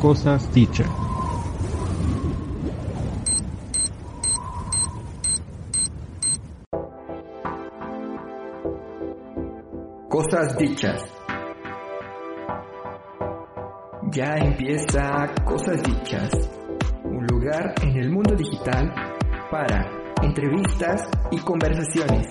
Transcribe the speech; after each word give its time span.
cosas 0.00 0.50
dichas. 0.54 0.88
Cosas 10.08 10.56
dichas. 10.56 11.04
Ya 14.12 14.36
empieza 14.38 15.32
Cosas 15.44 15.82
dichas, 15.82 16.30
un 17.04 17.26
lugar 17.26 17.74
en 17.82 17.96
el 17.96 18.10
mundo 18.10 18.34
digital 18.34 18.92
para 19.50 19.86
entrevistas 20.22 21.08
y 21.30 21.38
conversaciones, 21.38 22.26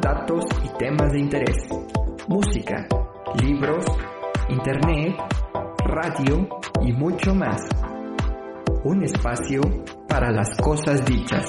datos 0.00 0.44
y 0.64 0.78
temas 0.78 1.12
de 1.12 1.20
interés, 1.20 1.68
música, 2.26 2.86
libros, 3.40 3.84
internet, 4.50 5.16
radio 5.86 6.57
y 6.82 6.92
mucho 6.92 7.34
más. 7.34 7.60
Un 8.84 9.02
espacio 9.02 9.60
para 10.08 10.30
las 10.30 10.56
cosas 10.60 11.04
dichas. 11.04 11.46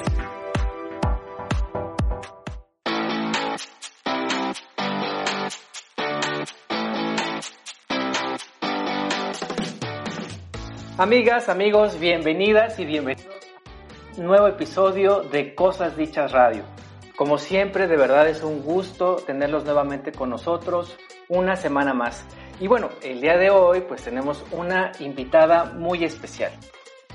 Amigas, 10.98 11.48
amigos, 11.48 11.98
bienvenidas 11.98 12.78
y 12.78 12.84
bienvenidos 12.84 13.34
a 14.16 14.20
un 14.20 14.26
nuevo 14.26 14.48
episodio 14.48 15.22
de 15.22 15.54
Cosas 15.54 15.96
Dichas 15.96 16.32
Radio. 16.32 16.64
Como 17.16 17.38
siempre, 17.38 17.86
de 17.86 17.96
verdad 17.96 18.28
es 18.28 18.42
un 18.42 18.62
gusto 18.62 19.16
tenerlos 19.16 19.64
nuevamente 19.64 20.12
con 20.12 20.30
nosotros 20.30 20.96
una 21.28 21.56
semana 21.56 21.94
más. 21.94 22.26
Y 22.60 22.68
bueno, 22.68 22.90
el 23.00 23.22
día 23.22 23.38
de 23.38 23.48
hoy 23.48 23.80
pues 23.80 24.02
tenemos 24.02 24.44
una 24.52 24.92
invitada 25.00 25.64
muy 25.64 26.04
especial. 26.04 26.52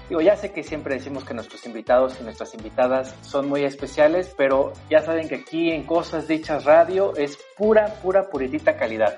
Digo, 0.10 0.20
ya 0.20 0.36
sé 0.36 0.52
que 0.52 0.64
siempre 0.64 0.96
decimos 0.96 1.24
que 1.24 1.36
nuestros 1.36 1.64
invitados 1.68 2.18
y 2.20 2.24
nuestras 2.24 2.56
invitadas 2.56 3.16
son 3.22 3.48
muy 3.48 3.64
especiales, 3.64 4.34
pero 4.36 4.74
ya 4.90 5.02
saben 5.02 5.30
que 5.30 5.36
aquí 5.36 5.70
en 5.70 5.84
Cosas 5.84 6.28
Dichas 6.28 6.66
Radio 6.66 7.16
es 7.16 7.38
pura, 7.56 7.86
pura, 8.02 8.28
puritita 8.28 8.76
calidad. 8.76 9.18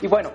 Y 0.00 0.06
bueno, 0.06 0.30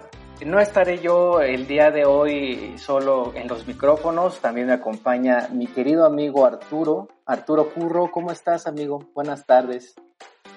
no 0.46 0.60
estaré 0.60 1.00
yo 1.00 1.40
el 1.40 1.66
día 1.66 1.92
de 1.92 2.04
hoy 2.04 2.78
solo 2.78 3.32
en 3.34 3.48
los 3.48 3.66
micrófonos, 3.66 4.40
también 4.42 4.68
me 4.68 4.74
acompaña 4.74 5.48
mi 5.50 5.68
querido 5.68 6.06
amigo 6.06 6.46
Arturo. 6.46 7.08
Arturo 7.26 7.70
Curro, 7.74 8.12
¿cómo 8.12 8.32
estás 8.32 8.68
amigo? 8.68 9.00
Buenas 9.14 9.46
tardes. 9.46 9.96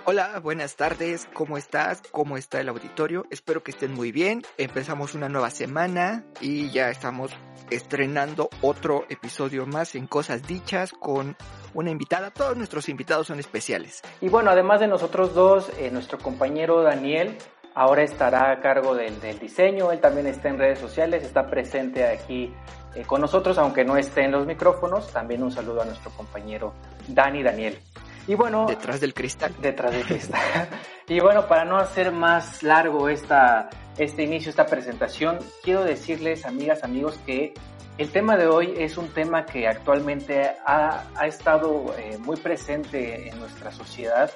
Hola, 0.07 0.39
buenas 0.43 0.77
tardes, 0.77 1.27
¿cómo 1.33 1.57
estás? 1.57 2.03
¿Cómo 2.11 2.37
está 2.37 2.61
el 2.61 2.69
auditorio? 2.69 3.25
Espero 3.31 3.63
que 3.63 3.71
estén 3.71 3.95
muy 3.95 4.13
bien. 4.13 4.43
Empezamos 4.59 5.15
una 5.15 5.31
nueva 5.31 5.49
semana 5.49 6.27
y 6.43 6.71
ya 6.71 6.91
estamos 6.91 7.31
estrenando 7.71 8.51
otro 8.61 9.07
episodio 9.09 9.65
más 9.65 9.95
en 9.95 10.07
Cosas 10.07 10.47
Dichas 10.47 10.93
con 10.93 11.39
una 11.73 11.91
invitada. 11.91 12.31
Todos 12.31 12.55
nuestros 12.55 12.91
invitados 12.91 13.29
son 13.29 13.41
especiales. 13.41 14.03
Y 14.21 14.29
bueno, 14.29 14.51
además 14.51 14.81
de 14.81 14.89
nosotros 14.89 15.35
dos, 15.35 15.73
eh, 15.79 15.91
nuestro 15.91 16.19
compañero 16.19 16.83
Daniel 16.83 17.39
ahora 17.75 18.03
estará 18.03 18.51
a 18.51 18.61
cargo 18.61 18.95
del, 18.95 19.19
diseño, 19.41 19.91
él 19.91 20.01
también 20.01 20.27
está 20.27 20.51
en 20.51 20.59
redes 20.59 20.81
sociales, 20.81 21.25
está 21.25 21.47
presente 21.47 22.07
aquí 22.07 22.53
eh, 22.95 23.05
con 23.07 23.23
nosotros, 23.23 23.57
aunque 23.57 23.87
no 23.87 23.97
esté 23.97 24.25
en 24.25 24.33
los 24.33 24.47
micrófonos. 24.47 25.11
También 25.13 25.43
un 25.43 25.51
saludo 25.51 25.81
a 25.81 25.87
nuestro 25.87 26.11
compañero 26.11 26.75
Dani 27.09 27.43
Daniel. 27.43 27.79
Y 28.27 28.35
bueno, 28.35 28.67
detrás 28.67 29.01
del 29.01 29.13
cristal. 29.15 29.55
Detrás 29.61 29.93
del 29.93 30.05
cristal. 30.05 30.41
y 31.09 31.21
bueno, 31.21 31.47
para 31.47 31.65
no 31.65 31.77
hacer 31.77 32.13
más 32.13 32.63
largo 32.63 33.09
esta, 33.09 33.69
este 33.99 34.23
inicio, 34.23 34.51
esta 34.51 34.67
presentación, 34.67 35.39
quiero 35.63 35.85
decirles, 35.85 36.47
amigas, 36.47 36.85
amigos, 36.85 37.19
que 37.27 37.55
el 37.99 38.11
tema 38.11 38.37
de 38.37 38.47
hoy 38.47 38.75
es 38.77 38.97
un 38.97 39.09
tema 39.09 39.45
que 39.45 39.69
actualmente 39.69 40.53
ha, 40.67 41.05
ha 41.15 41.27
estado 41.27 41.95
eh, 41.99 42.19
muy 42.19 42.37
presente 42.37 43.29
en 43.29 43.39
nuestra 43.39 43.71
sociedad 43.71 44.31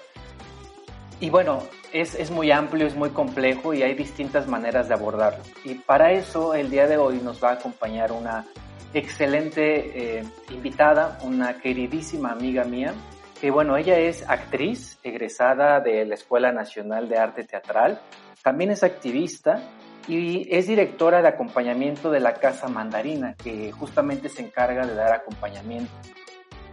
y 1.20 1.30
bueno, 1.30 1.64
es, 1.92 2.14
es, 2.14 2.30
muy 2.30 2.52
amplio, 2.52 2.86
es 2.86 2.94
muy 2.94 3.10
complejo 3.10 3.74
y 3.74 3.82
hay 3.82 3.94
distintas 3.94 4.46
maneras 4.46 4.88
de 4.88 4.94
abordarlo. 4.94 5.42
Y 5.64 5.74
para 5.74 6.12
eso 6.12 6.54
el 6.54 6.70
día 6.70 6.86
de 6.86 6.96
hoy 6.96 7.18
nos 7.18 7.42
va 7.42 7.50
a 7.50 7.52
acompañar 7.54 8.12
una 8.12 8.46
excelente 8.94 10.18
eh, 10.18 10.24
invitada, 10.50 11.18
una 11.22 11.58
queridísima 11.58 12.30
amiga 12.30 12.62
mía, 12.62 12.94
que 13.40 13.50
bueno, 13.50 13.76
ella 13.76 13.98
es 13.98 14.28
actriz 14.28 14.98
egresada 15.02 15.80
de 15.80 16.04
la 16.04 16.14
Escuela 16.14 16.52
Nacional 16.52 17.08
de 17.08 17.18
Arte 17.18 17.44
Teatral, 17.44 18.00
también 18.42 18.70
es 18.70 18.82
activista 18.82 19.62
y 20.06 20.48
es 20.54 20.66
directora 20.66 21.22
de 21.22 21.28
acompañamiento 21.28 22.10
de 22.10 22.20
la 22.20 22.34
Casa 22.34 22.68
Mandarina, 22.68 23.34
que 23.34 23.72
justamente 23.72 24.28
se 24.28 24.42
encarga 24.42 24.86
de 24.86 24.94
dar 24.94 25.12
acompañamiento 25.12 25.92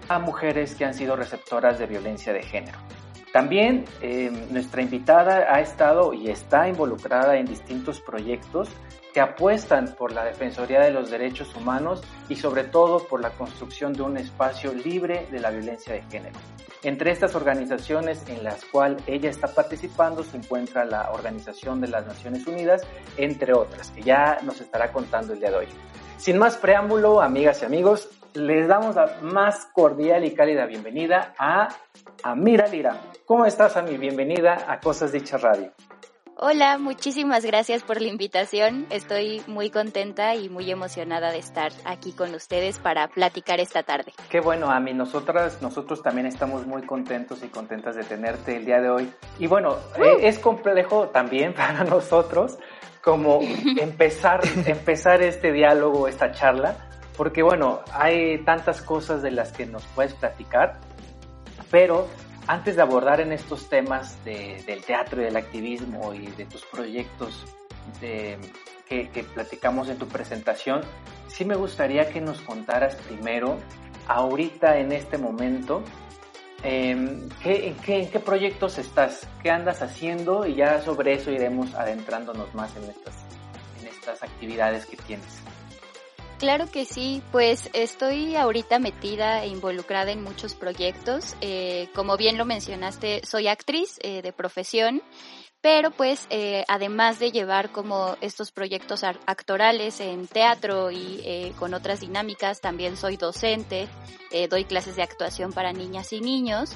a 0.07 0.19
mujeres 0.19 0.75
que 0.75 0.85
han 0.85 0.93
sido 0.93 1.15
receptoras 1.15 1.79
de 1.79 1.87
violencia 1.87 2.31
de 2.31 2.43
género. 2.43 2.77
También 3.33 3.83
eh, 4.01 4.31
nuestra 4.49 4.81
invitada 4.81 5.53
ha 5.53 5.59
estado 5.59 6.13
y 6.13 6.29
está 6.29 6.69
involucrada 6.69 7.35
en 7.35 7.45
distintos 7.45 7.99
proyectos 7.99 8.69
que 9.15 9.21
apuestan 9.21 9.95
por 9.97 10.11
la 10.11 10.25
Defensoría 10.25 10.81
de 10.81 10.91
los 10.91 11.09
Derechos 11.09 11.55
Humanos 11.55 12.03
y 12.27 12.35
sobre 12.35 12.65
todo 12.65 13.07
por 13.07 13.21
la 13.21 13.29
construcción 13.29 13.93
de 13.93 14.01
un 14.01 14.17
espacio 14.17 14.73
libre 14.73 15.25
de 15.31 15.39
la 15.39 15.51
violencia 15.51 15.93
de 15.93 16.01
género. 16.01 16.37
Entre 16.83 17.11
estas 17.11 17.33
organizaciones 17.33 18.27
en 18.27 18.43
las 18.43 18.65
cuales 18.65 19.01
ella 19.07 19.29
está 19.29 19.47
participando 19.47 20.21
se 20.21 20.35
encuentra 20.35 20.83
la 20.83 21.13
Organización 21.13 21.79
de 21.79 21.87
las 21.87 22.05
Naciones 22.05 22.45
Unidas, 22.45 22.81
entre 23.15 23.53
otras, 23.53 23.89
que 23.91 24.01
ya 24.01 24.39
nos 24.43 24.59
estará 24.59 24.91
contando 24.91 25.31
el 25.31 25.39
día 25.39 25.51
de 25.51 25.55
hoy. 25.59 25.67
Sin 26.17 26.37
más 26.37 26.57
preámbulo, 26.57 27.21
amigas 27.21 27.61
y 27.61 27.65
amigos, 27.67 28.09
les 28.33 28.67
damos 28.67 28.97
la 28.97 29.19
más 29.21 29.65
cordial 29.67 30.25
y 30.25 30.33
cálida 30.33 30.65
bienvenida 30.65 31.33
a 31.39 31.69
Amira 32.21 32.67
Lira. 32.67 32.99
¿Cómo 33.25 33.45
estás, 33.45 33.77
Ami? 33.77 33.97
Bienvenida 33.97 34.65
a 34.67 34.81
Cosas 34.81 35.13
Dichas 35.13 35.41
Radio. 35.41 35.71
Hola, 36.37 36.77
muchísimas 36.77 37.45
gracias 37.45 37.83
por 37.83 38.01
la 38.01 38.09
invitación. 38.09 38.87
Estoy 38.89 39.41
muy 39.47 39.69
contenta 39.69 40.35
y 40.35 40.49
muy 40.49 40.69
emocionada 40.69 41.31
de 41.31 41.37
estar 41.37 41.71
aquí 41.85 42.11
con 42.11 42.35
ustedes 42.35 42.77
para 42.77 43.07
platicar 43.07 43.61
esta 43.61 43.83
tarde. 43.83 44.11
Qué 44.29 44.41
bueno, 44.41 44.69
Ami. 44.69 44.93
Nosotras, 44.93 45.61
nosotros 45.61 46.03
también 46.03 46.27
estamos 46.27 46.67
muy 46.67 46.85
contentos 46.85 47.41
y 47.41 47.47
contentas 47.47 47.95
de 47.95 48.03
tenerte 48.03 48.57
el 48.57 48.65
día 48.65 48.81
de 48.81 48.89
hoy. 48.89 49.09
Y 49.39 49.47
bueno, 49.47 49.77
eh, 49.95 50.27
es 50.27 50.37
complejo 50.37 51.07
también 51.07 51.53
para 51.55 51.85
nosotros 51.85 52.57
como 53.01 53.39
empezar, 53.79 54.41
empezar 54.65 55.21
este 55.21 55.53
diálogo, 55.53 56.09
esta 56.09 56.33
charla, 56.33 56.75
porque 57.15 57.43
bueno, 57.43 57.79
hay 57.93 58.43
tantas 58.43 58.81
cosas 58.81 59.21
de 59.21 59.31
las 59.31 59.53
que 59.53 59.65
nos 59.65 59.85
puedes 59.87 60.13
platicar, 60.15 60.81
pero 61.71 62.09
antes 62.47 62.75
de 62.75 62.81
abordar 62.81 63.21
en 63.21 63.31
estos 63.31 63.69
temas 63.69 64.23
del 64.23 64.83
teatro 64.85 65.21
y 65.21 65.25
del 65.25 65.37
activismo 65.37 66.13
y 66.13 66.27
de 66.27 66.45
tus 66.45 66.63
proyectos 66.65 67.45
que, 67.99 69.25
platicamos 69.33 69.89
en 69.89 69.97
tu 69.97 70.07
presentación, 70.07 70.81
sí 71.27 71.45
me 71.45 71.55
gustaría 71.55 72.09
que 72.09 72.21
nos 72.21 72.41
contaras 72.41 72.95
primero, 72.95 73.57
ahorita 74.07 74.77
en 74.77 74.91
este 74.91 75.17
momento, 75.17 75.83
em, 76.63 77.27
en, 77.43 77.75
qué, 77.75 78.21
proyectos 78.23 78.77
estás? 78.77 79.27
¿Qué 79.41 79.49
andas 79.49 79.81
haciendo? 79.81 80.45
Y 80.45 80.55
ya 80.55 80.81
sobre 80.81 81.13
eso 81.13 81.31
iremos 81.31 81.73
adentrándonos 81.73 82.53
más 82.53 82.75
en 82.77 82.83
estas, 82.83 83.15
en 83.81 83.87
estas 83.87 84.21
actividades 84.23 84.85
que 84.85 84.97
tienes. 84.97 85.44
Claro 86.39 86.69
que 86.69 86.83
sí, 86.83 87.21
pues 87.31 87.69
estoy 87.71 88.35
ahorita 88.35 88.77
metida 88.77 89.43
e 89.43 89.47
involucrada 89.47 90.11
en 90.11 90.21
muchos 90.21 90.53
proyectos. 90.53 91.33
Eh, 91.39 91.87
como 91.95 92.17
bien 92.17 92.37
lo 92.37 92.43
mencionaste, 92.43 93.21
soy 93.25 93.47
actriz 93.47 93.97
eh, 94.01 94.21
de 94.21 94.33
profesión, 94.33 95.01
pero 95.61 95.91
pues 95.91 96.27
eh, 96.29 96.65
además 96.67 97.19
de 97.19 97.31
llevar 97.31 97.71
como 97.71 98.17
estos 98.19 98.51
proyectos 98.51 99.05
actorales 99.05 100.01
en 100.01 100.27
teatro 100.27 100.91
y 100.91 101.53
con 101.57 101.73
otras 101.73 102.01
dinámicas, 102.01 102.59
también 102.59 102.97
soy 102.97 103.15
docente, 103.15 103.87
doy 104.49 104.65
clases 104.65 104.97
de 104.97 105.03
actuación 105.03 105.53
para 105.53 105.71
niñas 105.71 106.11
y 106.13 106.19
niños 106.19 106.75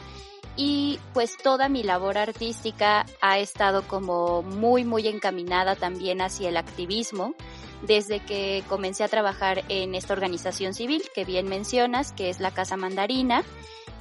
y 0.56 1.00
pues 1.14 1.38
toda 1.38 1.70
mi 1.70 1.84
labor 1.84 2.18
artística 2.18 3.06
ha 3.22 3.38
estado 3.38 3.88
como 3.88 4.42
muy 4.42 4.84
muy 4.84 5.08
encaminada 5.08 5.76
también 5.76 6.22
hacia 6.22 6.50
el 6.50 6.58
activismo 6.58 7.36
desde 7.82 8.20
que 8.20 8.64
comencé 8.68 9.04
a 9.04 9.08
trabajar 9.08 9.64
en 9.70 9.96
esta 9.96 10.14
organización 10.14 10.74
civil 10.74 11.04
que 11.14 11.26
bien 11.26 11.48
mencionas, 11.48 12.12
que 12.12 12.30
es 12.30 12.40
la 12.40 12.52
Casa 12.52 12.78
Mandarina. 12.78 13.44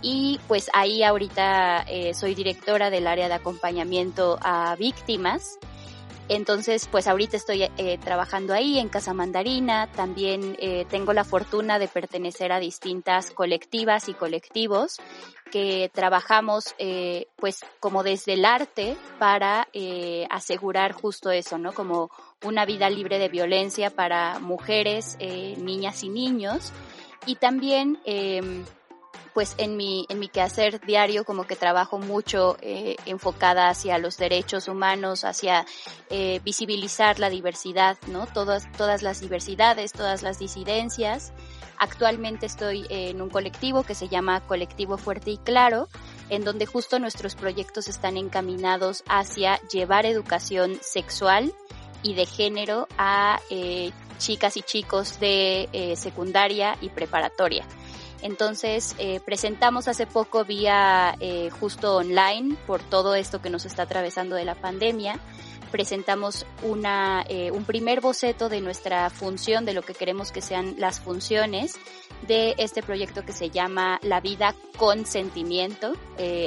Y 0.01 0.41
pues 0.47 0.71
ahí 0.75 1.03
ahorita 1.03 1.85
eh, 1.89 2.15
soy 2.15 2.35
directora 2.35 2.91
del 2.91 3.07
área 3.07 3.29
de 3.29 3.35
acompañamiento 3.35 4.39
a 4.43 4.77
víctimas. 4.77 5.59
Entonces, 6.29 6.89
pues 6.91 7.07
ahorita 7.07 7.39
estoy 7.39 7.63
eh, 7.63 7.99
trabajando 8.05 8.53
ahí 8.53 8.79
en 8.79 8.91
Casa 8.91 9.15
Mandarina, 9.15 9.87
también 9.93 10.57
eh, 10.61 10.85
tengo 10.91 11.15
la 11.15 11.25
fortuna 11.25 11.79
de 11.79 11.89
pertenecer 11.89 12.53
a 12.53 12.61
distintas 12.61 13.31
colectivas 13.31 14.11
y 14.11 14.15
colectivos 14.15 14.99
que 15.51 15.91
trabajamos 15.95 16.75
pues 17.37 17.65
como 17.81 18.03
desde 18.03 18.35
el 18.35 18.45
arte 18.45 18.99
para 19.19 19.67
asegurar 20.29 20.93
justo 20.93 21.31
eso, 21.31 21.57
¿no? 21.57 21.73
Como 21.73 22.11
una 22.45 22.65
vida 22.65 22.89
libre 22.91 23.19
de 23.19 23.29
violencia 23.29 23.91
para 23.91 24.39
mujeres, 24.39 25.17
niñas 25.19 26.03
y 26.05 26.09
niños. 26.09 26.73
Y 27.27 27.37
también 27.37 27.99
em, 28.05 28.65
pues 29.39 29.55
en 29.59 29.77
mi, 29.77 30.05
en 30.09 30.19
mi 30.19 30.27
quehacer 30.27 30.81
diario 30.81 31.25
como 31.25 31.47
que 31.47 31.55
trabajo 31.55 31.99
mucho 31.99 32.57
eh, 32.61 32.97
enfocada 33.07 33.69
hacia 33.69 33.97
los 33.99 34.17
derechos 34.17 34.67
humanos, 34.67 35.23
hacia 35.23 35.65
eh, 36.11 36.41
visibilizar 36.43 37.21
la 37.21 37.31
diversidad, 37.31 37.97
¿no? 38.09 38.27
Todas, 38.27 38.69
todas 38.73 39.03
las 39.03 39.21
diversidades, 39.21 39.93
todas 39.93 40.25
las 40.25 40.41
disidencias. 40.41 41.33
Actualmente 41.79 42.47
estoy 42.47 42.85
en 42.91 43.23
un 43.23 43.31
colectivo 43.31 43.85
que 43.85 43.95
se 43.95 44.09
llama 44.09 44.41
Colectivo 44.41 44.99
Fuerte 44.99 45.31
y 45.31 45.39
Claro, 45.39 45.87
en 46.31 46.43
donde 46.43 46.67
justo 46.67 46.99
nuestros 46.99 47.37
proyectos 47.37 47.87
están 47.87 48.17
encaminados 48.17 49.05
hacia 49.07 49.61
llevar 49.69 50.05
educación 50.05 50.79
sexual 50.83 51.55
y 52.03 52.15
de 52.15 52.27
género 52.27 52.89
a 52.97 53.41
eh, 53.51 53.93
chicas 54.19 54.57
y 54.57 54.63
chicos 54.63 55.21
de 55.21 55.95
secundaria 55.97 56.77
y 56.81 56.89
preparatoria. 56.89 57.67
Entonces, 58.23 58.97
eh, 58.99 59.21
presentamos 59.25 59.87
hace 59.87 60.07
poco 60.07 60.45
vía 60.45 61.15
eh, 61.21 61.51
justo 61.61 61.97
online 61.97 62.57
por 62.67 62.83
todo 62.83 63.15
esto 63.15 63.41
que 63.41 63.51
nos 63.51 63.65
está 63.65 63.83
atravesando 63.83 64.35
de 64.35 64.45
la 64.45 64.57
pandemia. 64.57 65.21
Presentamos 65.71 66.47
una, 66.63 67.25
eh, 67.29 67.51
un 67.51 67.65
primer 67.65 68.01
boceto 68.01 68.49
de 68.49 68.61
nuestra 68.61 69.11
función, 69.11 69.65
de 69.65 69.75
lo 69.75 69.83
que 69.83 69.95
queremos 69.95 70.33
que 70.33 70.41
sean 70.41 70.75
las 70.79 71.01
funciones 71.01 71.77
de 72.27 72.55
este 72.59 72.83
proyecto 72.83 73.25
que 73.25 73.33
se 73.33 73.51
llama 73.51 74.01
La 74.03 74.21
vida 74.21 74.55
con 74.77 75.07
sentimiento, 75.07 75.93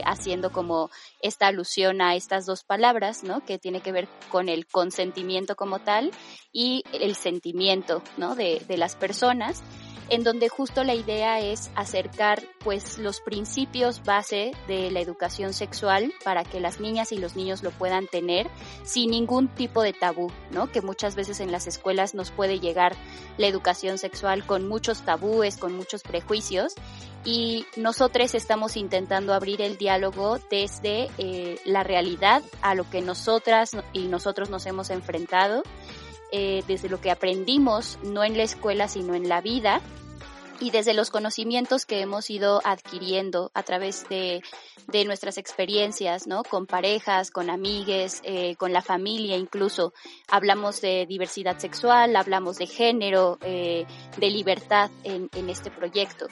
haciendo 0.06 0.52
como 0.52 0.90
esta 1.22 1.48
alusión 1.48 2.02
a 2.02 2.16
estas 2.16 2.46
dos 2.46 2.64
palabras, 2.64 3.24
¿no? 3.24 3.46
Que 3.46 3.58
tiene 3.58 3.82
que 3.82 3.92
ver 3.92 4.08
con 4.30 4.50
el 4.50 4.66
consentimiento 4.66 5.56
como 5.56 5.80
tal 5.80 6.12
y 6.52 6.84
el 6.92 7.16
sentimiento, 7.16 8.04
¿no? 8.18 8.36
De, 8.36 8.62
de 8.68 8.78
las 8.78 8.96
personas 8.96 9.64
en 10.12 10.24
donde 10.24 10.50
justo 10.50 10.84
la 10.84 10.94
idea 10.94 11.40
es 11.40 11.72
acercar 11.74 12.44
pues 12.60 12.98
los 12.98 13.22
principios 13.22 14.04
base 14.04 14.52
de 14.68 14.92
la 14.92 15.00
educación 15.00 15.54
sexual 15.54 16.14
para 16.26 16.44
que 16.44 16.60
las 16.60 16.82
niñas 16.82 17.14
y 17.14 17.18
los 17.18 17.38
niños 17.38 17.64
lo 17.64 17.72
puedan 17.72 18.08
tener 18.08 18.50
sin 18.84 19.12
ningún 19.12 19.48
tipo 19.48 19.82
de 19.82 19.94
tabú, 19.94 20.30
¿no? 20.52 20.70
Que 20.70 20.82
muchas 20.82 21.16
veces 21.16 21.40
en 21.40 21.54
las 21.54 21.66
escuelas 21.66 22.14
nos 22.14 22.30
puede 22.30 22.60
llegar 22.60 22.94
la 23.38 23.48
educación 23.48 23.98
sexual 23.98 24.46
con 24.46 24.68
muchos 24.68 25.02
tabúes, 25.04 25.58
con 25.58 25.78
muchos 25.78 26.04
prejuicios 26.04 26.76
y 27.24 27.66
nosotros 27.78 28.36
estamos 28.36 28.76
intentando 28.76 29.34
abrir 29.34 29.62
el 29.62 29.78
diálogo 29.78 30.40
desde 30.50 31.10
eh, 31.18 31.60
la 31.64 31.84
realidad 31.84 32.42
a 32.62 32.76
lo 32.76 32.90
que 32.90 33.02
nosotras 33.02 33.78
y 33.94 34.08
nosotros 34.08 34.50
nos 34.50 34.66
hemos 34.66 34.90
enfrentado 34.90 35.64
eh, 36.32 36.64
desde 36.68 36.90
lo 36.90 37.02
que 37.02 37.12
aprendimos, 37.12 38.00
no 38.04 38.24
en 38.24 38.38
la 38.38 38.44
escuela, 38.44 38.88
sino 38.88 39.16
en 39.16 39.30
la 39.30 39.42
vida, 39.42 39.82
y 40.62 40.70
desde 40.70 40.94
los 40.94 41.10
conocimientos 41.10 41.86
que 41.88 42.02
hemos 42.02 42.30
ido 42.30 42.62
adquiriendo 42.64 43.50
a 43.56 43.64
través 43.64 44.08
de, 44.10 44.44
de 44.88 45.06
nuestras 45.06 45.40
experiencias, 45.40 46.28
¿no? 46.28 46.44
Con 46.44 46.68
parejas, 46.68 47.32
con 47.32 47.50
amigues, 47.50 48.22
eh, 48.24 48.56
con 48.58 48.72
la 48.72 48.84
familia 48.84 49.38
incluso. 49.38 49.92
Hablamos 50.30 50.80
de 50.80 51.08
diversidad 51.08 51.58
sexual, 51.58 52.16
hablamos 52.16 52.58
de 52.58 52.68
género, 52.68 53.40
eh, 53.42 53.86
de 54.18 54.30
libertad 54.30 54.92
en, 55.04 55.30
en 55.34 55.50
este 55.50 55.72
proyecto. 55.72 56.28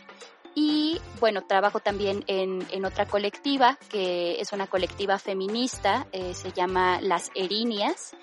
Y 0.61 0.99
bueno, 1.21 1.43
trabajo 1.47 1.79
también 1.79 2.25
en, 2.27 2.67
en, 2.71 2.83
otra 2.83 3.05
colectiva, 3.05 3.77
que 3.87 4.41
es 4.41 4.51
una 4.51 4.67
colectiva 4.67 5.17
feminista, 5.17 6.05
eh, 6.11 6.33
se 6.33 6.51
llama 6.51 6.99
Las 6.99 7.31
Erinias. 7.33 8.13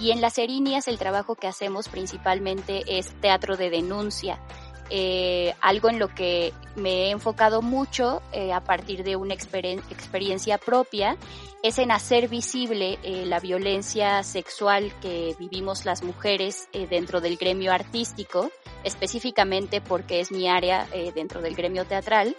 Y 0.00 0.10
en 0.10 0.22
Las 0.22 0.38
Erinias 0.38 0.88
el 0.88 0.96
trabajo 0.96 1.34
que 1.34 1.48
hacemos 1.48 1.90
principalmente 1.90 2.82
es 2.86 3.12
teatro 3.20 3.58
de 3.58 3.68
denuncia. 3.68 4.40
Eh, 4.88 5.54
algo 5.60 5.90
en 5.90 5.98
lo 5.98 6.08
que 6.08 6.54
me 6.76 7.08
he 7.08 7.10
enfocado 7.10 7.60
mucho 7.60 8.22
eh, 8.32 8.54
a 8.54 8.64
partir 8.64 9.04
de 9.04 9.16
una 9.16 9.34
experiencia 9.34 10.56
propia 10.56 11.18
es 11.62 11.78
en 11.78 11.90
hacer 11.90 12.28
visible 12.28 12.98
la 13.02 13.38
violencia 13.38 14.22
sexual 14.22 14.92
que 15.02 15.36
vivimos 15.38 15.84
las 15.84 16.02
mujeres 16.02 16.68
dentro 16.72 17.20
del 17.20 17.36
gremio 17.36 17.70
artístico, 17.72 18.50
específicamente 18.84 19.80
porque 19.80 20.20
es 20.20 20.32
mi 20.32 20.48
área 20.48 20.86
dentro 21.14 21.40
del 21.40 21.54
gremio 21.54 21.84
teatral. 21.84 22.36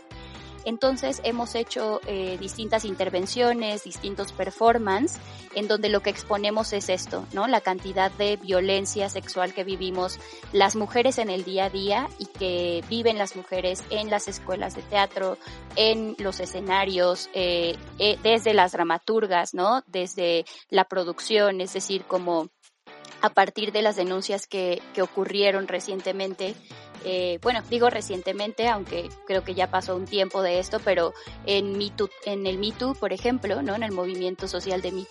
Entonces 0.65 1.21
hemos 1.23 1.55
hecho 1.55 1.99
eh, 2.07 2.37
distintas 2.39 2.85
intervenciones, 2.85 3.83
distintos 3.83 4.31
performances, 4.31 5.19
en 5.55 5.67
donde 5.67 5.89
lo 5.89 6.01
que 6.01 6.09
exponemos 6.09 6.73
es 6.73 6.89
esto, 6.89 7.25
¿no? 7.33 7.47
La 7.47 7.61
cantidad 7.61 8.11
de 8.11 8.37
violencia 8.37 9.09
sexual 9.09 9.53
que 9.53 9.63
vivimos 9.63 10.19
las 10.51 10.75
mujeres 10.75 11.17
en 11.17 11.29
el 11.29 11.43
día 11.43 11.65
a 11.65 11.69
día 11.69 12.09
y 12.17 12.25
que 12.25 12.83
viven 12.89 13.17
las 13.17 13.35
mujeres 13.35 13.83
en 13.89 14.09
las 14.09 14.27
escuelas 14.27 14.75
de 14.75 14.81
teatro, 14.83 15.37
en 15.75 16.15
los 16.17 16.39
escenarios, 16.39 17.29
eh, 17.33 17.75
eh, 17.99 18.17
desde 18.23 18.53
las 18.53 18.71
dramaturgas, 18.71 19.53
¿no? 19.53 19.83
Desde 19.87 20.45
la 20.69 20.85
producción, 20.85 21.61
es 21.61 21.73
decir, 21.73 22.05
como 22.05 22.49
a 23.23 23.29
partir 23.29 23.71
de 23.71 23.81
las 23.81 23.95
denuncias 23.95 24.47
que, 24.47 24.81
que 24.93 25.01
ocurrieron 25.01 25.67
recientemente 25.67 26.55
eh, 27.05 27.39
bueno, 27.41 27.61
digo 27.69 27.89
recientemente, 27.89 28.69
aunque 28.69 29.09
creo 29.27 29.43
que 29.43 29.53
ya 29.53 29.69
pasó 29.69 29.95
un 29.95 30.05
tiempo 30.05 30.41
de 30.41 30.59
esto, 30.59 30.79
pero 30.79 31.13
en, 31.45 31.77
en 32.25 32.47
el 32.47 32.57
Me 32.57 32.73
por 32.97 33.11
ejemplo, 33.11 33.61
¿no? 33.61 33.75
En 33.75 33.83
el 33.83 33.91
movimiento 33.91 34.47
social 34.47 34.81
de 34.81 34.91
Me 34.91 35.05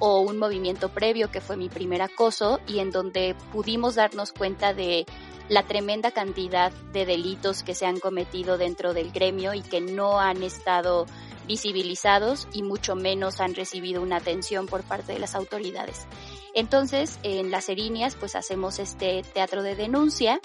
o 0.00 0.20
un 0.20 0.38
movimiento 0.38 0.90
previo 0.90 1.30
que 1.30 1.40
fue 1.40 1.56
mi 1.56 1.68
primer 1.68 2.02
acoso 2.02 2.60
y 2.66 2.80
en 2.80 2.90
donde 2.90 3.34
pudimos 3.52 3.94
darnos 3.94 4.32
cuenta 4.32 4.74
de 4.74 5.06
la 5.48 5.62
tremenda 5.62 6.10
cantidad 6.10 6.72
de 6.92 7.06
delitos 7.06 7.62
que 7.62 7.74
se 7.74 7.86
han 7.86 8.00
cometido 8.00 8.58
dentro 8.58 8.92
del 8.92 9.10
gremio 9.10 9.54
y 9.54 9.62
que 9.62 9.80
no 9.80 10.20
han 10.20 10.42
estado 10.42 11.06
visibilizados 11.46 12.48
y 12.52 12.62
mucho 12.62 12.96
menos 12.96 13.40
han 13.40 13.54
recibido 13.54 14.02
una 14.02 14.16
atención 14.16 14.66
por 14.66 14.82
parte 14.82 15.12
de 15.12 15.18
las 15.18 15.34
autoridades. 15.34 16.06
Entonces, 16.54 17.18
en 17.22 17.50
las 17.50 17.68
erinias, 17.68 18.14
pues 18.14 18.36
hacemos 18.36 18.78
este 18.78 19.22
teatro 19.22 19.62
de 19.62 19.76
denuncia 19.76 20.40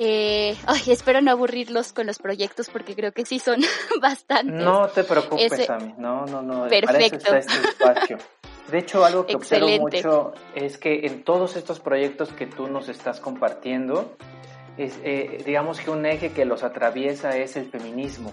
eh, 0.00 0.56
ay, 0.66 0.82
espero 0.92 1.20
no 1.20 1.32
aburrirlos 1.32 1.92
con 1.92 2.06
los 2.06 2.18
proyectos 2.18 2.70
porque 2.70 2.94
creo 2.94 3.12
que 3.12 3.24
sí 3.24 3.38
son 3.38 3.60
bastantes. 4.00 4.54
No 4.54 4.86
te 4.88 5.02
preocupes, 5.02 5.68
mí. 5.80 5.94
No, 5.98 6.24
no, 6.26 6.40
no. 6.40 6.68
Perfecto. 6.68 7.34
este 7.34 7.58
espacio. 7.68 8.18
De 8.70 8.78
hecho, 8.78 9.04
algo 9.04 9.26
que 9.26 9.34
observo 9.34 9.68
mucho 9.78 10.34
es 10.54 10.78
que 10.78 11.06
en 11.06 11.24
todos 11.24 11.56
estos 11.56 11.80
proyectos 11.80 12.28
que 12.32 12.46
tú 12.46 12.68
nos 12.68 12.88
estás 12.88 13.18
compartiendo, 13.18 14.16
es, 14.76 14.98
eh, 15.02 15.42
digamos 15.44 15.80
que 15.80 15.90
un 15.90 16.04
eje 16.06 16.32
que 16.32 16.44
los 16.44 16.62
atraviesa 16.62 17.36
es 17.36 17.56
el 17.56 17.70
feminismo. 17.70 18.32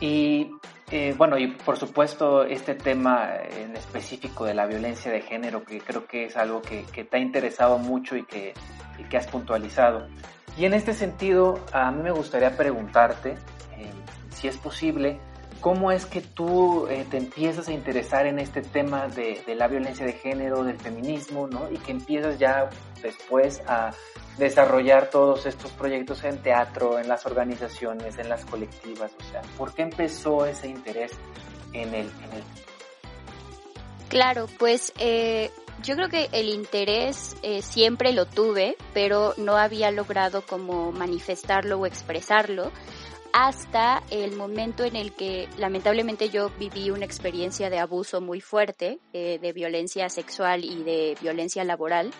Y 0.00 0.50
eh, 0.90 1.14
bueno, 1.16 1.38
y 1.38 1.48
por 1.48 1.76
supuesto 1.76 2.44
este 2.44 2.74
tema 2.74 3.30
en 3.58 3.76
específico 3.76 4.44
de 4.44 4.54
la 4.54 4.66
violencia 4.66 5.12
de 5.12 5.20
género, 5.20 5.62
que 5.64 5.80
creo 5.80 6.06
que 6.06 6.24
es 6.24 6.36
algo 6.36 6.62
que, 6.62 6.84
que 6.84 7.04
te 7.04 7.16
ha 7.16 7.20
interesado 7.20 7.78
mucho 7.78 8.16
y 8.16 8.24
que, 8.24 8.54
y 8.98 9.04
que 9.04 9.16
has 9.16 9.26
puntualizado. 9.28 10.08
Y 10.56 10.64
en 10.64 10.74
este 10.74 10.92
sentido, 10.92 11.64
a 11.72 11.90
mí 11.92 12.02
me 12.02 12.10
gustaría 12.10 12.56
preguntarte, 12.56 13.36
eh, 13.78 13.92
si 14.30 14.48
es 14.48 14.56
posible, 14.56 15.20
¿cómo 15.60 15.92
es 15.92 16.06
que 16.06 16.20
tú 16.20 16.86
eh, 16.88 17.06
te 17.10 17.18
empiezas 17.18 17.68
a 17.68 17.72
interesar 17.72 18.26
en 18.26 18.38
este 18.38 18.62
tema 18.62 19.08
de, 19.08 19.42
la 19.54 19.68
violencia 19.68 20.06
de 20.06 20.14
género, 20.14 20.64
del 20.64 20.78
feminismo, 20.78 21.46
¿no? 21.46 21.70
Y 21.70 21.78
que 21.78 21.92
empiezas 21.92 22.38
ya 22.38 22.70
después 23.02 23.62
a 23.66 23.90
desarrollar 24.38 25.10
todos 25.10 25.46
estos 25.46 25.70
proyectos 25.72 26.24
en 26.24 26.38
teatro, 26.38 26.98
en 26.98 27.08
las 27.08 27.26
organizaciones, 27.26 28.18
en 28.18 28.28
las 28.28 28.44
colectivas, 28.44 29.12
o 29.18 29.30
sea, 29.30 29.42
¿por 29.58 29.74
qué 29.74 29.82
empezó 29.82 30.46
ese 30.46 30.68
interés 30.68 31.12
en 31.72 31.94
el... 31.94 32.06
En. 32.06 32.70
Claro, 34.08 34.46
pues 34.58 34.92
eh, 34.98 35.50
yo 35.82 35.94
creo 35.94 36.08
que 36.08 36.28
el 36.32 36.48
interés 36.48 37.36
eh, 37.42 37.62
siempre 37.62 38.12
lo 38.12 38.26
tuve, 38.26 38.76
pero 38.92 39.34
no 39.36 39.56
había 39.56 39.90
logrado 39.90 40.42
como 40.42 40.90
manifestarlo 40.90 41.78
o 41.78 41.86
expresarlo 41.86 42.72
hasta 43.32 44.02
el 44.10 44.36
momento 44.36 44.84
en 44.84 44.96
el 44.96 45.12
que 45.12 45.48
lamentablemente 45.56 46.30
yo 46.30 46.50
viví 46.58 46.90
una 46.90 47.04
experiencia 47.04 47.70
de 47.70 47.78
abuso 47.78 48.20
muy 48.20 48.40
fuerte, 48.40 48.98
eh, 49.12 49.38
de 49.40 49.52
violencia 49.52 50.08
sexual 50.08 50.64
y 50.64 50.82
de 50.82 51.16
violencia 51.20 51.64
laboral, 51.64 52.12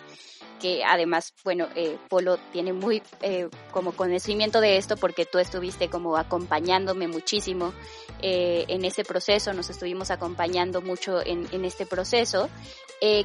que 0.61 0.83
además, 0.83 1.33
bueno, 1.43 1.67
eh, 1.75 1.97
Polo 2.07 2.37
tiene 2.51 2.71
muy 2.71 3.01
eh, 3.21 3.49
como 3.71 3.93
conocimiento 3.93 4.61
de 4.61 4.77
esto 4.77 4.95
porque 4.95 5.25
tú 5.25 5.39
estuviste 5.39 5.89
como 5.89 6.15
acompañándome 6.15 7.07
muchísimo 7.07 7.73
eh, 8.21 8.65
en 8.67 8.85
ese 8.85 9.03
proceso, 9.03 9.53
nos 9.53 9.71
estuvimos 9.71 10.11
acompañando 10.11 10.81
mucho 10.81 11.25
en, 11.25 11.47
en 11.51 11.65
este 11.65 11.85
proceso, 11.85 12.49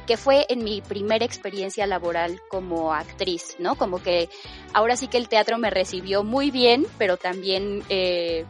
que 0.07 0.17
fue 0.17 0.47
en 0.49 0.63
mi 0.63 0.81
primera 0.81 1.23
experiencia 1.23 1.85
laboral 1.85 2.41
como 2.49 2.95
actriz, 2.95 3.57
¿no? 3.59 3.75
Como 3.75 4.01
que 4.01 4.27
ahora 4.73 4.97
sí 4.97 5.07
que 5.07 5.17
el 5.17 5.29
teatro 5.29 5.59
me 5.59 5.69
recibió 5.69 6.23
muy 6.23 6.49
bien, 6.49 6.87
pero 6.97 7.17
también 7.17 7.83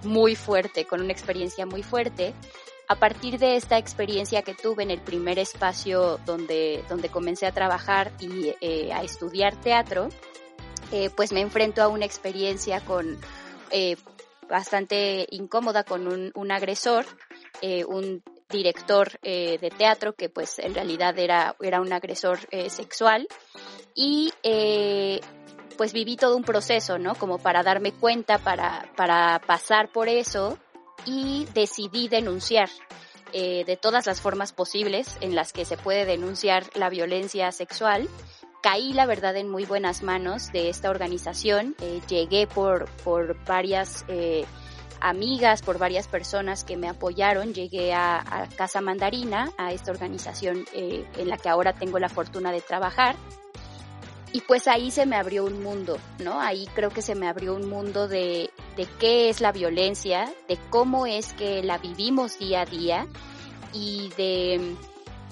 muy 0.03 0.36
fuerte, 0.38 0.86
con 0.86 1.01
una 1.01 1.12
experiencia 1.12 1.65
muy 1.65 1.84
fuerte 1.84 2.34
a 2.88 2.96
partir 2.96 3.38
de 3.38 3.58
esta 3.58 3.77
experiencia 3.77 4.44
que 4.44 4.53
tuve 4.53 4.84
en 4.84 4.91
el 4.91 5.01
primer 5.01 5.39
espacio 5.39 6.20
donde, 6.25 6.84
donde 6.88 7.10
comencé 7.10 7.46
a 7.46 7.51
trabajar 7.51 8.12
y 8.20 8.53
eh, 8.62 8.94
a 8.94 9.03
estudiar 9.03 9.60
teatro, 9.60 10.08
eh, 10.91 11.10
pues 11.15 11.34
me 11.34 11.41
enfrento 11.41 11.84
a 11.84 11.89
una 11.89 12.06
experiencia 12.06 12.79
con 12.79 13.20
eh, 13.72 13.98
bastante 14.50 15.27
incómoda 15.32 15.84
con 15.84 16.08
un, 16.08 16.32
un 16.34 16.51
agresor, 16.51 17.06
un 17.88 18.24
director 18.50 19.20
de 19.22 19.74
teatro 19.77 20.13
que 20.13 20.29
pues 20.29 20.60
en 20.60 20.74
realidad 20.74 21.17
era, 21.20 21.56
era 21.60 21.82
un 21.82 21.91
agresor 21.91 22.39
sexual 22.70 23.27
y 23.94 24.32
pues 25.75 25.91
viví 25.91 26.15
todo 26.15 26.38
un 26.38 26.44
proceso, 26.44 26.98
¿no? 26.98 27.15
Como 27.15 27.39
para 27.39 27.62
darme 27.63 27.91
cuenta, 27.91 28.38
para, 28.38 28.89
para 28.96 29.41
pasar 29.46 29.91
por 29.91 30.08
eso 30.08 30.58
y 31.08 31.48
decidí 31.54 32.10
denunciar 32.10 32.70
eh, 33.34 33.64
de 33.66 33.78
todas 33.78 34.06
las 34.06 34.22
formas 34.22 34.52
posibles 34.52 35.18
en 35.22 35.36
las 35.36 35.54
que 35.54 35.66
se 35.66 35.78
puede 35.78 36.06
denunciar 36.06 36.66
la 36.76 36.90
violencia 36.90 37.52
sexual. 37.52 38.08
Caí, 38.62 38.94
la 38.94 39.06
verdad, 39.06 39.36
en 39.38 39.50
muy 39.50 39.66
buenas 39.66 40.04
manos 40.04 40.52
de 40.52 40.70
esta 40.70 40.90
organización. 40.90 41.76
Eh, 41.82 42.02
llegué 42.08 42.46
por, 42.46 42.90
por 43.04 43.42
varias 43.46 44.04
eh, 44.10 44.46
amigas, 45.00 45.62
por 45.62 45.78
varias 45.78 46.08
personas 46.08 46.66
que 46.66 46.76
me 46.76 46.90
apoyaron. 46.90 47.54
Llegué 47.54 47.94
a, 47.94 48.18
a 48.20 48.48
Casa 48.50 48.82
Mandarina, 48.82 49.52
a 49.58 49.72
esta 49.72 49.92
organización 49.92 50.66
en 50.74 51.30
la 51.30 51.38
que 51.38 51.48
ahora 51.50 51.74
tengo 51.74 52.00
la 52.00 52.10
fortuna 52.10 52.52
de 52.52 52.62
trabajar. 52.62 53.16
Y 54.34 54.42
pues 54.42 54.68
ahí 54.68 54.92
se 54.92 55.06
me 55.06 55.16
abrió 55.16 55.46
un 55.46 55.64
mundo, 55.64 55.98
¿no? 56.20 56.42
Ahí 56.42 56.68
creo 56.76 56.90
que 56.90 57.02
se 57.02 57.16
me 57.16 57.30
abrió 57.30 57.56
un 57.56 57.70
mundo 57.70 58.08
de, 58.08 58.52
de 58.77 58.88
qué 59.00 59.29
es 59.29 59.41
la 59.41 59.51
violencia, 59.51 60.31
de 60.48 60.57
cómo 60.69 61.05
es 61.05 61.34
que 61.34 61.63
la 61.63 61.79
vivimos 61.79 62.39
día 62.39 62.62
a 62.62 62.65
día 62.65 63.07
y 63.74 64.10
de 64.15 64.75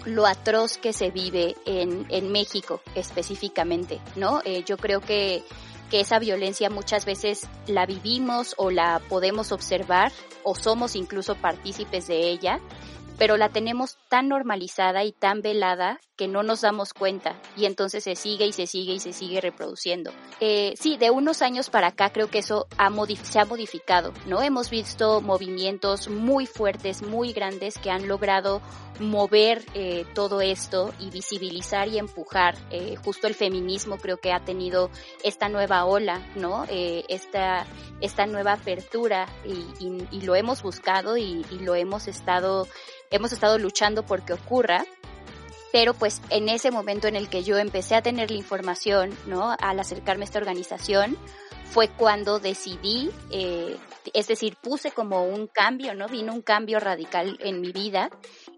lo 0.06 0.26
atroz 0.26 0.78
que 0.78 0.94
se 0.94 1.12
vive 1.12 1.56
en, 1.66 2.06
en 2.10 2.32
México 2.32 2.82
específicamente, 2.96 4.02
¿no? 4.16 4.42
Eh, 4.46 4.64
yo 4.66 4.78
creo 4.78 5.00
que, 5.00 5.44
que 5.90 6.00
esa 6.00 6.20
violencia 6.20 6.70
muchas 6.70 7.06
veces 7.06 7.48
la 7.68 7.86
vivimos 7.86 8.56
o 8.58 8.72
la 8.72 9.00
podemos 9.08 9.52
observar 9.52 10.12
o 10.44 10.56
somos 10.56 10.96
incluso 10.96 11.36
partícipes 11.36 12.08
de 12.08 12.30
ella, 12.30 12.60
pero 13.18 13.38
la 13.38 13.50
tenemos 13.50 13.98
tan 14.10 14.30
normalizada 14.30 15.04
y 15.04 15.12
tan 15.12 15.42
velada 15.42 16.00
que 16.16 16.28
no 16.28 16.44
nos 16.44 16.62
damos 16.62 16.94
cuenta 16.94 17.36
y 17.58 17.66
entonces 17.66 18.04
se 18.04 18.16
sigue 18.16 18.46
y 18.46 18.54
se 18.54 18.68
sigue 18.68 18.94
y 18.94 19.00
se 19.00 19.14
sigue 19.14 19.42
reproduciendo. 19.42 20.12
Eh, 20.40 20.74
sí, 20.80 20.98
de 20.98 21.10
unos 21.10 21.42
años 21.42 21.70
para 21.70 21.88
acá 21.88 22.12
creo 22.12 22.30
que 22.30 22.40
eso 22.40 22.68
ha 22.78 22.90
se 23.24 23.40
ha 23.40 23.46
modificado, 23.46 24.14
¿no? 24.26 24.42
Hemos 24.42 24.70
visto 24.70 25.22
movimientos 25.22 26.08
muy 26.10 26.46
fuertes, 26.46 27.02
muy 27.02 27.34
grandes 27.34 27.78
que 27.78 27.92
han 27.92 28.08
logrado 28.08 28.62
mover 29.00 29.66
eh, 29.74 30.06
todo 30.14 30.42
esto 30.42 30.94
y 31.00 31.10
visibilizar 31.10 31.88
y 31.88 31.98
empujar. 31.98 32.56
Eh, 32.72 32.96
justo 33.04 33.28
el 33.28 33.36
feminismo 33.36 33.98
creo 33.98 34.18
que 34.18 34.32
ha 34.32 34.44
tenido 34.44 34.90
esta 35.24 35.50
nueva 35.50 35.86
ola, 35.86 36.22
¿no? 36.36 36.66
Eh, 36.70 37.04
esta, 37.10 37.66
esta 38.02 38.26
nueva 38.26 38.54
apertura 38.54 39.28
y, 39.46 40.22
lo 40.26 40.36
hemos 40.36 40.64
buscado 40.64 41.18
y 41.18 41.44
lo 41.62 41.76
hemos 41.76 42.08
estado, 42.08 42.68
hemos 43.12 43.32
estado 43.32 43.58
luchando 43.58 44.06
porque 44.06 44.34
ocurra 44.34 44.86
pero 45.76 45.94
pues 45.94 46.22
en 46.30 46.48
ese 46.48 46.72
momento 46.72 47.10
en 47.10 47.18
el 47.18 47.28
que 47.28 47.44
yo 47.44 47.58
empecé 47.58 47.96
a 47.96 48.02
tener 48.02 48.32
la 48.32 48.38
información, 48.38 49.10
¿no? 49.26 49.54
Al 49.60 49.78
acercarme 49.78 50.24
a 50.24 50.28
esta 50.28 50.40
organización, 50.40 51.18
fue 51.66 51.90
cuando 51.90 52.40
decidí, 52.40 53.12
eh, 53.30 53.76
es 54.14 54.28
decir, 54.28 54.56
puse 54.56 54.92
como 54.92 55.26
un 55.26 55.48
cambio, 55.48 55.94
¿no? 55.94 56.08
Vino 56.08 56.34
un 56.34 56.42
cambio 56.42 56.80
radical 56.80 57.38
en 57.42 57.60
mi 57.60 57.74
vida 57.74 58.10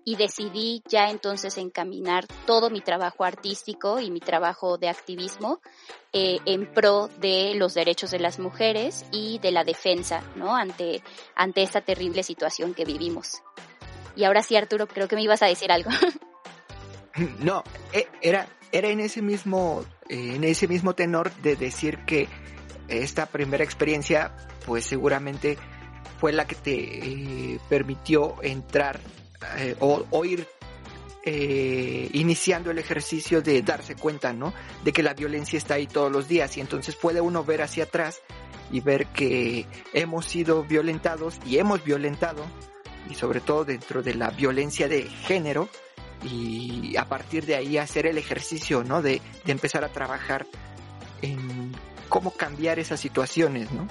y 0.06 0.16
decidí 0.16 0.84
ya 0.88 1.10
entonces 1.10 1.58
encaminar 1.58 2.28
todo 2.46 2.70
mi 2.70 2.82
trabajo 2.82 3.24
artístico 3.24 4.00
y 4.00 4.12
mi 4.12 4.20
trabajo 4.20 4.78
de 4.78 4.90
activismo 4.90 5.60
eh, 6.14 6.38
en 6.46 6.72
pro 6.72 7.10
de 7.20 7.56
los 7.56 7.74
derechos 7.74 8.12
de 8.12 8.20
las 8.20 8.38
mujeres 8.38 9.06
y 9.12 9.40
de 9.40 9.52
la 9.52 9.64
defensa, 9.64 10.22
¿no? 10.36 10.56
Ante, 10.56 11.02
ante 11.34 11.64
esta 11.64 11.82
terrible 11.82 12.22
situación 12.22 12.76
que 12.76 12.86
vivimos. 12.86 13.42
Y 14.18 14.24
ahora 14.24 14.42
sí, 14.42 14.56
Arturo, 14.56 14.88
creo 14.88 15.08
que 15.08 15.16
me 15.16 15.22
ibas 15.22 15.42
a 15.44 15.46
decir 15.46 15.72
algo. 15.72 15.90
No, 17.40 17.64
e, 17.94 18.08
era, 18.22 18.48
era 18.72 18.90
en 18.90 19.00
ese 19.00 19.24
mismo, 19.24 19.84
eh, 20.08 20.34
en 20.36 20.44
ese 20.44 20.68
mismo 20.68 20.94
tenor 20.94 21.34
de 21.38 21.56
decir 21.56 21.98
que 22.06 22.28
esta 22.88 23.26
primera 23.26 23.64
experiencia, 23.64 24.36
pues 24.68 24.86
seguramente 24.86 25.58
fue 26.20 26.32
la 26.32 26.46
que 26.46 26.54
te 26.54 26.74
eh, 26.76 27.60
permitió 27.70 28.36
entrar 28.44 29.00
eh, 29.58 29.76
o, 29.80 30.26
ir 30.26 30.48
iniciando 32.14 32.70
el 32.70 32.78
ejercicio 32.78 33.42
de 33.42 33.64
darse 33.64 33.96
cuenta, 33.96 34.32
¿no? 34.32 34.54
De 34.84 34.94
que 34.94 35.02
la 35.02 35.16
violencia 35.16 35.58
está 35.58 35.74
ahí 35.74 35.88
todos 35.88 36.12
los 36.12 36.28
días 36.28 36.56
y 36.56 36.62
entonces 36.62 36.96
puede 36.96 37.20
uno 37.20 37.44
ver 37.44 37.64
hacia 37.64 37.86
atrás 37.86 38.22
y 38.72 38.80
ver 38.80 39.08
que 39.08 39.66
hemos 39.92 40.28
sido 40.28 40.64
violentados 40.64 41.40
y 41.48 41.58
hemos 41.58 41.84
violentado 41.84 42.46
y 43.10 43.16
sobre 43.16 43.42
todo 43.42 43.66
dentro 43.66 44.02
de 44.02 44.16
la 44.16 44.30
violencia 44.30 44.88
de 44.88 45.04
género, 45.04 45.70
y 46.24 46.96
a 46.98 47.06
partir 47.06 47.46
de 47.46 47.56
ahí 47.56 47.78
hacer 47.78 48.08
el 48.08 48.18
ejercicio, 48.18 48.84
¿no? 48.84 49.02
De, 49.02 49.22
de 49.46 49.52
empezar 49.52 49.84
a 49.84 49.90
trabajar 49.90 50.48
en 51.22 51.76
cómo 52.10 52.32
cambiar 52.32 52.80
esas 52.80 53.00
situaciones, 53.00 53.72
¿no? 53.72 53.88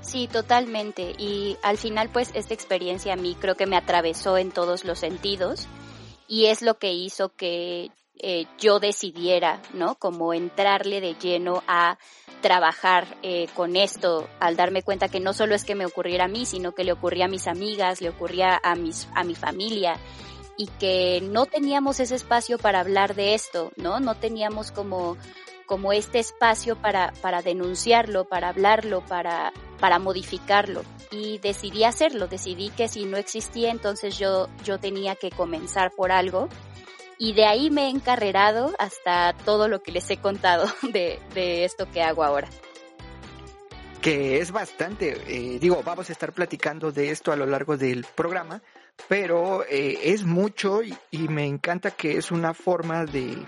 Sí, 0.00 0.26
totalmente. 0.26 1.14
Y 1.16 1.56
al 1.62 1.78
final, 1.78 2.10
pues, 2.10 2.30
esta 2.34 2.54
experiencia 2.54 3.12
a 3.12 3.16
mí 3.16 3.36
creo 3.40 3.54
que 3.54 3.66
me 3.66 3.76
atravesó 3.76 4.36
en 4.36 4.50
todos 4.50 4.84
los 4.84 4.98
sentidos 4.98 5.68
y 6.26 6.46
es 6.46 6.62
lo 6.62 6.78
que 6.78 6.92
hizo 6.92 7.34
que 7.36 7.90
eh, 8.18 8.46
yo 8.58 8.80
decidiera, 8.80 9.62
¿no? 9.72 9.94
Como 9.94 10.34
entrarle 10.34 11.00
de 11.00 11.14
lleno 11.14 11.62
a 11.66 11.98
trabajar 12.42 13.16
eh, 13.22 13.46
con 13.54 13.76
esto, 13.76 14.28
al 14.40 14.56
darme 14.56 14.82
cuenta 14.82 15.08
que 15.08 15.20
no 15.20 15.32
solo 15.32 15.54
es 15.54 15.64
que 15.64 15.74
me 15.74 15.86
ocurriera 15.86 16.26
a 16.26 16.28
mí, 16.28 16.44
sino 16.44 16.72
que 16.72 16.84
le 16.84 16.92
ocurría 16.92 17.24
a 17.24 17.28
mis 17.28 17.46
amigas, 17.46 18.02
le 18.02 18.10
ocurría 18.10 18.60
a 18.62 18.74
mis, 18.74 19.08
a 19.14 19.24
mi 19.24 19.34
familia 19.34 19.98
y 20.56 20.66
que 20.78 21.20
no 21.22 21.46
teníamos 21.46 22.00
ese 22.00 22.14
espacio 22.14 22.58
para 22.58 22.80
hablar 22.80 23.14
de 23.14 23.34
esto, 23.34 23.72
¿no? 23.76 24.00
No 24.00 24.16
teníamos 24.16 24.70
como, 24.70 25.16
como 25.66 25.92
este 25.92 26.18
espacio 26.18 26.76
para, 26.76 27.12
para 27.22 27.42
denunciarlo, 27.42 28.24
para 28.26 28.50
hablarlo, 28.50 29.00
para, 29.06 29.52
para 29.80 29.98
modificarlo. 29.98 30.82
Y 31.10 31.38
decidí 31.38 31.84
hacerlo, 31.84 32.28
decidí 32.28 32.70
que 32.70 32.88
si 32.88 33.04
no 33.04 33.16
existía, 33.16 33.70
entonces 33.70 34.18
yo, 34.18 34.48
yo 34.64 34.78
tenía 34.78 35.16
que 35.16 35.30
comenzar 35.30 35.92
por 35.92 36.12
algo. 36.12 36.48
Y 37.18 37.34
de 37.34 37.46
ahí 37.46 37.70
me 37.70 37.86
he 37.86 37.88
encarrerado 37.90 38.74
hasta 38.78 39.34
todo 39.44 39.68
lo 39.68 39.82
que 39.82 39.92
les 39.92 40.10
he 40.10 40.16
contado 40.16 40.66
de, 40.92 41.18
de 41.34 41.64
esto 41.64 41.88
que 41.90 42.02
hago 42.02 42.24
ahora 42.24 42.48
que 44.02 44.40
es 44.40 44.50
bastante, 44.50 45.16
eh, 45.28 45.60
digo, 45.60 45.80
vamos 45.84 46.10
a 46.10 46.12
estar 46.12 46.32
platicando 46.32 46.90
de 46.90 47.10
esto 47.10 47.30
a 47.30 47.36
lo 47.36 47.46
largo 47.46 47.76
del 47.76 48.04
programa, 48.16 48.60
pero 49.08 49.64
eh, 49.64 49.96
es 50.02 50.24
mucho 50.24 50.82
y, 50.82 50.96
me 51.28 51.46
encanta 51.46 51.92
que 51.92 52.18
es 52.18 52.32
una 52.32 52.52
forma 52.52 53.06
de, 53.06 53.38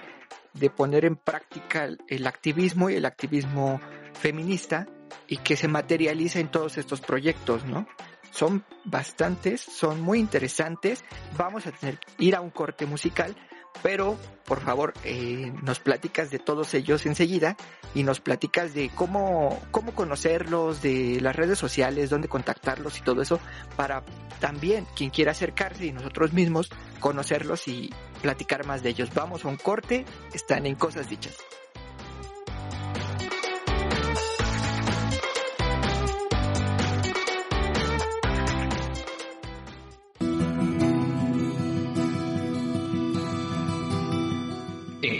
de 0.53 0.71
poner 0.71 1.05
en 1.07 1.17
práctica 1.17 1.89
el, 2.07 2.27
activismo 2.29 2.89
y 2.89 2.95
el 2.95 3.05
activismo 3.05 3.81
feminista 4.13 4.87
y 5.27 5.39
que 5.39 5.57
se 5.57 5.67
materializa 5.67 6.39
en 6.39 6.49
todos 6.49 6.79
estos 6.79 7.01
proyectos, 7.01 7.65
¿no? 7.65 7.89
Son 8.31 8.65
bastantes, 8.85 9.61
son 9.61 10.01
muy 10.01 10.21
interesantes. 10.21 11.05
Vamos 11.37 11.67
a 11.67 11.73
tener 11.73 11.99
que 11.99 12.25
ir 12.25 12.37
a 12.37 12.41
un 12.41 12.51
corte 12.51 12.87
musical, 12.87 13.37
pero 13.83 14.19
por 14.45 14.61
favor 14.61 14.93
eh, 15.05 15.53
nos 15.63 15.81
platicas 15.81 16.31
de 16.31 16.39
todos 16.39 16.75
ellos 16.75 17.07
enseguida 17.07 17.57
y 17.95 18.03
nos 18.03 18.21
platicas 18.21 18.75
de 18.75 18.91
cómo, 18.95 19.61
cómo 19.71 19.95
conocerlos, 19.95 20.83
de 20.83 21.21
las 21.21 21.35
redes 21.35 21.59
sociales, 21.59 22.11
dónde 22.11 22.29
contactarlos 22.29 22.99
y 22.99 23.03
todo 23.03 23.23
eso, 23.23 23.41
para 23.77 24.05
también 24.41 24.87
quien 24.97 25.11
quiera 25.11 25.33
acercarse 25.33 25.87
y 25.87 25.93
nosotros 25.93 26.33
mismos 26.33 26.71
conocerlos 27.01 27.69
y 27.69 27.93
platicar 28.21 28.67
más 28.67 28.83
de 28.83 28.91
ellos. 28.91 29.11
Vamos 29.15 29.45
a 29.45 29.49
un 29.49 29.57
corte, 29.57 30.05
están 30.33 30.67
en 30.67 30.75
Cosas 30.75 31.09
Dichas. 31.09 31.37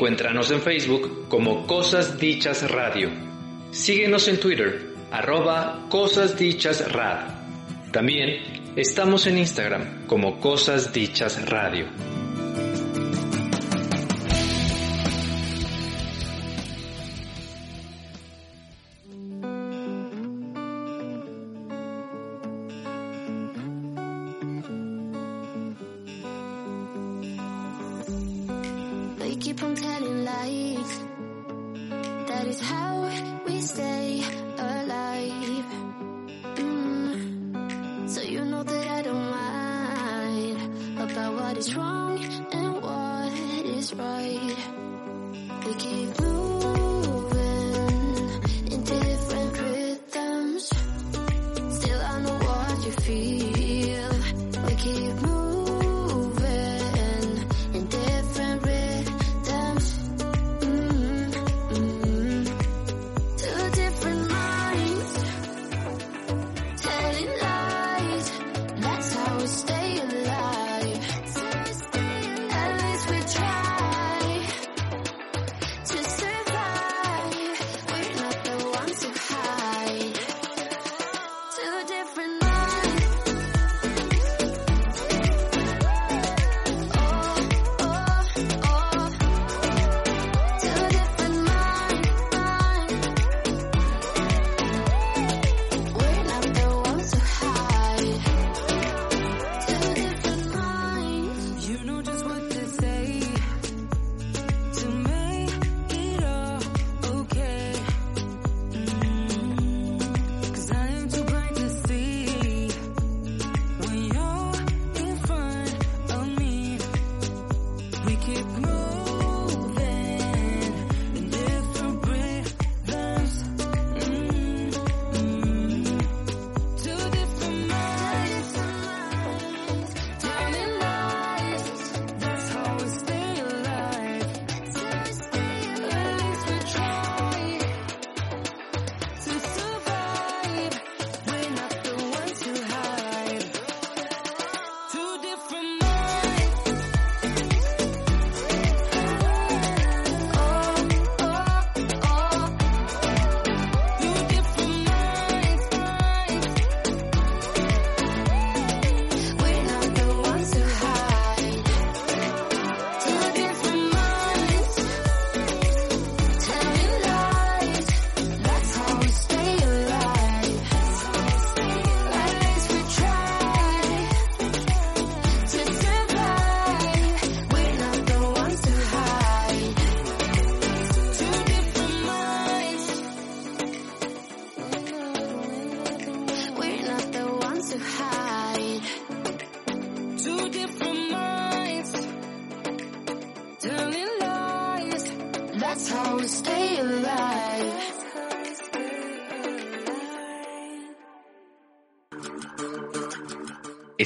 Encuéntranos 0.05 0.51
en 0.51 0.61
Facebook 0.61 1.29
como 1.31 1.67
Cosas 1.67 2.19
Dichas 2.19 2.71
Radio. 2.71 3.09
Síguenos 3.71 4.29
en 4.29 4.39
Twitter, 4.39 4.93
arroba 5.11 5.87
Cosas 5.89 6.37
Dichas 6.37 6.93
Rad. 6.93 7.21
También 7.91 8.75
estamos 8.77 9.27
en 9.27 9.39
Instagram 9.39 10.07
como 10.07 10.41
Cosas 10.41 10.93
Dichas 10.93 11.49
Radio. 11.49 11.87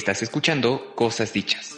Escuchando 0.09 0.95
Cosas 0.95 1.31
Dichas. 1.33 1.75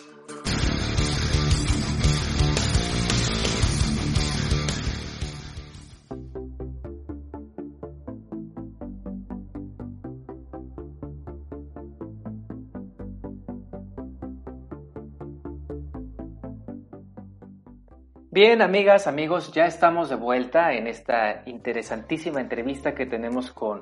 Bien, 18.34 18.62
amigas, 18.62 19.08
amigos, 19.08 19.52
ya 19.52 19.66
estamos 19.66 20.10
de 20.10 20.16
vuelta 20.16 20.72
en 20.72 20.88
esta 20.88 21.44
interesantísima 21.46 22.40
entrevista 22.40 22.96
que 22.96 23.06
tenemos 23.06 23.52
con 23.52 23.82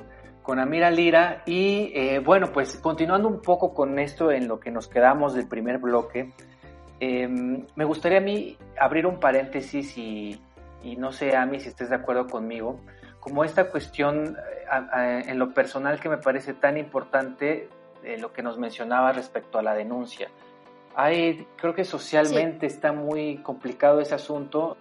con 0.49 0.57
Amira 0.57 0.89
Lira. 0.89 1.43
Y 1.45 1.91
eh, 1.93 2.17
bueno, 2.17 2.51
pues 2.51 2.75
continuando 2.77 3.27
un 3.27 3.39
poco 3.39 3.71
con 3.75 3.99
esto 3.99 4.31
en 4.31 4.47
lo 4.47 4.59
que 4.59 4.71
nos 4.71 4.87
quedamos 4.87 5.35
del 5.35 5.47
primer 5.47 5.77
bloque, 5.77 6.33
em, 6.99 7.67
me 7.75 7.85
gustaría 7.85 8.17
a 8.17 8.21
mí 8.21 8.57
abrir 8.81 9.05
un 9.05 9.19
paréntesis 9.19 9.95
y, 9.95 10.41
no 10.97 11.11
sé, 11.11 11.35
a 11.35 11.45
mí 11.45 11.59
si 11.59 11.69
estés 11.69 11.91
de 11.91 11.97
acuerdo 11.97 12.25
conmigo, 12.25 12.79
como 13.19 13.43
esta 13.43 13.69
cuestión 13.69 14.37
eh, 14.97 15.21
en 15.27 15.37
lo 15.37 15.53
personal 15.53 15.99
que 15.99 16.09
me 16.09 16.17
parece 16.17 16.55
tan 16.55 16.79
importante, 16.79 17.69
de 18.01 18.17
lo 18.17 18.33
que 18.33 18.41
nos 18.41 18.57
mencionaba 18.57 19.11
respecto 19.11 19.59
a 19.59 19.61
la 19.61 19.75
denuncia. 19.75 20.31
Hay, 20.95 21.45
creo 21.57 21.75
que 21.75 21.85
socialmente 21.85 22.65
está 22.65 22.91
muy 22.91 23.37
complicado 23.43 23.99
ese 23.99 24.15
asunto. 24.15 24.77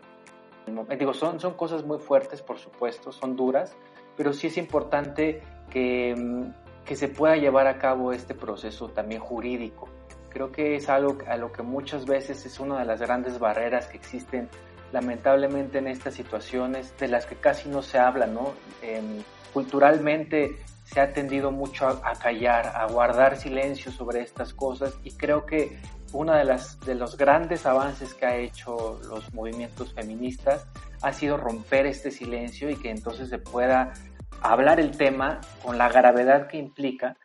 Digo, 0.98 1.12
son, 1.12 1.38
son 1.40 1.52
cosas 1.52 1.84
muy 1.84 1.98
fuertes, 1.98 2.40
por 2.40 2.56
supuesto, 2.56 3.12
son 3.12 3.36
duras, 3.36 3.76
pero 4.16 4.32
sí 4.32 4.46
es 4.46 4.56
importante 4.56 5.42
que, 5.68 6.14
se 6.94 7.08
pueda 7.08 7.36
llevar 7.36 7.66
a 7.66 7.78
cabo 7.78 8.12
este 8.12 8.34
proceso 8.34 8.88
también 8.88 9.20
jurídico. 9.20 9.88
Creo 10.30 10.50
que 10.50 10.76
es 10.76 10.88
algo 10.88 11.18
a 11.26 11.36
lo 11.36 11.52
que 11.52 11.62
muchas 11.62 12.06
veces 12.06 12.46
es 12.46 12.60
una 12.60 12.78
de 12.78 12.84
las 12.84 13.00
grandes 13.00 13.38
barreras 13.38 13.86
que 13.86 13.96
existen 13.96 14.48
lamentablemente 14.92 15.78
en 15.78 15.86
estas 15.86 16.14
situaciones, 16.14 16.96
de 16.98 17.08
las 17.08 17.26
que 17.26 17.36
casi 17.36 17.68
no 17.68 17.82
se 17.82 17.98
habla, 17.98 18.26
¿no? 18.26 18.52
Em, 18.82 19.22
culturalmente 19.52 20.56
se 20.84 21.00
ha 21.00 21.12
tendido 21.12 21.50
mucho 21.50 21.86
a, 21.86 22.12
callar, 22.14 22.72
a 22.74 22.86
guardar 22.86 23.36
silencio 23.36 23.92
sobre 23.92 24.22
estas 24.22 24.54
cosas 24.54 24.98
y 25.04 25.12
creo 25.12 25.44
que 25.44 25.78
uno 26.12 26.32
de, 26.34 26.58
de 26.86 26.94
los 26.94 27.18
grandes 27.18 27.66
avances 27.66 28.14
que 28.14 28.24
ha 28.24 28.36
hecho 28.36 28.98
los 29.06 29.32
movimientos 29.34 29.92
feministas 29.92 30.66
ha 31.02 31.12
sido 31.12 31.36
romper 31.36 31.84
este 31.84 32.10
silencio 32.10 32.70
y 32.70 32.76
que 32.76 32.90
entonces 32.90 33.28
se 33.28 33.38
pueda 33.38 33.92
hablar 34.42 34.80
el 34.80 34.96
tema 34.96 35.40
con 35.62 35.78
la 35.78 35.88
gravedad 35.88 36.48
que 36.48 36.58
implica, 36.58 37.16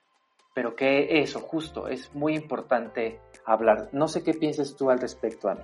pero 0.53 0.75
que 0.75 1.21
eso, 1.21 1.39
justo, 1.39 1.87
es 1.87 2.13
muy 2.13 2.35
importante 2.35 3.19
hablar. 3.45 3.89
No 3.91 4.07
sé 4.07 4.23
qué 4.23 4.33
piensas 4.33 4.75
tú 4.75 4.89
al 4.89 4.99
respecto, 4.99 5.49
Ana. 5.49 5.63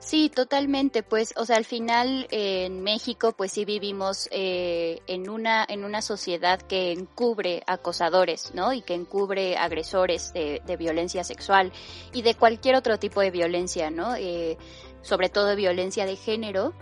Sí, 0.00 0.30
totalmente. 0.30 1.02
Pues, 1.02 1.34
o 1.36 1.44
sea, 1.44 1.56
al 1.56 1.64
final 1.64 2.28
eh, 2.30 2.66
en 2.66 2.82
México, 2.82 3.32
pues 3.32 3.52
sí 3.52 3.64
vivimos 3.64 4.28
eh, 4.30 5.00
en 5.08 5.28
una 5.28 5.66
en 5.68 5.84
una 5.84 6.02
sociedad 6.02 6.62
que 6.62 6.92
encubre 6.92 7.62
acosadores, 7.66 8.54
¿no? 8.54 8.72
Y 8.72 8.82
que 8.82 8.94
encubre 8.94 9.56
agresores 9.56 10.32
de, 10.32 10.62
de 10.64 10.76
violencia 10.76 11.24
sexual 11.24 11.72
y 12.12 12.22
de 12.22 12.36
cualquier 12.36 12.76
otro 12.76 12.98
tipo 12.98 13.20
de 13.20 13.32
violencia, 13.32 13.90
¿no? 13.90 14.14
Eh, 14.14 14.56
sobre 15.02 15.28
todo 15.30 15.56
violencia 15.56 16.06
de 16.06 16.16
género 16.16 16.74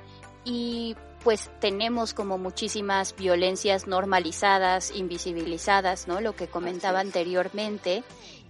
y 0.45 0.95
pues 1.27 1.51
tenemos 1.59 2.15
como 2.15 2.39
muchísimas 2.39 3.17
violencias 3.17 3.89
normalizadas, 3.89 4.93
invisibilizadas, 4.95 6.07
¿no? 6.07 6.21
Lo 6.21 6.37
que 6.37 6.47
comentaba 6.47 7.01
anteriormente 7.01 8.05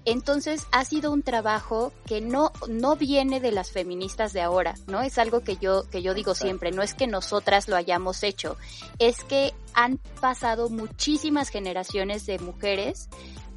entonces 0.05 0.67
ha 0.71 0.85
sido 0.85 1.11
un 1.11 1.23
trabajo 1.23 1.93
que 2.07 2.21
no, 2.21 2.53
no 2.69 2.95
viene 2.95 3.41
de 3.41 3.51
las 3.51 3.73
feministas 3.73 4.35
de 4.35 4.43
ahora, 4.43 4.75
¿no? 4.87 5.01
Es 5.01 5.17
algo 5.17 5.41
que 5.41 5.57
yo, 5.57 5.89
que 5.91 6.01
yo 6.01 6.13
digo 6.13 6.35
siempre, 6.35 6.71
no 6.71 6.83
es 6.83 6.93
que 6.93 7.07
nosotras 7.07 7.67
lo 7.67 7.77
hayamos 7.77 8.23
hecho, 8.23 8.59
es 8.99 9.25
que 9.25 9.55
han 9.73 9.99
pasado 10.21 10.69
muchísimas 10.69 11.49
generaciones 11.49 12.25
de 12.27 12.39
mujeres 12.39 13.09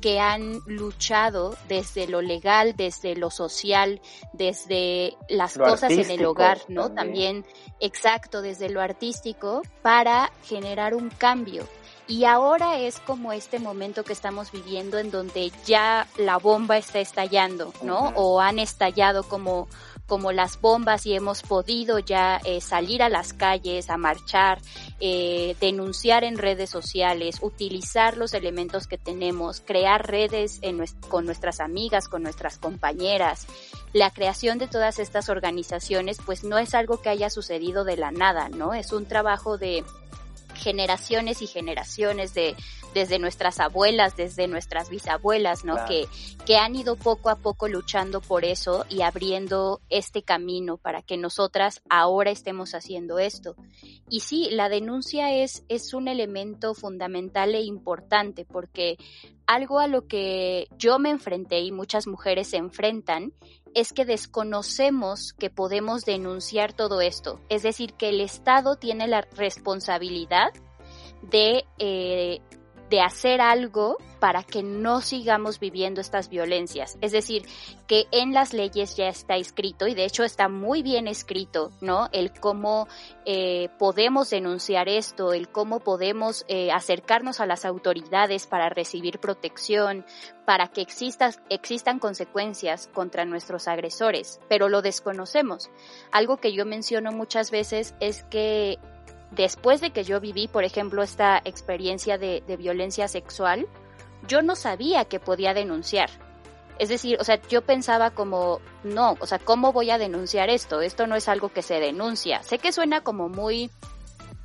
que 0.01 0.19
han 0.19 0.59
luchado 0.65 1.55
desde 1.67 2.07
lo 2.07 2.21
legal, 2.21 2.75
desde 2.75 3.15
lo 3.15 3.29
social, 3.29 4.01
desde 4.33 5.17
las 5.27 5.57
cosas 5.57 5.91
en 5.91 6.09
el 6.09 6.25
hogar, 6.25 6.59
¿no? 6.67 6.91
También. 6.91 7.43
también, 7.43 7.45
exacto, 7.79 8.41
desde 8.41 8.69
lo 8.69 8.81
artístico, 8.81 9.61
para 9.81 10.31
generar 10.43 10.95
un 10.95 11.09
cambio. 11.09 11.67
Y 12.09 12.25
ahora 12.25 12.79
es 12.79 12.99
como 12.99 13.33
este 13.33 13.59
momento 13.59 14.03
que 14.03 14.13
estamos 14.13 14.51
viviendo 14.51 14.97
en 14.97 15.11
donde 15.11 15.51
ya 15.65 16.07
la 16.17 16.37
bomba 16.37 16.77
está 16.77 16.99
estallando, 16.99 17.71
¿no? 17.83 18.13
O 18.15 18.41
han 18.41 18.57
estallado 18.57 19.21
como, 19.21 19.67
como 20.09 20.33
las 20.33 20.59
bombas 20.59 21.05
y 21.05 21.13
hemos 21.13 21.43
podido 21.43 21.99
ya 21.99 22.41
eh, 22.43 22.59
salir 22.59 23.01
a 23.01 23.07
las 23.07 23.31
calles, 23.31 23.89
a 23.89 23.97
marchar, 23.97 24.59
eh, 24.99 25.55
denunciar 25.61 26.25
en 26.25 26.37
redes 26.37 26.69
sociales, 26.69 27.37
utilizar 27.41 28.17
los 28.17 28.33
elementos 28.33 28.87
que 28.87 28.97
tenemos, 28.97 29.61
crear 29.61 30.05
redes 30.05 30.59
con 31.07 31.25
nuestras 31.25 31.61
amigas, 31.61 32.09
con 32.09 32.23
nuestras 32.23 32.57
compañeras. 32.57 33.47
La 33.93 34.11
creación 34.11 34.57
de 34.57 34.67
todas 34.67 34.99
estas 34.99 35.29
organizaciones 35.29 36.17
pues 36.25 36.43
no 36.43 36.57
es 36.57 36.73
algo 36.73 37.01
que 37.01 37.09
haya 37.09 37.29
sucedido 37.29 37.83
de 37.85 37.95
la 37.95 38.11
nada, 38.11 38.49
¿no? 38.49 38.73
Es 38.73 38.91
un 38.91 39.05
trabajo 39.05 39.57
de 39.57 39.85
generaciones 40.59 41.41
y 41.41 41.47
generaciones 41.47 42.33
de 42.33 42.55
desde 42.93 43.19
nuestras 43.19 43.59
abuelas, 43.59 44.15
desde 44.15 44.47
nuestras 44.47 44.89
bisabuelas, 44.89 45.63
¿no? 45.63 45.75
Que, 45.85 46.07
que 46.45 46.57
han 46.57 46.75
ido 46.75 46.95
poco 46.95 47.29
a 47.29 47.35
poco 47.35 47.67
luchando 47.67 48.21
por 48.21 48.45
eso 48.45 48.85
y 48.89 49.01
abriendo 49.01 49.81
este 49.89 50.23
camino 50.23 50.77
para 50.77 51.01
que 51.01 51.17
nosotras 51.17 51.81
ahora 51.89 52.31
estemos 52.31 52.73
haciendo 52.73 53.19
esto. 53.19 53.55
Y 54.09 54.21
sí, 54.21 54.49
la 54.51 54.69
denuncia 54.69 55.33
es, 55.33 55.63
es 55.69 55.93
un 55.93 56.07
elemento 56.07 56.73
fundamental 56.73 57.53
e 57.53 57.61
importante 57.61 58.45
porque 58.45 58.97
algo 59.45 59.79
a 59.79 59.87
lo 59.87 60.07
que 60.07 60.67
yo 60.77 60.99
me 60.99 61.09
enfrenté 61.09 61.59
y 61.61 61.71
muchas 61.71 62.07
mujeres 62.07 62.49
se 62.49 62.57
enfrentan 62.57 63.33
es 63.75 63.93
que 63.93 64.05
desconocemos 64.05 65.33
que 65.33 65.49
podemos 65.49 66.05
denunciar 66.05 66.73
todo 66.73 67.01
esto. 67.01 67.41
Es 67.49 67.63
decir, 67.63 67.93
que 67.93 68.09
el 68.09 68.21
Estado 68.21 68.75
tiene 68.75 69.07
la 69.07 69.21
responsabilidad 69.35 70.49
de, 71.21 71.65
eh, 71.77 72.41
de 72.89 73.01
hacer 73.01 73.41
algo 73.41 73.97
para 74.19 74.43
que 74.43 74.63
no 74.63 75.01
sigamos 75.01 75.59
viviendo 75.59 76.01
estas 76.01 76.29
violencias. 76.29 76.97
Es 77.01 77.11
decir, 77.11 77.47
que 77.87 78.07
en 78.11 78.33
las 78.33 78.53
leyes 78.53 78.95
ya 78.97 79.07
está 79.07 79.37
escrito 79.37 79.87
y 79.87 79.95
de 79.95 80.05
hecho 80.05 80.23
está 80.23 80.49
muy 80.49 80.83
bien 80.83 81.07
escrito, 81.07 81.71
¿no? 81.79 82.09
El 82.11 82.31
cómo 82.37 82.87
eh, 83.25 83.69
podemos 83.77 84.29
denunciar 84.29 84.89
esto, 84.89 85.33
el 85.33 85.49
cómo 85.49 85.79
podemos 85.79 86.43
eh, 86.47 86.71
acercarnos 86.71 87.39
a 87.39 87.45
las 87.45 87.63
autoridades 87.63 88.45
para 88.45 88.69
recibir 88.69 89.19
protección, 89.19 90.05
para 90.45 90.67
que 90.67 90.81
existan 90.81 91.99
consecuencias 91.99 92.89
contra 92.93 93.23
nuestros 93.23 93.67
agresores, 93.67 94.41
pero 94.49 94.67
lo 94.67 94.81
desconocemos. 94.81 95.69
Algo 96.11 96.37
que 96.37 96.53
yo 96.53 96.65
menciono 96.65 97.11
muchas 97.11 97.51
veces 97.51 97.95
es 97.99 98.23
que 98.23 98.79
después 99.31 99.81
de 99.81 99.91
que 99.91 100.03
yo 100.03 100.19
viví, 100.19 100.47
por 100.47 100.63
ejemplo, 100.63 101.03
esta 101.03 101.41
experiencia 101.43 102.17
de, 102.17 102.43
de 102.45 102.57
violencia 102.57 103.07
sexual, 103.07 103.67
yo 104.27 104.41
no 104.41 104.55
sabía 104.55 105.05
que 105.05 105.19
podía 105.19 105.53
denunciar. 105.53 106.09
Es 106.79 106.87
decir, 106.87 107.17
o 107.19 107.23
sea, 107.25 107.41
yo 107.49 107.61
pensaba 107.61 108.11
como, 108.11 108.61
no, 108.83 109.17
o 109.19 109.25
sea, 109.25 109.37
¿cómo 109.37 109.73
voy 109.73 109.89
a 109.91 109.97
denunciar 109.97 110.49
esto? 110.49 110.81
Esto 110.81 111.07
no 111.07 111.15
es 111.17 111.27
algo 111.27 111.49
que 111.49 111.61
se 111.61 111.79
denuncia. 111.79 112.41
Sé 112.43 112.57
que 112.57 112.71
suena 112.71 113.01
como 113.01 113.27
muy 113.27 113.69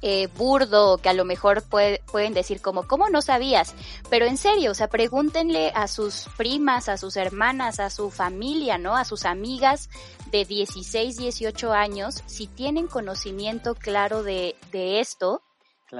eh, 0.07 0.29
burdo, 0.37 0.99
que 0.99 1.09
a 1.09 1.14
lo 1.14 1.25
mejor 1.25 1.62
pueden 1.62 2.35
decir 2.35 2.61
como, 2.61 2.87
¿cómo 2.87 3.09
no 3.09 3.23
sabías? 3.23 3.75
Pero 4.11 4.27
en 4.27 4.37
serio, 4.37 4.73
o 4.73 4.75
sea, 4.75 4.88
pregúntenle 4.88 5.73
a 5.75 5.88
sus 5.88 6.27
primas, 6.37 6.90
a 6.90 6.99
sus 6.99 7.17
hermanas, 7.17 7.81
a 7.81 7.88
su 7.88 8.11
familia, 8.11 8.77
¿no? 8.77 8.97
A 8.97 9.07
sus 9.07 9.25
amigas 9.25 9.88
de 10.31 10.45
16, 10.45 11.17
18 11.17 11.73
años, 11.73 12.23
si 12.27 12.47
tienen 12.47 12.87
conocimiento 12.87 13.75
claro 13.75 14.23
de, 14.23 14.57
de 14.73 15.01
esto, 15.01 15.40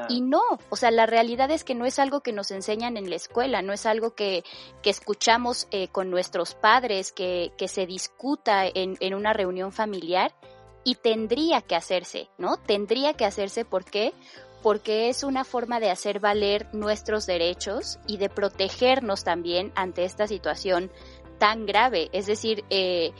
Y 0.09 0.21
no, 0.21 0.43
o 0.71 0.77
sea, 0.77 0.91
la 0.91 1.07
realidad 1.07 1.51
es 1.53 1.63
que 1.63 1.75
no 1.75 1.87
es 1.87 1.99
algo 1.99 2.21
que 2.21 2.33
nos 2.33 2.51
enseñan 2.51 2.97
en 2.97 3.09
la 3.09 3.17
escuela, 3.17 3.63
no 3.63 3.73
es 3.73 3.87
algo 3.87 4.15
que, 4.15 4.43
que 4.83 4.91
escuchamos 4.91 5.69
eh, 5.71 5.89
con 5.89 6.11
nuestros 6.11 6.55
padres, 6.55 7.13
que, 7.13 7.53
que 7.57 7.69
se 7.69 7.87
discuta 7.87 8.67
en, 8.67 8.97
en, 8.99 9.15
una 9.15 9.33
reunión 9.33 9.71
familiar 9.71 10.35
y 10.85 10.97
tendría 10.97 11.63
que 11.63 11.75
hacerse, 11.75 12.29
¿no? 12.39 12.59
Tendría 12.59 13.15
que 13.15 13.25
hacerse, 13.25 13.65
¿por 13.65 13.85
qué? 13.85 14.13
Porque 14.63 15.09
es 15.09 15.25
una 15.25 15.45
forma 15.45 15.81
de 15.81 15.91
hacer 15.91 16.21
valer 16.21 16.69
nuestros 16.73 17.27
derechos 17.27 17.99
y 18.07 18.19
de 18.19 18.29
protegernos 18.29 19.25
también 19.25 19.73
ante 19.75 20.05
esta 20.05 20.27
situación 20.27 20.91
tan 21.39 21.67
grave. 21.67 22.09
Es 22.13 22.27
decir, 22.27 22.65
eh, 22.71 23.13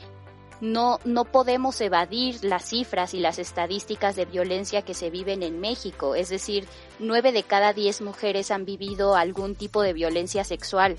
no, 0.61 0.99
no 1.05 1.25
podemos 1.25 1.79
evadir 1.81 2.43
las 2.43 2.69
cifras 2.69 3.13
y 3.13 3.19
las 3.19 3.39
estadísticas 3.39 4.15
de 4.15 4.25
violencia 4.25 4.83
que 4.83 4.93
se 4.93 5.09
viven 5.09 5.43
en 5.43 5.59
México. 5.59 6.15
Es 6.15 6.29
decir, 6.29 6.67
nueve 6.99 7.31
de 7.31 7.43
cada 7.43 7.73
diez 7.73 8.01
mujeres 8.01 8.51
han 8.51 8.65
vivido 8.65 9.15
algún 9.15 9.55
tipo 9.55 9.81
de 9.81 9.93
violencia 9.93 10.43
sexual. 10.43 10.97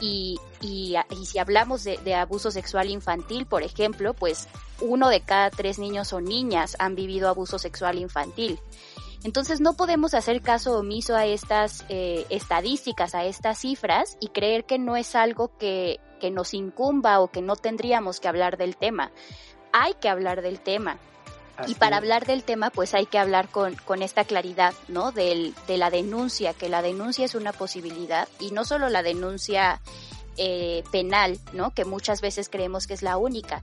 Y, 0.00 0.38
y, 0.60 0.96
si 1.24 1.38
hablamos 1.38 1.84
de, 1.84 1.98
de, 1.98 2.14
abuso 2.14 2.50
sexual 2.50 2.90
infantil, 2.90 3.46
por 3.46 3.62
ejemplo, 3.62 4.12
pues 4.12 4.48
uno 4.80 5.08
de 5.08 5.20
cada 5.20 5.50
tres 5.50 5.78
niños 5.78 6.12
o 6.12 6.20
niñas 6.20 6.76
han 6.78 6.94
vivido 6.96 7.28
abuso 7.28 7.58
sexual 7.58 7.98
infantil. 7.98 8.58
Entonces 9.24 9.60
no 9.60 9.72
podemos 9.74 10.12
hacer 10.12 10.42
caso 10.42 10.78
omiso 10.78 11.16
a 11.16 11.24
estas 11.24 11.84
eh, 11.88 12.26
estadísticas, 12.28 13.14
a 13.14 13.24
estas 13.24 13.58
cifras 13.58 14.18
y 14.20 14.28
creer 14.28 14.64
que 14.64 14.78
no 14.78 14.96
es 14.96 15.14
algo 15.14 15.56
que, 15.56 15.98
que 16.20 16.30
nos 16.30 16.52
incumba 16.52 17.20
o 17.20 17.28
que 17.28 17.40
no 17.40 17.56
tendríamos 17.56 18.20
que 18.20 18.28
hablar 18.28 18.58
del 18.58 18.76
tema. 18.76 19.12
Hay 19.72 19.94
que 19.94 20.10
hablar 20.10 20.42
del 20.42 20.60
tema. 20.60 20.98
Y 21.66 21.74
para 21.74 21.96
hablar 21.96 22.26
del 22.26 22.42
tema, 22.42 22.70
pues 22.70 22.94
hay 22.94 23.06
que 23.06 23.18
hablar 23.18 23.48
con, 23.48 23.74
con 23.76 24.02
esta 24.02 24.24
claridad, 24.24 24.74
¿no? 24.88 25.12
Del, 25.12 25.54
de 25.66 25.78
la 25.78 25.90
denuncia, 25.90 26.52
que 26.54 26.68
la 26.68 26.82
denuncia 26.82 27.24
es 27.24 27.34
una 27.34 27.52
posibilidad 27.52 28.28
y 28.40 28.50
no 28.50 28.64
solo 28.64 28.88
la 28.88 29.02
denuncia 29.02 29.80
eh, 30.36 30.82
penal, 30.90 31.38
¿no? 31.52 31.72
Que 31.72 31.84
muchas 31.84 32.20
veces 32.20 32.48
creemos 32.48 32.88
que 32.88 32.94
es 32.94 33.02
la 33.02 33.16
única. 33.16 33.62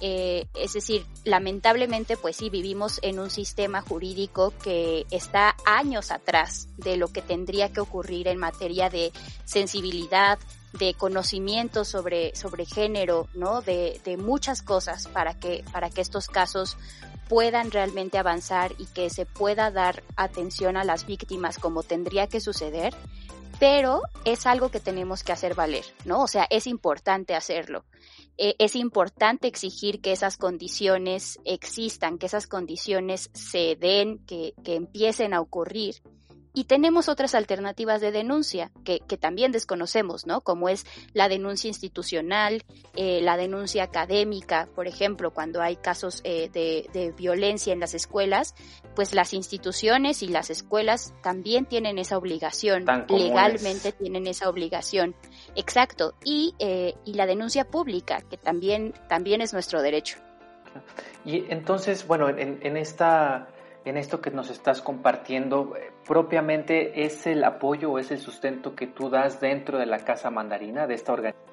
Eh, 0.00 0.46
es 0.54 0.72
decir, 0.72 1.04
lamentablemente, 1.24 2.16
pues 2.16 2.36
sí, 2.36 2.48
vivimos 2.48 3.00
en 3.02 3.18
un 3.18 3.28
sistema 3.28 3.82
jurídico 3.82 4.52
que 4.62 5.04
está 5.10 5.56
años 5.64 6.12
atrás 6.12 6.68
de 6.76 6.96
lo 6.96 7.08
que 7.08 7.22
tendría 7.22 7.72
que 7.72 7.80
ocurrir 7.80 8.28
en 8.28 8.38
materia 8.38 8.88
de 8.88 9.12
sensibilidad, 9.44 10.38
de 10.72 10.94
conocimiento 10.94 11.84
sobre, 11.84 12.34
sobre 12.36 12.66
género, 12.66 13.28
¿no? 13.34 13.60
De, 13.60 14.00
de 14.04 14.16
muchas 14.16 14.62
cosas 14.62 15.08
para 15.08 15.34
que, 15.34 15.64
para 15.72 15.90
que 15.90 16.00
estos 16.00 16.28
casos 16.28 16.76
puedan 17.32 17.70
realmente 17.70 18.18
avanzar 18.18 18.74
y 18.76 18.84
que 18.84 19.08
se 19.08 19.24
pueda 19.24 19.70
dar 19.70 20.02
atención 20.16 20.76
a 20.76 20.84
las 20.84 21.06
víctimas 21.06 21.58
como 21.58 21.82
tendría 21.82 22.26
que 22.26 22.42
suceder 22.42 22.92
pero 23.58 24.02
es 24.26 24.44
algo 24.44 24.70
que 24.70 24.80
tenemos 24.80 25.24
que 25.24 25.32
hacer 25.32 25.54
valer, 25.54 25.84
¿no? 26.04 26.24
O 26.24 26.26
sea, 26.26 26.46
es 26.50 26.66
importante 26.66 27.34
hacerlo. 27.34 27.84
Eh, 28.36 28.54
es 28.58 28.76
importante 28.76 29.46
exigir 29.46 30.02
que 30.02 30.12
esas 30.12 30.36
condiciones 30.36 31.38
existan, 31.44 32.18
que 32.18 32.26
esas 32.26 32.46
condiciones 32.46 33.30
se 33.32 33.76
den, 33.76 34.18
que, 34.26 34.52
que 34.64 34.74
empiecen 34.74 35.32
a 35.32 35.40
ocurrir 35.40 36.02
y 36.54 36.64
tenemos 36.64 37.08
otras 37.08 37.34
alternativas 37.34 38.00
de 38.00 38.12
denuncia 38.12 38.70
que, 38.84 39.00
que, 39.00 39.16
también 39.16 39.52
desconocemos, 39.52 40.26
¿no? 40.26 40.40
Como 40.40 40.68
es 40.68 40.84
la 41.12 41.28
denuncia 41.28 41.68
institucional, 41.68 42.64
eh, 42.94 43.20
la 43.22 43.36
denuncia 43.36 43.84
académica, 43.84 44.68
por 44.74 44.86
ejemplo, 44.86 45.32
cuando 45.32 45.62
hay 45.62 45.76
casos 45.76 46.20
eh, 46.24 46.50
de, 46.52 46.88
de, 46.92 47.12
violencia 47.12 47.72
en 47.72 47.80
las 47.80 47.94
escuelas, 47.94 48.54
pues 48.94 49.14
las 49.14 49.32
instituciones 49.32 50.22
y 50.22 50.28
las 50.28 50.50
escuelas 50.50 51.14
también 51.22 51.64
tienen 51.64 51.98
esa 51.98 52.18
obligación, 52.18 52.84
legalmente 53.08 53.92
tienen 53.92 54.26
esa 54.26 54.48
obligación. 54.48 55.14
Exacto. 55.54 56.14
Y, 56.24 56.54
eh, 56.58 56.94
y 57.04 57.14
la 57.14 57.26
denuncia 57.26 57.64
pública, 57.64 58.20
que 58.28 58.36
también, 58.36 58.92
también 59.08 59.40
es 59.40 59.52
nuestro 59.52 59.82
derecho. 59.82 60.18
Y 61.24 61.44
entonces, 61.50 62.06
bueno, 62.06 62.28
en, 62.28 62.58
en, 62.62 62.76
esta, 62.76 63.48
en 63.84 63.96
esto 63.96 64.20
que 64.20 64.30
nos 64.30 64.50
estás 64.50 64.80
compartiendo, 64.80 65.76
eh, 65.76 65.90
propiamente 66.06 67.04
es 67.04 67.26
el 67.26 67.42
apoyo 67.44 67.90
o 67.90 67.98
es 67.98 68.10
el 68.10 68.18
sustento 68.18 68.74
que 68.74 68.86
tú 68.86 69.10
das 69.10 69.40
dentro 69.40 69.78
de 69.78 69.86
la 69.86 69.98
Casa 69.98 70.30
Mandarina, 70.30 70.86
de 70.86 70.94
esta 70.94 71.12
organización 71.12 71.52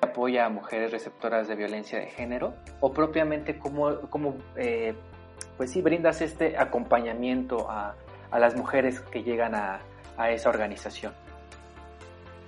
que 0.00 0.08
apoya 0.08 0.46
a 0.46 0.48
mujeres 0.48 0.92
receptoras 0.92 1.48
de 1.48 1.56
violencia 1.56 1.98
de 1.98 2.06
género, 2.06 2.54
o 2.80 2.92
propiamente 2.92 3.58
cómo, 3.58 4.00
cómo 4.10 4.36
eh, 4.56 4.94
pues 5.56 5.72
sí, 5.72 5.82
brindas 5.82 6.20
este 6.20 6.56
acompañamiento 6.56 7.68
a, 7.68 7.96
a 8.30 8.38
las 8.38 8.54
mujeres 8.56 9.00
que 9.00 9.22
llegan 9.22 9.54
a, 9.54 9.80
a 10.16 10.30
esa 10.30 10.50
organización. 10.50 11.12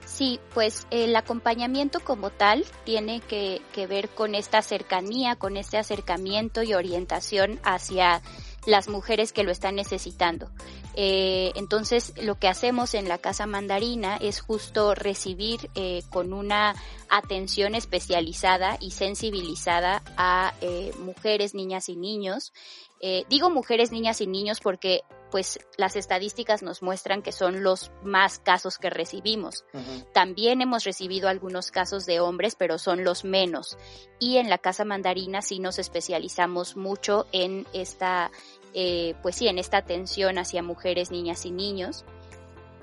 Sí, 0.05 0.41
pues 0.55 0.87
el 0.91 1.15
acompañamiento 1.15 2.01
como 2.01 2.31
tal 2.31 2.65
tiene 2.85 3.21
que, 3.21 3.63
que, 3.73 3.87
ver 3.87 4.09
con 4.09 4.35
esta 4.35 4.61
cercanía, 4.61 5.37
con 5.37 5.57
este 5.57 5.79
acercamiento 5.79 6.63
y 6.63 6.75
orientación 6.75 7.61
hacia 7.63 8.21
las 8.67 8.89
mujeres 8.89 9.33
que 9.33 9.45
lo 9.45 9.51
están 9.51 9.77
necesitando. 9.77 10.51
Eh, 10.95 11.53
entonces, 11.55 12.13
lo 12.23 12.39
que 12.39 12.49
hacemos 12.49 12.95
en 12.95 13.09
la 13.09 13.19
Casa 13.19 13.47
Mandarina 13.47 14.17
es 14.17 14.41
justo 14.41 14.95
recibir 14.95 15.71
eh, 15.75 16.03
con 16.11 16.33
una 16.33 16.75
atención 17.09 17.75
especializada 17.75 18.77
y 18.81 18.91
sensibilizada 18.91 20.03
a 20.17 20.55
eh, 20.61 20.93
mujeres, 20.99 21.55
niñas 21.55 21.89
y 21.89 21.97
niños. 21.97 22.53
Eh, 23.01 23.25
digo 23.29 23.49
mujeres, 23.51 23.93
niñas 23.93 24.21
y 24.21 24.27
niños 24.27 24.61
porque 24.61 25.03
pues 25.31 25.59
las 25.77 25.97
estadísticas 25.97 26.63
nos 26.63 26.83
muestran 26.83 27.23
que 27.23 27.33
son 27.33 27.63
los 27.63 27.91
más 28.03 28.39
casos 28.39 28.79
que 28.79 28.91
recibimos. 28.91 29.65
También 30.13 30.61
hemos 30.61 30.85
recibido 30.85 31.29
algunos 31.29 31.71
casos 31.71 32.05
de 32.05 32.21
hombres, 32.21 32.57
pero 32.57 32.79
son 32.79 33.05
los 33.05 33.25
menos. 33.25 33.79
Y 34.19 34.39
en 34.39 34.51
la 34.51 34.59
Casa 34.59 34.85
Mandarina 34.85 35.41
sí 35.41 35.61
nos 35.61 35.79
especializamos 35.79 36.77
mucho 36.77 37.27
en 37.33 37.67
esta, 37.73 38.31
eh, 38.75 39.15
pues 39.23 39.37
sí, 39.37 39.49
en 39.49 39.59
esta 39.59 39.79
atención 39.79 40.37
hacia 40.37 40.63
mujeres, 40.63 41.11
niñas 41.11 41.47
y 41.47 41.53
niños. 41.53 42.05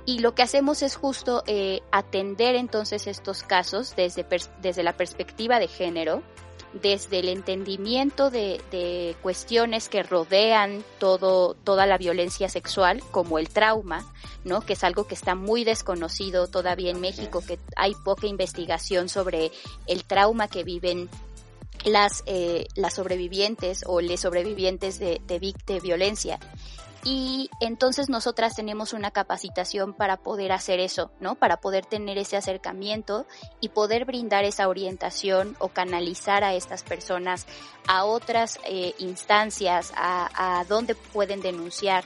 Y 0.05 0.19
lo 0.19 0.33
que 0.33 0.43
hacemos 0.43 0.83
es 0.83 0.95
justo 0.95 1.43
eh, 1.47 1.81
atender 1.91 2.55
entonces 2.55 3.07
estos 3.07 3.43
casos 3.43 3.93
desde, 3.97 4.25
desde 4.61 4.83
la 4.83 4.95
perspectiva 4.95 5.59
de 5.59 5.67
género, 5.67 6.23
desde 6.73 7.19
el 7.19 7.29
entendimiento 7.29 8.29
de, 8.29 8.61
de, 8.71 9.15
cuestiones 9.21 9.89
que 9.89 10.03
rodean 10.03 10.83
todo, 10.99 11.53
toda 11.53 11.85
la 11.85 11.97
violencia 11.97 12.49
sexual, 12.49 13.01
como 13.11 13.39
el 13.39 13.49
trauma, 13.49 14.05
¿no? 14.43 14.61
Que 14.61 14.73
es 14.73 14.83
algo 14.83 15.07
que 15.07 15.15
está 15.15 15.35
muy 15.35 15.63
desconocido 15.63 16.47
todavía 16.47 16.91
en 16.91 16.99
México, 16.99 17.41
que 17.45 17.57
hay 17.75 17.93
poca 18.03 18.27
investigación 18.27 19.09
sobre 19.09 19.51
el 19.87 20.03
trauma 20.03 20.47
que 20.47 20.63
viven 20.63 21.09
las, 21.85 22.23
eh, 22.25 22.67
las 22.75 22.95
sobrevivientes 22.95 23.83
o 23.85 24.01
les 24.01 24.19
sobrevivientes 24.19 24.99
de, 24.99 25.21
de, 25.25 25.53
de 25.65 25.79
violencia 25.79 26.39
y 27.09 27.49
entonces 27.61 28.09
nosotras 28.09 28.53
tenemos 28.53 28.91
una 28.91 29.11
capacitación 29.11 29.93
para 29.93 30.17
poder 30.17 30.51
hacer 30.51 30.81
eso, 30.81 31.09
¿no? 31.21 31.35
Para 31.35 31.61
poder 31.61 31.85
tener 31.85 32.17
ese 32.17 32.35
acercamiento 32.35 33.25
y 33.61 33.69
poder 33.69 34.03
brindar 34.03 34.43
esa 34.43 34.67
orientación 34.67 35.55
o 35.59 35.69
canalizar 35.69 36.43
a 36.43 36.53
estas 36.53 36.83
personas 36.83 37.47
a 37.87 38.03
otras 38.03 38.59
eh, 38.65 38.93
instancias, 38.97 39.93
a, 39.95 40.59
a 40.59 40.65
dónde 40.65 40.95
pueden 40.95 41.39
denunciar. 41.39 42.03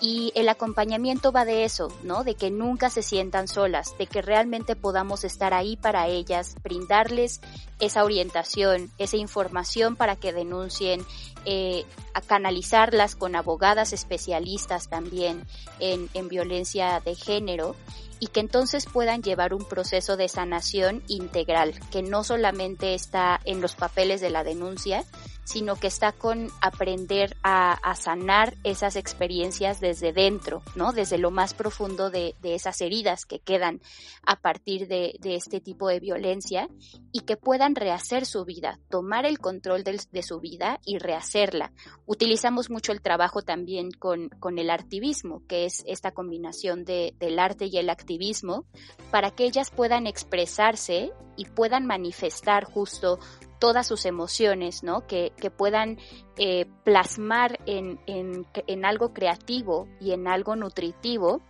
Y 0.00 0.32
el 0.34 0.48
acompañamiento 0.48 1.30
va 1.32 1.44
de 1.44 1.64
eso, 1.64 1.92
¿no? 2.02 2.24
De 2.24 2.34
que 2.34 2.50
nunca 2.50 2.88
se 2.88 3.02
sientan 3.02 3.48
solas, 3.48 3.98
de 3.98 4.06
que 4.06 4.22
realmente 4.22 4.76
podamos 4.76 5.24
estar 5.24 5.52
ahí 5.52 5.76
para 5.76 6.06
ellas, 6.06 6.54
brindarles 6.62 7.40
esa 7.80 8.04
orientación, 8.04 8.90
esa 8.98 9.16
información 9.16 9.96
para 9.96 10.16
que 10.16 10.32
denuncien, 10.32 11.04
eh, 11.44 11.84
a 12.14 12.20
canalizarlas 12.20 13.16
con 13.16 13.36
abogadas 13.36 13.92
especialistas 13.92 14.88
también 14.88 15.44
en, 15.78 16.08
en 16.14 16.28
violencia 16.28 17.00
de 17.04 17.14
género 17.14 17.76
y 18.20 18.28
que 18.28 18.40
entonces 18.40 18.86
puedan 18.86 19.22
llevar 19.22 19.54
un 19.54 19.64
proceso 19.64 20.16
de 20.16 20.28
sanación 20.28 21.02
integral, 21.06 21.74
que 21.90 22.02
no 22.02 22.24
solamente 22.24 22.94
está 22.94 23.40
en 23.44 23.60
los 23.60 23.74
papeles 23.74 24.20
de 24.20 24.30
la 24.30 24.44
denuncia, 24.44 25.04
sino 25.48 25.76
que 25.76 25.86
está 25.86 26.12
con 26.12 26.50
aprender 26.60 27.34
a, 27.42 27.72
a, 27.72 27.94
sanar 27.94 28.54
esas 28.64 28.96
experiencias 28.96 29.80
desde 29.80 30.12
dentro, 30.12 30.62
¿no? 30.74 30.92
Desde 30.92 31.16
lo 31.16 31.30
más 31.30 31.54
profundo 31.54 32.10
de, 32.10 32.34
de 32.42 32.54
esas 32.54 32.82
heridas 32.82 33.24
que 33.24 33.38
quedan 33.38 33.80
a 34.26 34.36
partir 34.36 34.88
de, 34.88 35.16
de, 35.20 35.36
este 35.36 35.62
tipo 35.62 35.88
de 35.88 36.00
violencia 36.00 36.68
y 37.12 37.20
que 37.20 37.38
puedan 37.38 37.76
rehacer 37.76 38.26
su 38.26 38.44
vida, 38.44 38.78
tomar 38.90 39.24
el 39.24 39.38
control 39.38 39.84
de, 39.84 39.98
de 40.12 40.22
su 40.22 40.38
vida 40.38 40.80
y 40.84 40.98
rehacerla. 41.28 41.72
Utilizamos 42.06 42.70
mucho 42.70 42.92
el 42.92 43.00
trabajo 43.00 43.42
también 43.42 43.90
con, 43.90 44.30
el 44.58 44.70
artivismo, 44.70 45.42
que 45.46 45.64
es 45.64 45.84
esta 45.86 46.12
combinación 46.12 46.84
de, 46.84 47.14
del 47.18 47.38
arte 47.38 47.66
y 47.66 47.76
el 47.78 47.90
activismo, 47.90 48.64
para 49.10 49.30
que 49.30 49.44
ellas 49.44 49.70
puedan 49.70 50.06
expresarse 50.06 51.12
y 51.36 51.44
puedan 51.46 51.86
manifestar 51.86 52.64
justo 52.64 53.18
todas 53.58 53.86
sus 53.86 54.06
emociones, 54.06 54.82
¿no? 54.82 55.06
Que, 55.06 55.32
puedan 55.56 55.98
eh, 56.36 56.66
plasmar 56.84 57.58
en 57.66 58.84
algo 58.84 59.12
creativo 59.12 59.88
y 60.00 60.12
en 60.12 60.28
algo 60.28 60.56
nutritivo 60.56 61.42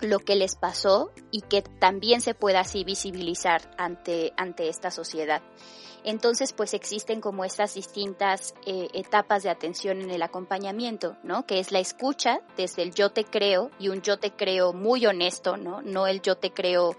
lo 0.00 0.18
que 0.18 0.36
les 0.36 0.56
pasó 0.56 1.10
y 1.30 1.42
que 1.42 1.62
también 1.62 2.20
se 2.20 2.34
pueda 2.34 2.60
así 2.60 2.84
visibilizar 2.84 3.62
ante, 3.76 4.32
ante 4.36 4.68
esta 4.68 4.90
sociedad. 4.90 5.42
Entonces, 6.02 6.52
pues 6.52 6.72
existen 6.72 7.20
como 7.20 7.44
estas 7.44 7.74
distintas 7.74 8.54
eh, 8.64 8.88
etapas 8.94 9.42
de 9.42 9.50
atención 9.50 10.00
en 10.00 10.10
el 10.10 10.22
acompañamiento, 10.22 11.16
¿no? 11.22 11.44
Que 11.44 11.58
es 11.58 11.72
la 11.72 11.78
escucha 11.78 12.40
desde 12.56 12.82
el 12.82 12.94
yo 12.94 13.10
te 13.10 13.24
creo 13.24 13.70
y 13.78 13.88
un 13.88 14.00
yo 14.00 14.18
te 14.18 14.30
creo 14.30 14.72
muy 14.72 15.04
honesto, 15.06 15.56
¿no? 15.58 15.82
No 15.82 16.06
el 16.06 16.22
yo 16.22 16.36
te 16.36 16.52
creo 16.52 16.96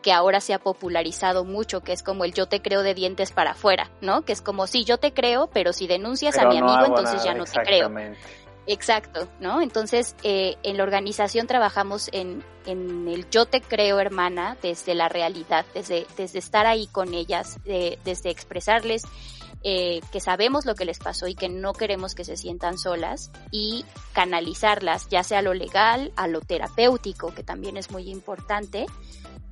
que 0.00 0.12
ahora 0.12 0.40
se 0.40 0.54
ha 0.54 0.60
popularizado 0.60 1.44
mucho, 1.44 1.80
que 1.80 1.92
es 1.92 2.04
como 2.04 2.24
el 2.24 2.32
yo 2.32 2.46
te 2.46 2.62
creo 2.62 2.84
de 2.84 2.94
dientes 2.94 3.32
para 3.32 3.52
afuera, 3.52 3.90
¿no? 4.00 4.22
Que 4.22 4.32
es 4.32 4.40
como, 4.40 4.68
sí, 4.68 4.84
yo 4.84 4.98
te 4.98 5.12
creo, 5.12 5.48
pero 5.48 5.72
si 5.72 5.88
denuncias 5.88 6.36
pero 6.36 6.48
a 6.48 6.52
mi 6.52 6.60
no 6.60 6.68
amigo, 6.68 6.86
entonces 6.86 7.16
nada, 7.16 7.24
ya 7.24 7.34
no 7.34 7.44
te 7.44 7.58
creo. 7.62 7.90
Exacto, 8.66 9.28
¿no? 9.40 9.62
Entonces, 9.62 10.16
eh, 10.22 10.56
en 10.62 10.76
la 10.76 10.82
organización 10.82 11.46
trabajamos 11.46 12.08
en, 12.12 12.42
en, 12.66 13.06
el 13.06 13.28
yo 13.30 13.46
te 13.46 13.60
creo, 13.60 14.00
hermana, 14.00 14.56
desde 14.60 14.94
la 14.94 15.08
realidad, 15.08 15.64
desde, 15.72 16.06
desde 16.16 16.40
estar 16.40 16.66
ahí 16.66 16.88
con 16.88 17.14
ellas, 17.14 17.62
de, 17.64 17.98
desde 18.04 18.30
expresarles 18.30 19.04
eh, 19.68 20.00
que 20.12 20.20
sabemos 20.20 20.64
lo 20.64 20.76
que 20.76 20.84
les 20.84 21.00
pasó 21.00 21.26
y 21.26 21.34
que 21.34 21.48
no 21.48 21.72
queremos 21.72 22.14
que 22.14 22.24
se 22.24 22.36
sientan 22.36 22.78
solas 22.78 23.32
y 23.50 23.84
canalizarlas, 24.12 25.08
ya 25.08 25.24
sea 25.24 25.40
a 25.40 25.42
lo 25.42 25.54
legal, 25.54 26.12
a 26.14 26.28
lo 26.28 26.40
terapéutico, 26.40 27.34
que 27.34 27.42
también 27.42 27.76
es 27.76 27.90
muy 27.90 28.08
importante, 28.08 28.86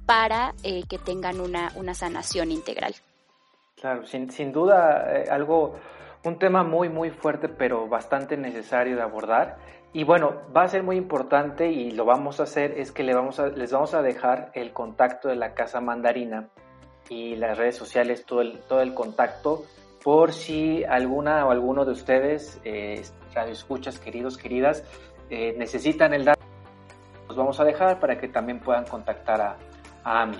para 0.07 0.55
eh, 0.63 0.85
que 0.89 0.99
tengan 0.99 1.41
una, 1.41 1.73
una, 1.75 1.95
sanación 1.95 2.53
integral. 2.53 2.95
Claro, 3.81 4.07
sin, 4.07 4.31
sin 4.31 4.53
duda 4.53 5.05
eh, 5.19 5.27
algo, 5.29 5.81
un 6.25 6.39
tema 6.39 6.65
muy, 6.65 6.89
muy 6.89 7.11
fuerte, 7.11 7.49
pero 7.49 7.87
bastante 7.87 8.37
necesario 8.37 8.97
de 8.97 9.03
abordar. 9.03 9.59
Y 9.93 10.05
bueno, 10.05 10.43
va 10.55 10.63
a 10.63 10.69
ser 10.69 10.83
muy 10.83 10.97
importante 10.97 11.71
y 11.71 11.93
lo 11.93 12.05
vamos 12.05 12.41
a 12.41 12.45
hacer, 12.45 12.79
es 12.79 12.91
que 12.91 13.05
le 13.05 13.15
vamos 13.15 13.39
a, 13.39 13.49
les 13.49 13.71
vamos 13.71 13.95
a 13.95 14.03
dejar 14.03 14.51
el 14.55 14.73
contacto 14.73 15.29
de 15.29 15.37
la 15.37 15.55
Casa 15.55 15.81
Mandarina 15.81 16.49
y 17.09 17.37
las 17.37 17.59
redes 17.59 17.77
sociales, 17.77 18.25
todo 18.25 18.41
el, 18.41 18.59
todo 18.61 18.81
el 18.81 18.95
contacto, 18.95 19.65
por 20.03 20.33
si 20.33 20.83
alguna 20.85 21.47
o 21.47 21.51
alguno 21.51 21.85
de 21.85 21.93
ustedes, 21.93 22.61
eh, 22.65 23.03
escuchas 23.47 23.99
queridos, 23.99 24.37
queridas, 24.37 24.83
eh, 25.31 25.55
necesitan 25.59 26.13
el 26.13 26.25
dato, 26.25 26.43
los 27.29 27.37
vamos 27.37 27.61
a 27.61 27.65
dejar 27.65 28.01
para 28.01 28.19
que 28.19 28.29
también 28.29 28.61
puedan 28.61 28.85
contactar 28.85 29.41
a, 29.41 29.57
a 30.03 30.23
AMI. 30.23 30.39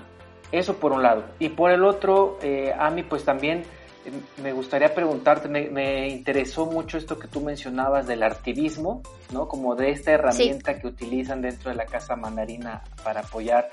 Eso 0.51 0.75
por 0.75 0.91
un 0.91 1.01
lado. 1.01 1.23
Y 1.39 1.49
por 1.49 1.71
el 1.71 1.83
otro, 1.83 2.37
eh, 2.41 2.73
AMI, 2.77 3.03
pues 3.03 3.23
también 3.23 3.63
me 4.41 4.53
gustaría 4.53 4.93
preguntarte, 4.93 5.47
me, 5.47 5.69
me, 5.69 6.07
interesó 6.09 6.65
mucho 6.65 6.97
esto 6.97 7.17
que 7.17 7.27
tú 7.27 7.41
mencionabas 7.41 8.07
del 8.07 8.23
artivismo, 8.23 9.01
¿no? 9.31 9.47
Como 9.47 9.75
de 9.75 9.91
esta 9.91 10.11
herramienta 10.11 10.73
sí. 10.73 10.81
que 10.81 10.87
utilizan 10.87 11.41
dentro 11.41 11.69
de 11.71 11.75
la 11.75 11.85
Casa 11.85 12.15
Mandarina 12.15 12.83
para 13.03 13.21
apoyar 13.21 13.69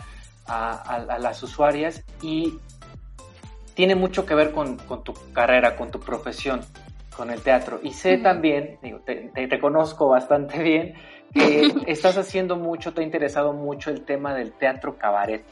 a, 0.47 0.73
a, 0.73 0.97
a 0.97 1.19
las 1.19 1.43
usuarias 1.43 2.05
y 2.23 2.59
tiene 3.75 3.95
mucho 3.95 4.27
que 4.27 4.35
ver 4.35 4.53
con, 4.53 4.77
con, 4.77 5.03
tu 5.03 5.15
carrera, 5.33 5.77
con 5.77 5.91
tu 5.91 6.01
profesión, 6.01 6.61
con 7.17 7.31
el 7.31 7.41
teatro. 7.43 7.81
Y 7.83 7.93
sé 7.93 8.15
uh 8.15 8.19
-huh. 8.19 8.23
también, 8.23 8.79
digo, 8.83 9.01
te, 9.01 9.31
te 9.35 9.47
reconozco 9.47 10.09
bastante 10.09 10.63
bien, 10.63 10.95
que 11.33 11.73
estás 11.87 12.17
haciendo 12.19 12.57
mucho, 12.57 12.93
te 12.93 13.01
ha 13.01 13.05
interesado 13.05 13.53
mucho 13.53 13.91
el 13.91 14.05
tema 14.05 14.35
del 14.35 14.53
teatro 14.53 14.97
cabaret. 14.99 15.45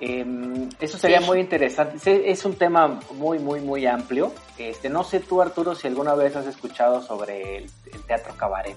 Eh, 0.00 0.68
eso 0.80 0.98
sería 0.98 1.20
sí. 1.20 1.26
muy 1.26 1.40
interesante. 1.40 2.30
Es 2.30 2.44
un 2.44 2.54
tema 2.56 3.00
muy, 3.14 3.38
muy, 3.38 3.60
muy 3.60 3.86
amplio. 3.86 4.32
Este, 4.58 4.88
no 4.88 5.04
sé 5.04 5.20
tú, 5.20 5.40
Arturo, 5.40 5.74
si 5.74 5.86
alguna 5.86 6.14
vez 6.14 6.36
has 6.36 6.46
escuchado 6.46 7.02
sobre 7.02 7.58
el, 7.58 7.70
el 7.92 8.02
teatro 8.02 8.34
cabaret. 8.36 8.76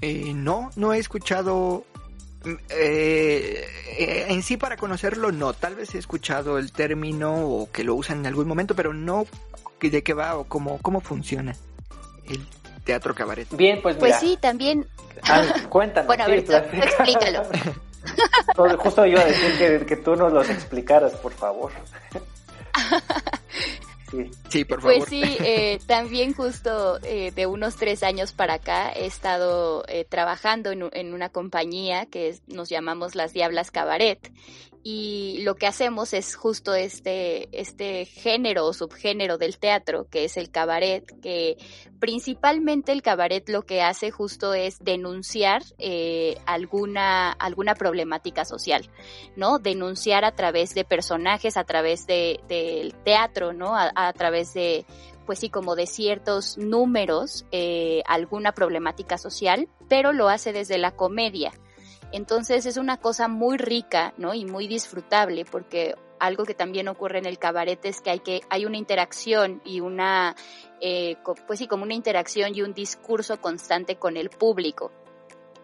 Eh, 0.00 0.32
no, 0.34 0.70
no 0.76 0.92
he 0.92 0.98
escuchado. 0.98 1.84
Eh, 2.68 3.66
eh, 3.98 4.26
en 4.28 4.42
sí 4.42 4.58
para 4.58 4.76
conocerlo 4.76 5.32
no, 5.32 5.54
tal 5.54 5.76
vez 5.76 5.94
he 5.94 5.98
escuchado 5.98 6.58
el 6.58 6.72
término 6.72 7.34
o 7.36 7.72
que 7.72 7.84
lo 7.84 7.94
usan 7.94 8.18
en 8.18 8.26
algún 8.26 8.46
momento, 8.46 8.74
pero 8.74 8.92
no 8.92 9.24
de 9.90 10.02
qué 10.02 10.14
va 10.14 10.36
o 10.36 10.44
cómo, 10.44 10.78
cómo 10.82 11.00
funciona 11.00 11.54
el 12.28 12.40
teatro 12.84 13.14
cabaret. 13.14 13.48
Bien, 13.56 13.80
pues 13.82 13.96
Pues 13.96 14.16
sí, 14.18 14.38
también. 14.40 14.86
Ah, 15.22 15.42
cuéntanos. 15.68 16.06
bueno, 16.08 16.24
a 16.24 16.28
ver, 16.28 16.38
explícalo. 16.72 17.42
Justo 18.78 19.04
yo 19.06 19.12
iba 19.12 19.22
a 19.22 19.26
decir 19.26 19.58
que, 19.58 19.86
que 19.86 19.96
tú 19.96 20.16
nos 20.16 20.32
los 20.32 20.48
explicaras, 20.50 21.12
por 21.16 21.32
favor. 21.32 21.72
Sí. 24.48 24.64
por 24.64 24.80
favor. 24.80 24.98
Pues 24.98 25.08
sí, 25.08 25.22
eh, 25.40 25.80
también 25.86 26.34
justo 26.34 27.00
eh, 27.02 27.32
de 27.32 27.46
unos 27.46 27.74
tres 27.76 28.04
años 28.04 28.32
para 28.32 28.54
acá 28.54 28.92
he 28.92 29.06
estado 29.06 29.84
eh, 29.88 30.04
trabajando 30.08 30.70
en, 30.70 30.88
en, 30.92 31.14
una 31.14 31.30
compañía 31.30 32.06
que 32.06 32.36
nos 32.46 32.68
llamamos 32.68 33.16
Las 33.16 33.32
Diablas 33.32 33.72
Cabaret 33.72 34.30
y 34.86 35.38
lo 35.44 35.54
que 35.54 35.66
hacemos 35.66 36.12
es 36.12 36.36
justo 36.36 36.74
este, 36.74 37.48
este 37.58 38.04
género 38.04 38.66
o 38.66 38.74
subgénero 38.74 39.38
del 39.38 39.58
teatro, 39.58 40.06
que 40.10 40.24
es 40.24 40.36
el 40.36 40.50
cabaret, 40.50 41.06
que 41.22 41.56
principalmente 42.00 42.92
el 42.92 43.00
cabaret 43.00 43.48
lo 43.48 43.62
que 43.62 43.80
hace 43.80 44.10
justo 44.10 44.52
es 44.52 44.78
denunciar 44.84 45.62
eh, 45.78 46.36
alguna, 46.44 47.32
alguna 47.32 47.74
problemática 47.74 48.44
social, 48.44 48.90
¿no? 49.36 49.58
Denunciar 49.58 50.26
a 50.26 50.32
través 50.32 50.74
de 50.74 50.84
personajes, 50.84 51.56
a 51.56 51.64
través 51.64 52.06
del 52.06 52.40
de, 52.46 52.94
teatro, 53.04 53.54
¿no? 53.54 53.74
A, 53.74 53.90
a, 53.94 54.12
través 54.12 54.52
de, 54.52 54.84
pues 55.24 55.38
sí, 55.38 55.48
como 55.48 55.76
de 55.76 55.86
ciertos 55.86 56.58
números, 56.58 57.46
eh, 57.52 58.02
alguna 58.06 58.52
problemática 58.52 59.16
social, 59.16 59.66
pero 59.88 60.12
lo 60.12 60.28
hace 60.28 60.52
desde 60.52 60.76
la 60.76 60.90
comedia. 60.90 61.52
Entonces 62.14 62.64
es 62.64 62.76
una 62.76 62.98
cosa 62.98 63.26
muy 63.26 63.58
rica, 63.58 64.14
¿no? 64.18 64.34
Y 64.34 64.44
muy 64.44 64.68
disfrutable 64.68 65.44
porque 65.44 65.96
algo 66.20 66.44
que 66.44 66.54
también 66.54 66.86
ocurre 66.86 67.18
en 67.18 67.26
el 67.26 67.40
cabaret 67.40 67.84
es 67.84 68.00
que 68.00 68.10
hay 68.10 68.20
que 68.20 68.40
hay 68.50 68.66
una 68.66 68.76
interacción 68.76 69.60
y 69.64 69.80
una 69.80 70.36
eh, 70.80 71.16
pues 71.48 71.58
sí 71.58 71.66
como 71.66 71.82
una 71.82 71.94
interacción 71.94 72.54
y 72.54 72.62
un 72.62 72.72
discurso 72.72 73.40
constante 73.40 73.96
con 73.96 74.16
el 74.16 74.30
público 74.30 74.92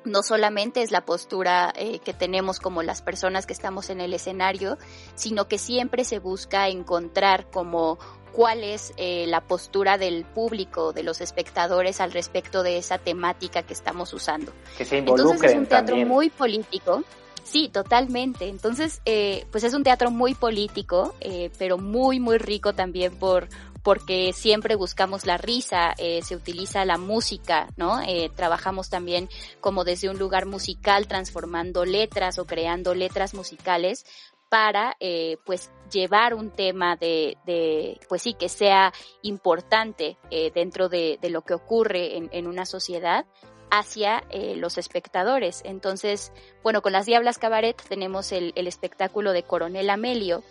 no 0.04 0.22
solamente 0.22 0.82
es 0.82 0.90
la 0.90 1.04
postura 1.04 1.72
eh, 1.76 1.98
que 2.00 2.14
tenemos 2.14 2.58
como 2.58 2.82
las 2.82 3.02
personas 3.02 3.46
que 3.46 3.52
estamos 3.52 3.90
en 3.90 4.00
el 4.00 4.14
escenario, 4.14 4.78
sino 5.14 5.46
que 5.46 5.58
siempre 5.58 6.04
se 6.04 6.18
busca 6.18 6.68
encontrar 6.68 7.50
como 7.50 7.98
cuál 8.32 8.64
es 8.64 8.92
eh, 8.96 9.26
la 9.26 9.40
postura 9.40 9.98
del 9.98 10.24
público, 10.24 10.92
de 10.92 11.02
los 11.02 11.20
espectadores 11.20 12.00
al 12.00 12.12
respecto 12.12 12.62
de 12.62 12.78
esa 12.78 12.98
temática 12.98 13.62
que 13.62 13.72
estamos 13.72 14.12
usando. 14.12 14.52
Que 14.76 14.84
se 14.84 14.98
Entonces 14.98 15.42
es 15.50 15.56
un 15.56 15.66
teatro 15.66 15.88
también. 15.88 16.08
muy 16.08 16.30
político. 16.30 17.02
Sí, 17.42 17.68
totalmente. 17.68 18.48
Entonces, 18.48 19.00
eh, 19.06 19.46
pues 19.50 19.64
es 19.64 19.74
un 19.74 19.82
teatro 19.82 20.10
muy 20.10 20.34
político, 20.34 21.14
eh, 21.20 21.50
pero 21.58 21.78
muy, 21.78 22.20
muy 22.20 22.38
rico 22.38 22.74
también 22.74 23.16
por 23.16 23.48
porque 23.82 24.32
siempre 24.32 24.76
buscamos 24.76 25.26
la 25.26 25.38
risa, 25.38 25.94
eh, 25.98 26.20
se 26.22 26.36
utiliza 26.36 26.84
la 26.84 26.98
música, 26.98 27.68
¿no? 27.76 28.00
Eh, 28.02 28.30
trabajamos 28.34 28.90
también 28.90 29.28
como 29.60 29.84
desde 29.84 30.10
un 30.10 30.18
lugar 30.18 30.46
musical, 30.46 31.06
transformando 31.06 31.84
letras 31.84 32.38
o 32.38 32.46
creando 32.46 32.94
letras 32.94 33.34
musicales 33.34 34.04
para 34.48 34.96
eh, 35.00 35.38
pues 35.46 35.70
llevar 35.90 36.34
un 36.34 36.50
tema 36.50 36.96
de, 36.96 37.36
de, 37.44 38.00
pues 38.08 38.22
sí 38.22 38.34
que 38.34 38.48
sea 38.48 38.92
importante 39.22 40.16
eh, 40.30 40.50
dentro 40.54 40.88
de, 40.88 41.18
de, 41.20 41.30
lo 41.30 41.42
que 41.42 41.54
ocurre 41.54 42.16
en, 42.16 42.28
en 42.32 42.46
una 42.46 42.64
sociedad 42.64 43.26
hacia 43.70 44.24
eh, 44.30 44.56
los 44.56 44.78
espectadores. 44.78 45.62
Entonces, 45.64 46.32
bueno, 46.62 46.82
con 46.82 46.92
las 46.92 47.06
Diablas 47.06 47.38
Cabaret 47.38 47.80
tenemos 47.88 48.32
el, 48.32 48.52
el 48.56 48.66
espectáculo 48.66 49.32
de 49.32 49.44
Coronel 49.44 49.90
Amelio, 49.90 50.42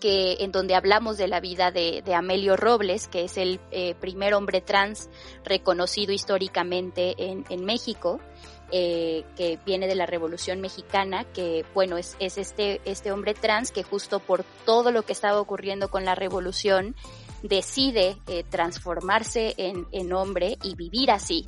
que 0.00 0.36
en 0.40 0.52
donde 0.52 0.74
hablamos 0.74 1.18
de 1.18 1.28
la 1.28 1.40
vida 1.40 1.70
de, 1.70 2.02
de 2.04 2.14
Amelio 2.14 2.56
Robles, 2.56 3.08
que 3.08 3.24
es 3.24 3.36
el 3.36 3.60
eh, 3.70 3.94
primer 3.96 4.34
hombre 4.34 4.60
trans 4.60 5.10
reconocido 5.44 6.12
históricamente 6.12 7.14
en, 7.18 7.44
en 7.48 7.64
México. 7.64 8.20
Eh, 8.70 9.24
que 9.34 9.58
viene 9.64 9.86
de 9.86 9.94
la 9.94 10.04
Revolución 10.04 10.60
Mexicana, 10.60 11.24
que 11.24 11.64
bueno, 11.72 11.96
es, 11.96 12.16
es 12.18 12.36
este, 12.36 12.82
este 12.84 13.12
hombre 13.12 13.32
trans 13.32 13.72
que 13.72 13.82
justo 13.82 14.20
por 14.20 14.44
todo 14.66 14.90
lo 14.90 15.04
que 15.04 15.14
estaba 15.14 15.40
ocurriendo 15.40 15.88
con 15.88 16.04
la 16.04 16.14
revolución, 16.14 16.94
decide 17.42 18.18
eh, 18.26 18.44
transformarse 18.50 19.54
en, 19.56 19.86
en, 19.92 20.12
hombre 20.12 20.58
y 20.62 20.74
vivir 20.74 21.10
así. 21.10 21.46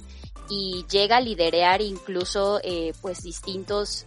Y 0.49 0.87
llega 0.91 1.19
a 1.19 1.21
liderar 1.21 1.83
incluso 1.83 2.59
eh, 2.65 2.95
pues 3.03 3.23
distintos, 3.23 4.07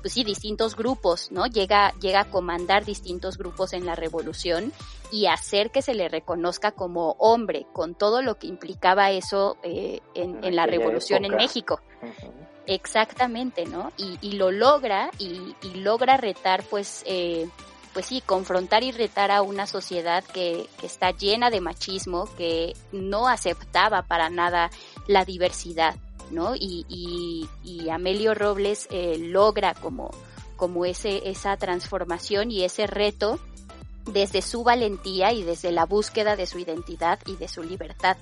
pues 0.00 0.12
sí, 0.12 0.24
distintos 0.24 0.74
grupos, 0.74 1.30
¿no? 1.30 1.46
Llega, 1.46 1.94
llega 2.00 2.22
a 2.22 2.30
comandar 2.30 2.84
distintos 2.84 3.38
grupos 3.38 3.72
en 3.72 3.86
la 3.86 3.94
revolución 3.94 4.72
y 5.12 5.26
hacer 5.26 5.70
que 5.70 5.82
se 5.82 5.94
le 5.94 6.08
reconozca 6.08 6.72
como 6.72 7.12
hombre, 7.18 7.66
con 7.72 7.94
todo 7.94 8.22
lo 8.22 8.38
que 8.38 8.46
implicaba 8.48 9.10
eso 9.10 9.58
eh, 9.62 10.00
en, 10.14 10.42
en, 10.42 10.56
la 10.56 10.66
revolución 10.66 11.24
época. 11.24 11.36
en 11.36 11.44
México. 11.46 11.80
Uh 12.00 12.06
-huh. 12.06 12.32
Exactamente, 12.66 13.66
¿no? 13.66 13.92
Y, 13.98 14.18
y 14.22 14.32
lo 14.32 14.50
logra 14.50 15.10
y, 15.18 15.54
y, 15.62 15.74
logra 15.74 16.16
retar, 16.16 16.62
pues, 16.70 17.02
eh, 17.06 17.48
pues 17.92 18.06
sí, 18.06 18.22
confrontar 18.24 18.84
y 18.84 18.92
retar 18.92 19.30
a 19.30 19.42
una 19.42 19.66
sociedad 19.66 20.24
que, 20.24 20.66
que 20.78 20.86
está 20.86 21.10
llena 21.10 21.50
de 21.50 21.60
machismo, 21.60 22.28
que 22.38 22.74
no 22.92 23.28
aceptaba 23.28 24.02
para 24.02 24.30
nada 24.30 24.70
la 25.08 25.24
diversidad, 25.24 25.96
¿no? 26.30 26.54
Y, 26.54 26.86
y, 26.88 27.48
y 27.64 27.90
Amelio 27.90 28.32
Robles 28.32 28.88
eh, 28.90 29.18
logra 29.18 29.74
como, 29.74 30.10
como 30.56 30.86
ese, 30.86 31.28
esa 31.28 31.56
transformación 31.56 32.50
y 32.50 32.64
ese 32.64 32.86
reto 32.86 33.38
desde 34.06 34.42
su 34.42 34.64
valentía 34.64 35.32
y 35.32 35.42
desde 35.42 35.72
la 35.72 35.86
búsqueda 35.86 36.36
de 36.36 36.46
su 36.46 36.58
identidad 36.58 37.18
y 37.26 37.36
de 37.36 37.48
su 37.48 37.62
libertad. 37.62 38.16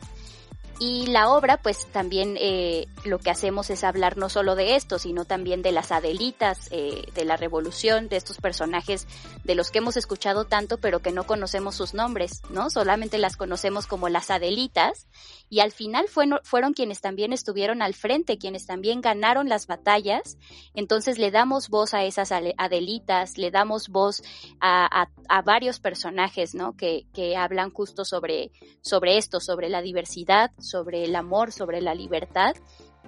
Y 0.83 1.09
la 1.09 1.29
obra, 1.29 1.59
pues 1.59 1.87
también 1.93 2.39
eh, 2.41 2.87
lo 3.05 3.19
que 3.19 3.29
hacemos 3.29 3.69
es 3.69 3.85
hablar 3.85 4.17
no 4.17 4.31
solo 4.31 4.55
de 4.55 4.77
esto, 4.77 4.99
sino 4.99 5.27
también 5.27 5.61
de 5.61 5.73
las 5.73 5.93
Adelitas, 5.93 6.69
eh, 6.71 7.05
de 7.15 7.27
la 7.27 7.37
revolución, 7.37 8.09
de 8.09 8.17
estos 8.17 8.39
personajes 8.39 9.07
de 9.45 9.55
los 9.55 9.71
que 9.71 9.77
hemos 9.77 9.99
escuchado 9.99 10.47
tanto, 10.47 10.79
pero 10.79 11.01
que 11.01 11.13
no 11.13 11.25
conocemos 11.25 11.75
sus 11.75 11.93
nombres, 11.93 12.41
¿no? 12.49 12.71
Solamente 12.71 13.19
las 13.19 13.37
conocemos 13.37 13.87
como 13.87 14.09
las 14.09 14.31
Adelitas. 14.31 15.07
Y 15.51 15.61
al 15.61 15.73
final 15.73 16.07
fue, 16.09 16.27
fueron 16.45 16.73
quienes 16.73 17.03
también 17.03 17.35
estuvieron 17.35 17.83
al 17.83 17.93
frente, 17.93 18.39
quienes 18.39 18.65
también 18.65 19.03
ganaron 19.03 19.51
las 19.51 19.67
batallas. 19.67 20.39
Entonces 20.75 21.19
le 21.19 21.31
damos 21.31 21.69
voz 21.69 21.93
a 21.93 22.05
esas 22.05 22.33
Adelitas, 22.33 23.37
le 23.37 23.51
damos 23.51 23.89
voz 23.89 24.23
a, 24.61 25.03
a, 25.03 25.11
a 25.29 25.43
varios 25.43 25.79
personajes, 25.79 26.55
¿no? 26.55 26.75
Que, 26.75 27.05
que 27.13 27.37
hablan 27.37 27.71
justo 27.71 28.07
sobre, 28.07 28.51
sobre 28.81 29.19
esto, 29.19 29.41
sobre 29.41 29.69
la 29.69 29.83
diversidad, 29.83 30.53
sobre 30.71 31.05
el 31.05 31.17
amor, 31.17 31.53
sobre 31.53 31.81
la 31.81 31.95
libertad 31.95 32.55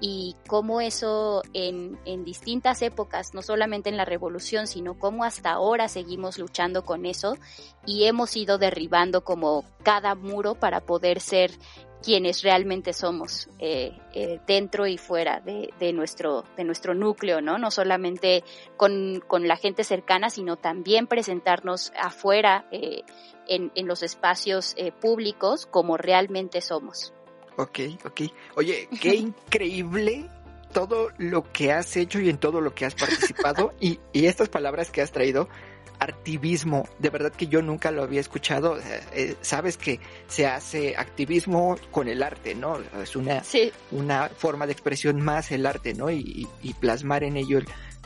y 0.00 0.34
cómo 0.48 0.80
eso 0.80 1.42
en, 1.52 1.98
en, 2.04 2.24
distintas 2.24 2.82
épocas, 2.82 3.34
no 3.34 3.42
solamente 3.42 3.88
en 3.88 3.96
la 3.96 4.04
revolución, 4.04 4.66
sino 4.66 4.98
cómo 4.98 5.22
hasta 5.22 5.52
ahora 5.52 5.88
seguimos 5.88 6.38
luchando 6.38 6.84
con 6.84 7.06
eso 7.06 7.36
y 7.86 8.04
hemos 8.04 8.36
ido 8.36 8.58
derribando 8.58 9.22
como 9.22 9.64
cada 9.84 10.14
muro 10.14 10.54
para 10.54 10.80
poder 10.80 11.20
ser 11.20 11.52
quienes 12.02 12.42
realmente 12.42 12.92
somos 12.92 13.48
eh, 13.58 13.96
eh, 14.12 14.40
dentro 14.46 14.86
y 14.86 14.98
fuera 14.98 15.40
de, 15.40 15.72
de, 15.78 15.92
nuestro, 15.92 16.44
de 16.56 16.64
nuestro 16.64 16.94
núcleo, 16.94 17.40
¿no? 17.40 17.58
No 17.58 17.70
solamente 17.70 18.44
con, 18.76 19.22
con 19.26 19.46
la 19.46 19.56
gente 19.56 19.84
cercana, 19.84 20.28
sino 20.28 20.56
también 20.56 21.06
presentarnos 21.06 21.92
afuera 21.96 22.66
eh, 22.72 23.02
en, 23.46 23.70
en, 23.74 23.86
los 23.86 24.02
espacios 24.02 24.74
públicos 25.00 25.66
como 25.66 25.96
realmente 25.96 26.60
somos. 26.60 27.12
Ok, 27.56 27.78
ok. 28.04 28.20
Oye, 28.56 28.88
qué 29.00 29.14
increíble 29.14 30.28
todo 30.72 31.10
lo 31.18 31.50
que 31.52 31.72
has 31.72 31.96
hecho 31.96 32.20
y 32.20 32.30
en 32.30 32.38
todo 32.38 32.60
lo 32.60 32.74
que 32.74 32.86
has 32.86 32.94
participado 32.94 33.74
y, 33.80 34.00
y, 34.12 34.26
estas 34.26 34.48
palabras 34.48 34.90
que 34.90 35.02
has 35.02 35.12
traído. 35.12 35.48
Activismo, 35.98 36.88
de 36.98 37.10
verdad 37.10 37.30
que 37.30 37.46
yo 37.46 37.62
nunca 37.62 37.92
lo 37.92 38.02
había 38.02 38.20
escuchado. 38.20 38.76
Eh, 39.12 39.36
sabes 39.40 39.76
que 39.76 40.00
se 40.26 40.46
hace 40.46 40.96
activismo 40.96 41.76
con 41.92 42.08
el 42.08 42.24
arte, 42.24 42.56
¿no? 42.56 42.80
Es 43.00 43.14
una, 43.14 43.44
sí. 43.44 43.70
una 43.92 44.28
forma 44.28 44.66
de 44.66 44.72
expresión 44.72 45.20
más 45.20 45.52
el 45.52 45.64
arte, 45.64 45.94
¿no? 45.94 46.10
Y, 46.10 46.48
y 46.60 46.74
plasmar 46.74 47.22
en 47.22 47.36
ello 47.36 47.60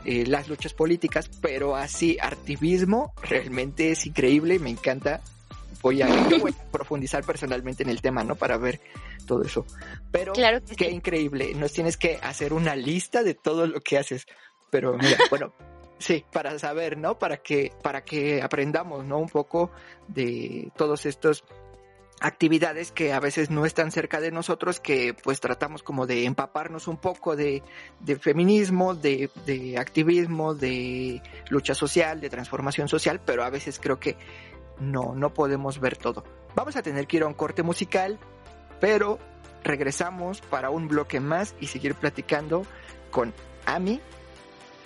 eh, 0.06 0.24
las 0.24 0.48
luchas 0.48 0.72
políticas, 0.72 1.28
pero 1.40 1.74
así, 1.74 2.16
activismo 2.20 3.12
realmente 3.22 3.90
es 3.90 4.06
increíble, 4.06 4.61
me 4.61 4.70
encanta 4.70 5.20
voy 5.87 6.03
a, 6.03 6.09
voy 6.40 6.53
a, 6.53 6.70
profundizar 6.72 7.25
personalmente 7.25 7.85
en 7.85 7.90
el 7.90 8.01
tema, 8.03 8.25
¿no? 8.25 8.35
Para 8.35 8.57
ver 8.57 8.81
todo 9.25 9.42
eso. 9.42 9.64
Pero 10.11 10.33
claro 10.33 10.61
que 10.64 10.75
qué 10.75 10.87
sí. 10.87 10.90
increíble. 10.90 11.55
Nos 11.55 11.72
tienes 11.72 11.96
que 11.96 12.18
hacer 12.20 12.53
una 12.53 12.75
lista 12.75 13.22
de 13.22 13.35
todo 13.35 13.68
lo 13.68 13.81
que 13.81 13.96
haces. 13.96 14.27
Pero 14.68 14.94
mira, 14.99 15.16
bueno, 15.31 15.53
sí, 15.99 16.25
para 16.33 16.59
saber, 16.59 16.99
¿no? 16.99 17.20
Para 17.20 17.37
que, 17.37 17.72
para 17.83 18.03
que 18.05 18.42
aprendamos, 18.42 19.05
¿no? 19.05 19.18
Un 19.18 19.29
poco 19.29 19.70
de 20.09 20.72
todos 20.77 21.07
estos 21.07 21.44
actividades 22.18 22.93
que 22.93 23.12
a 23.12 23.20
veces 23.20 23.51
no 23.51 23.64
están 23.66 23.93
cerca 23.93 24.20
de 24.20 24.32
nosotros, 24.32 24.80
que 24.80 25.14
pues 25.22 25.39
tratamos 25.39 25.82
como 25.82 26.07
de 26.07 26.24
empaparnos 26.24 26.89
un 26.89 26.97
poco 26.97 27.37
de, 27.37 27.62
de 28.01 28.16
feminismo, 28.16 28.95
de, 28.95 29.30
de 29.45 29.78
activismo, 29.78 30.55
de 30.55 31.22
lucha 31.51 31.74
social, 31.74 32.20
de 32.20 32.30
transformación 32.30 32.89
social, 32.89 33.20
pero 33.24 33.45
a 33.45 33.51
veces 33.51 33.78
creo 33.78 34.01
que 34.01 34.16
no, 34.81 35.14
no 35.14 35.33
podemos 35.33 35.81
ver 35.81 35.97
todo. 35.97 36.24
Vamos 36.55 36.77
a 36.77 36.83
tener 36.83 37.07
que 37.07 37.18
ir 37.18 37.22
a 37.22 37.27
un 37.27 37.35
corte 37.35 37.62
musical, 37.62 38.18
pero 38.81 39.18
regresamos 39.62 40.41
para 40.41 40.70
un 40.70 40.89
bloque 40.89 41.20
más 41.20 41.55
y 41.61 41.66
seguir 41.66 41.95
platicando 41.95 42.62
con 43.11 43.35
Ami 43.64 44.01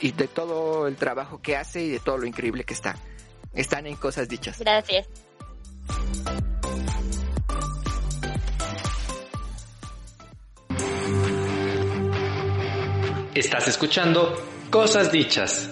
y 0.01 0.13
de 0.13 0.29
todo 0.29 0.87
el 0.87 0.97
trabajo 0.97 1.41
que 1.43 1.57
hace 1.57 1.83
y 1.83 1.91
de 1.91 2.01
todo 2.01 2.19
lo 2.19 2.27
increíble 2.27 2.65
que 2.65 2.75
está. 2.75 2.97
Están 3.53 3.87
en 3.87 3.97
cosas 3.97 4.29
dichas. 4.29 4.59
Gracias. 4.59 5.09
Estás 13.35 13.69
escuchando 13.69 14.35
Cosas 14.71 15.11
Dichas. 15.13 15.71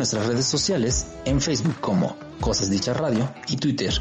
Nuestras 0.00 0.28
redes 0.28 0.46
sociales 0.46 1.08
en 1.26 1.42
Facebook 1.42 1.78
como 1.78 2.16
Cosas 2.40 2.70
Dichas 2.70 2.96
Radio 2.96 3.30
y 3.48 3.58
Twitter 3.58 3.92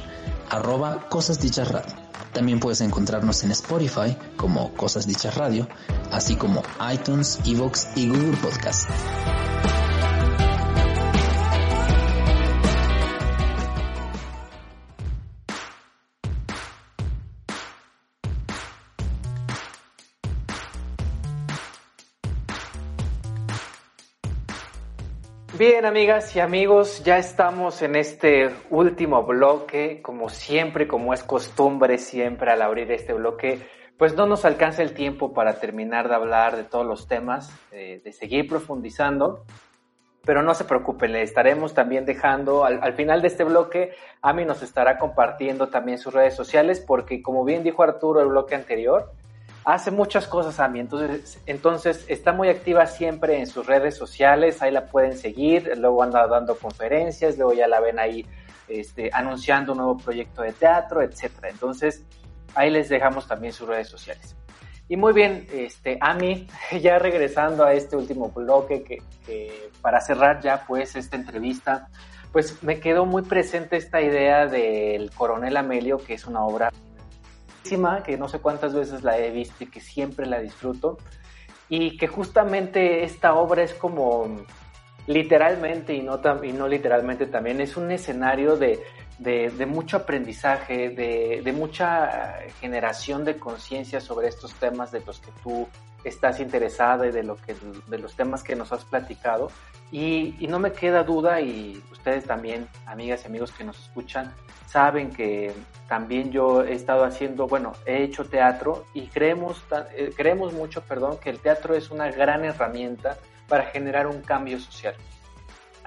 arroba 0.49 1.09
Cosas 1.09 1.41
Dichas 1.41 1.69
Radio. 1.69 1.93
También 2.31 2.61
puedes 2.61 2.79
encontrarnos 2.79 3.43
en 3.43 3.51
Spotify 3.51 4.15
como 4.37 4.73
Cosas 4.75 5.05
Dichas 5.05 5.35
Radio, 5.35 5.67
así 6.09 6.37
como 6.37 6.63
iTunes, 6.89 7.37
Evox 7.45 7.89
y 7.97 8.07
Google 8.07 8.37
Podcast. 8.37 8.89
Bien, 25.59 25.83
amigas 25.83 26.33
y 26.37 26.39
amigos, 26.39 27.03
ya 27.03 27.17
estamos 27.17 27.81
en 27.81 27.97
este 27.97 28.49
último 28.69 29.23
bloque. 29.23 30.01
Como 30.01 30.29
siempre, 30.29 30.87
como 30.87 31.13
es 31.13 31.21
costumbre 31.21 31.97
siempre 31.97 32.49
al 32.49 32.61
abrir 32.61 32.89
este 32.93 33.11
bloque, 33.11 33.59
pues 33.97 34.15
no 34.15 34.25
nos 34.25 34.45
alcanza 34.45 34.83
el 34.83 34.93
tiempo 34.93 35.33
para 35.33 35.59
terminar 35.59 36.07
de 36.07 36.15
hablar 36.15 36.55
de 36.55 36.63
todos 36.63 36.85
los 36.85 37.09
temas, 37.09 37.53
de 37.71 38.13
seguir 38.13 38.47
profundizando. 38.47 39.43
Pero 40.23 40.43
no 40.43 40.53
se 40.53 40.63
preocupen, 40.63 41.11
le 41.11 41.23
estaremos 41.23 41.73
también 41.73 42.05
dejando 42.05 42.63
al, 42.63 42.81
al 42.81 42.93
final 42.93 43.21
de 43.21 43.27
este 43.27 43.43
bloque, 43.43 43.91
Ami 44.21 44.45
nos 44.45 44.63
estará 44.63 44.97
compartiendo 44.97 45.67
también 45.67 45.97
sus 45.97 46.13
redes 46.13 46.35
sociales, 46.35 46.79
porque 46.79 47.21
como 47.21 47.43
bien 47.43 47.63
dijo 47.63 47.83
Arturo 47.83 48.21
el 48.21 48.29
bloque 48.29 48.55
anterior, 48.55 49.11
hace 49.65 49.91
muchas 49.91 50.27
cosas, 50.27 50.59
Ami. 50.59 50.79
Entonces, 50.79 51.41
entonces 51.45 52.05
está 52.07 52.31
muy 52.31 52.49
activa 52.49 52.85
siempre 52.85 53.39
en 53.39 53.47
sus 53.47 53.65
redes 53.65 53.95
sociales. 53.95 54.61
Ahí 54.61 54.71
la 54.71 54.85
pueden 54.85 55.17
seguir. 55.17 55.71
Luego 55.77 56.03
anda 56.03 56.27
dando 56.27 56.55
conferencias. 56.57 57.37
Luego 57.37 57.53
ya 57.53 57.67
la 57.67 57.79
ven 57.79 57.99
ahí 57.99 58.25
este, 58.67 59.09
anunciando 59.13 59.71
un 59.73 59.79
nuevo 59.79 59.97
proyecto 59.97 60.41
de 60.41 60.53
teatro, 60.53 61.01
etcétera. 61.01 61.49
Entonces, 61.49 62.03
ahí 62.55 62.69
les 62.69 62.89
dejamos 62.89 63.27
también 63.27 63.53
sus 63.53 63.67
redes 63.67 63.87
sociales. 63.87 64.35
Y 64.87 64.97
muy 64.97 65.13
bien, 65.13 65.45
este, 65.53 65.97
Ami, 66.01 66.47
ya 66.81 66.97
regresando 66.97 67.63
a 67.63 67.73
este 67.73 67.95
último 67.95 68.29
bloque 68.29 68.83
que, 68.83 68.97
que 69.25 69.69
para 69.81 70.01
cerrar 70.01 70.41
ya 70.41 70.65
pues 70.67 70.95
esta 70.95 71.15
entrevista, 71.15 71.89
pues 72.31 72.61
me 72.63 72.79
quedó 72.79 73.05
muy 73.05 73.21
presente 73.23 73.77
esta 73.77 74.01
idea 74.01 74.45
del 74.45 75.11
Coronel 75.11 75.57
Amelio, 75.57 75.97
que 75.97 76.13
es 76.13 76.25
una 76.25 76.43
obra 76.43 76.71
que 78.03 78.17
no 78.17 78.27
sé 78.27 78.39
cuántas 78.39 78.73
veces 78.73 79.03
la 79.03 79.17
he 79.17 79.31
visto 79.31 79.63
y 79.63 79.67
que 79.67 79.79
siempre 79.79 80.25
la 80.25 80.39
disfruto, 80.39 80.97
y 81.69 81.97
que 81.97 82.07
justamente 82.07 83.03
esta 83.03 83.35
obra 83.35 83.63
es 83.63 83.73
como 83.73 84.45
literalmente 85.07 85.93
y 85.93 86.01
no, 86.01 86.19
y 86.43 86.51
no 86.51 86.67
literalmente 86.67 87.25
también, 87.27 87.61
es 87.61 87.77
un 87.77 87.91
escenario 87.91 88.57
de, 88.57 88.83
de, 89.19 89.65
mucho 89.65 89.97
aprendizaje, 89.97 90.89
de, 90.89 91.53
mucha 91.53 92.39
generación 92.59 93.25
de 93.25 93.37
conciencia 93.37 93.99
sobre 93.99 94.27
estos 94.27 94.53
temas 94.55 94.91
de 94.91 95.01
los 95.01 95.19
que 95.19 95.31
tú 95.43 95.67
estás 96.03 96.39
interesada 96.39 97.07
y 97.07 97.11
de, 97.11 97.23
lo 97.23 97.37
de 97.87 97.97
los 97.99 98.15
temas 98.15 98.43
que 98.43 98.55
nos 98.55 98.71
has 98.71 98.85
platicado. 98.85 99.51
Y, 99.91 100.35
y, 100.39 100.47
no 100.47 100.59
me 100.59 100.71
queda 100.71 101.03
duda, 101.03 101.41
y 101.41 101.81
ustedes 101.91 102.25
también, 102.25 102.67
amigas 102.85 103.23
y 103.23 103.27
amigos 103.27 103.51
que 103.51 103.63
nos 103.63 103.77
escuchan, 103.79 104.33
saben 104.67 105.09
que 105.09 105.51
también 105.87 106.31
yo 106.31 106.63
he 106.63 106.73
estado 106.73 107.03
haciendo, 107.03 107.47
bueno, 107.47 107.73
he 107.85 108.03
hecho 108.03 108.23
teatro 108.25 108.85
y 108.93 109.07
creemos, 109.07 109.63
eh, 109.95 110.13
creemos 110.15 110.53
mucho, 110.53 110.81
perdón, 110.81 111.17
que 111.17 111.31
el 111.31 111.39
teatro 111.39 111.73
es 111.75 111.89
una 111.89 112.11
gran 112.11 112.45
herramienta 112.45 113.17
para 113.47 113.65
generar 113.65 114.05
un 114.05 114.21
cambio 114.21 114.59
social. 114.59 114.93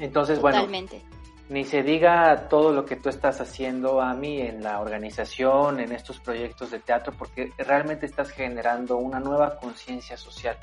Entonces, 0.01 0.41
Totalmente. 0.41 0.99
bueno, 0.99 1.22
ni 1.53 1.65
se 1.65 1.83
diga 1.83 2.49
todo 2.49 2.73
lo 2.73 2.87
que 2.87 2.97
tú 2.97 3.11
estás 3.11 3.41
haciendo 3.43 4.01
a 4.01 4.15
mí 4.15 4.41
en 4.41 4.63
la 4.63 4.81
organización, 4.81 5.81
en 5.81 5.93
estos 5.93 6.19
proyectos 6.19 6.71
de 6.71 6.79
teatro, 6.79 7.13
porque 7.17 7.53
realmente 7.59 8.07
estás 8.07 8.31
generando 8.31 8.97
una 8.97 9.21
nueva 9.21 9.59
conciencia 9.59 10.17
social. 10.17 10.57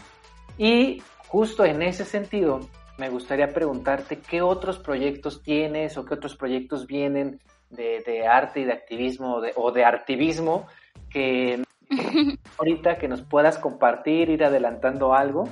Y 0.58 1.02
justo 1.28 1.64
en 1.64 1.84
ese 1.84 2.06
sentido, 2.06 2.62
me 2.98 3.10
gustaría 3.10 3.54
preguntarte 3.54 4.18
qué 4.18 4.42
otros 4.42 4.80
proyectos 4.80 5.44
tienes 5.44 5.96
o 5.96 6.06
qué 6.06 6.16
otros 6.16 6.36
proyectos 6.36 6.88
vienen 6.88 7.40
de, 7.70 8.28
arte 8.28 8.62
y 8.62 8.66
de 8.66 8.74
activismo 8.74 9.36
o 9.36 9.42
de, 9.42 9.54
o 9.56 9.72
de 9.72 9.86
artivismo 9.86 10.66
que 11.08 11.64
ahorita 12.58 12.98
que 12.98 13.08
nos 13.08 13.22
puedas 13.22 13.60
compartir, 13.60 14.30
ir 14.30 14.44
adelantando 14.44 15.14
algo. 15.14 15.48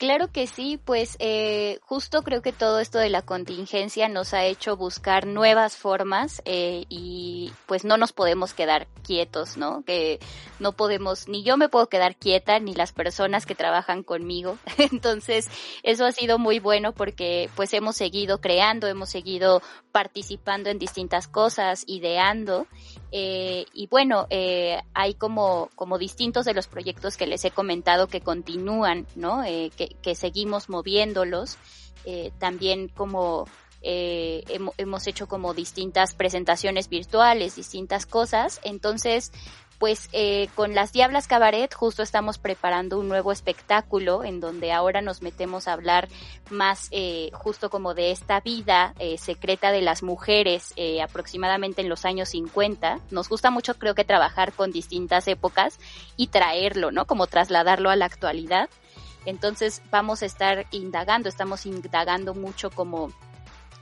Claro 0.00 0.32
que 0.32 0.46
sí, 0.46 0.80
pues 0.82 1.16
eh, 1.18 1.78
justo 1.82 2.22
creo 2.22 2.40
que 2.40 2.54
todo 2.54 2.80
esto 2.80 2.98
de 2.98 3.10
la 3.10 3.20
contingencia 3.20 4.08
nos 4.08 4.32
ha 4.32 4.46
hecho 4.46 4.74
buscar 4.74 5.26
nuevas 5.26 5.76
formas 5.76 6.40
eh, 6.46 6.86
y 6.88 7.52
pues 7.66 7.84
no 7.84 7.98
nos 7.98 8.14
podemos 8.14 8.54
quedar 8.54 8.88
quietos, 9.04 9.58
¿no? 9.58 9.84
Que 9.84 10.18
no 10.58 10.72
podemos, 10.72 11.28
ni 11.28 11.42
yo 11.42 11.58
me 11.58 11.68
puedo 11.68 11.90
quedar 11.90 12.16
quieta, 12.16 12.58
ni 12.60 12.72
las 12.72 12.92
personas 12.92 13.44
que 13.44 13.54
trabajan 13.54 14.02
conmigo. 14.02 14.56
Entonces, 14.78 15.50
eso 15.82 16.06
ha 16.06 16.12
sido 16.12 16.38
muy 16.38 16.60
bueno 16.60 16.92
porque 16.92 17.50
pues 17.54 17.74
hemos 17.74 17.94
seguido 17.94 18.40
creando, 18.40 18.86
hemos 18.86 19.10
seguido 19.10 19.60
participando 19.92 20.70
en 20.70 20.78
distintas 20.78 21.28
cosas, 21.28 21.84
ideando 21.86 22.66
eh, 23.12 23.66
y 23.74 23.86
bueno, 23.88 24.26
eh, 24.30 24.80
hay 24.94 25.14
como, 25.14 25.70
como 25.74 25.98
distintos 25.98 26.44
de 26.44 26.54
los 26.54 26.66
proyectos 26.66 27.16
que 27.16 27.26
les 27.26 27.44
he 27.44 27.50
comentado 27.50 28.06
que 28.06 28.20
continúan, 28.20 29.06
¿no? 29.16 29.44
Eh, 29.44 29.70
que, 29.76 29.96
que, 30.02 30.14
seguimos 30.14 30.68
moviéndolos. 30.68 31.58
Eh, 32.04 32.32
también 32.38 32.88
como 32.88 33.46
eh, 33.82 34.42
hemos 34.78 35.06
hecho 35.06 35.26
como 35.26 35.54
distintas 35.54 36.14
presentaciones 36.14 36.88
virtuales, 36.88 37.56
distintas 37.56 38.06
cosas. 38.06 38.60
Entonces, 38.62 39.32
pues 39.80 40.10
eh, 40.12 40.50
con 40.54 40.74
las 40.74 40.92
Diablas 40.92 41.26
Cabaret 41.26 41.72
justo 41.72 42.02
estamos 42.02 42.36
preparando 42.36 43.00
un 43.00 43.08
nuevo 43.08 43.32
espectáculo 43.32 44.24
en 44.24 44.38
donde 44.38 44.72
ahora 44.72 45.00
nos 45.00 45.22
metemos 45.22 45.66
a 45.66 45.72
hablar 45.72 46.06
más 46.50 46.88
eh, 46.90 47.30
justo 47.32 47.70
como 47.70 47.94
de 47.94 48.10
esta 48.10 48.40
vida 48.40 48.94
eh, 48.98 49.16
secreta 49.16 49.72
de 49.72 49.80
las 49.80 50.02
mujeres 50.02 50.74
eh, 50.76 51.00
aproximadamente 51.00 51.80
en 51.80 51.88
los 51.88 52.04
años 52.04 52.28
50. 52.28 53.00
Nos 53.10 53.30
gusta 53.30 53.50
mucho 53.50 53.72
creo 53.78 53.94
que 53.94 54.04
trabajar 54.04 54.52
con 54.52 54.70
distintas 54.70 55.26
épocas 55.28 55.78
y 56.14 56.26
traerlo, 56.26 56.92
¿no? 56.92 57.06
Como 57.06 57.26
trasladarlo 57.26 57.88
a 57.88 57.96
la 57.96 58.04
actualidad. 58.04 58.68
Entonces 59.24 59.80
vamos 59.90 60.22
a 60.22 60.26
estar 60.26 60.66
indagando, 60.72 61.30
estamos 61.30 61.64
indagando 61.64 62.34
mucho 62.34 62.70
como 62.70 63.14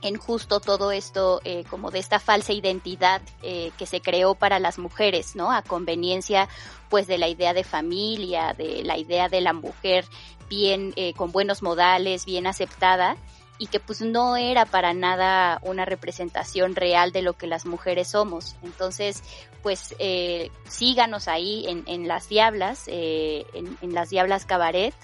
en 0.01 0.17
justo 0.17 0.59
todo 0.59 0.91
esto, 0.91 1.41
eh, 1.43 1.63
como 1.69 1.91
de 1.91 1.99
esta 1.99 2.19
falsa 2.19 2.53
identidad 2.53 3.21
eh, 3.41 3.71
que 3.77 3.85
se 3.85 4.01
creó 4.01 4.35
para 4.35 4.59
las 4.59 4.79
mujeres, 4.79 5.35
¿no? 5.35 5.51
A 5.51 5.61
conveniencia, 5.61 6.47
pues, 6.89 7.07
de 7.07 7.17
la 7.17 7.27
idea 7.27 7.53
de 7.53 7.63
familia, 7.63 8.53
de 8.57 8.83
la 8.83 8.97
idea 8.97 9.29
de 9.29 9.41
la 9.41 9.53
mujer 9.53 10.05
bien, 10.49 10.93
eh, 10.95 11.13
con 11.13 11.31
buenos 11.31 11.61
modales, 11.61 12.25
bien 12.25 12.47
aceptada, 12.47 13.17
y 13.59 13.67
que 13.67 13.79
pues 13.81 14.01
no 14.01 14.37
era 14.37 14.65
para 14.65 14.93
nada 14.93 15.59
una 15.63 15.83
representación 15.83 16.75
real 16.75 17.11
de 17.11 17.21
lo 17.21 17.33
que 17.33 17.45
las 17.45 17.65
mujeres 17.65 18.07
somos. 18.07 18.55
Entonces, 18.63 19.21
pues 19.61 19.95
eh, 19.99 20.49
síganos 20.67 21.27
ahí 21.27 21.65
en, 21.67 21.83
en 21.85 22.07
las 22.07 22.29
Diablas, 22.29 22.85
eh, 22.87 23.45
en, 23.53 23.77
en 23.81 23.93
las 23.93 24.09
Diablas 24.09 24.45
Cabaret, 24.45 24.95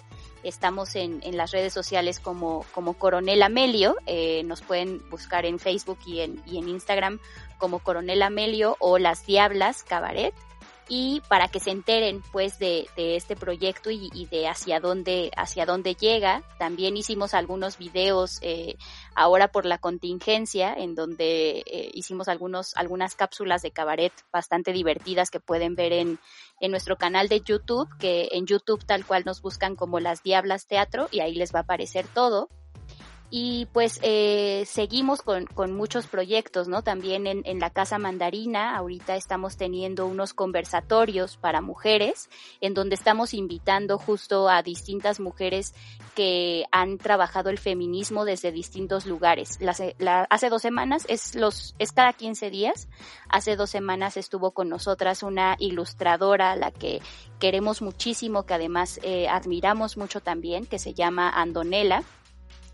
Estamos 0.46 0.96
en, 0.96 1.22
en 1.24 1.38
las 1.38 1.52
redes 1.52 1.74
sociales 1.74 2.20
como, 2.20 2.66
como 2.72 2.94
Coronel 2.94 3.42
Amelio. 3.42 3.96
Eh, 4.06 4.44
nos 4.46 4.62
pueden 4.62 5.02
buscar 5.10 5.46
en 5.46 5.60
Facebook 5.60 6.00
y 6.06 6.22
en, 6.22 6.42
y 6.46 6.60
en 6.60 6.70
Instagram 6.70 7.20
como 7.58 7.80
Coronel 7.80 8.22
Amelio 8.22 8.78
o 8.80 9.00
Las 9.00 9.26
Diablas 9.26 9.84
Cabaret 9.84 10.34
y 10.88 11.22
para 11.28 11.48
que 11.48 11.60
se 11.60 11.72
enteren 11.72 12.22
pues 12.32 12.60
de, 12.60 12.88
de 12.96 13.16
este 13.16 13.36
proyecto 13.36 13.90
y, 13.90 14.10
y, 14.14 14.28
de 14.28 14.48
hacia 14.48 14.80
dónde 14.80 15.32
hacia 15.36 15.66
dónde 15.66 15.96
llega. 15.96 16.44
También 16.60 16.96
hicimos 16.98 17.34
algunos 17.34 17.78
videos 17.78 18.40
eh, 18.42 18.76
ahora 19.16 19.48
por 19.48 19.66
la 19.66 19.78
contingencia 19.78 20.74
en 20.74 20.94
donde 20.94 21.64
eh, 21.66 21.90
hicimos 21.94 22.28
algunos 22.28 22.76
algunas 22.76 23.16
cápsulas 23.16 23.62
de 23.62 23.72
cabaret 23.72 24.14
bastante 24.32 24.74
divertidas 24.74 25.32
que 25.32 25.40
pueden 25.40 25.76
ver 25.76 25.94
en 25.94 26.20
en 26.62 26.72
nuestro 26.72 26.98
canal 26.98 27.28
de 27.28 27.42
YouTube 27.42 27.90
que 28.00 28.30
en 28.32 28.46
YouTube 28.46 28.86
tal 28.86 29.06
cual 29.06 29.24
nos 29.26 29.42
buscan 29.42 29.76
como 29.76 30.00
las 30.00 30.24
Diablas 30.24 30.68
Teatro 30.68 31.08
y 31.12 31.20
ahí 31.20 31.36
les 31.36 31.54
va 31.54 31.60
a 31.60 31.64
aparecer 31.64 32.06
todo 32.08 32.50
y 33.38 33.66
pues 33.74 34.00
eh, 34.02 34.64
seguimos 34.66 35.22
con, 35.22 35.46
con, 35.46 35.76
muchos 35.76 36.08
proyectos, 36.08 36.70
¿no? 36.70 36.84
También 36.84 37.28
en, 37.28 37.42
en, 37.44 37.60
la 37.60 37.70
Casa 37.70 38.00
Mandarina, 38.00 38.78
ahorita 38.78 39.18
estamos 39.18 39.58
teniendo 39.58 40.06
unos 40.06 40.34
conversatorios 40.34 41.36
para 41.36 41.60
mujeres, 41.60 42.30
en 42.62 42.74
donde 42.74 42.96
estamos 42.96 43.34
invitando 43.34 43.98
justo 43.98 44.48
a 44.48 44.64
distintas 44.64 45.20
mujeres 45.20 45.74
que 46.16 46.64
han 46.72 46.98
trabajado 46.98 47.50
el 47.50 47.58
feminismo 47.58 48.24
desde 48.24 48.54
distintos 48.54 49.06
lugares. 49.06 49.58
La, 49.60 49.76
la, 49.98 50.26
hace 50.30 50.48
dos 50.48 50.62
semanas, 50.62 51.06
es, 51.10 51.36
los, 51.36 51.76
es 51.78 51.92
cada 51.92 52.14
15 52.14 52.50
días, 52.50 52.88
hace 53.28 53.58
dos 53.58 53.70
semanas 53.70 54.16
estuvo 54.16 54.52
con 54.52 54.70
nosotras 54.70 55.24
una 55.24 55.58
ilustradora 55.60 56.56
la 56.56 56.72
que 56.72 57.02
queremos 57.38 57.82
muchísimo, 57.82 58.46
que 58.46 58.54
además 58.54 58.98
eh, 59.04 59.28
admiramos 59.28 59.98
mucho 59.98 60.22
también, 60.22 60.66
que 60.66 60.80
se 60.80 60.94
llama 60.94 61.30
Andonela 61.30 62.06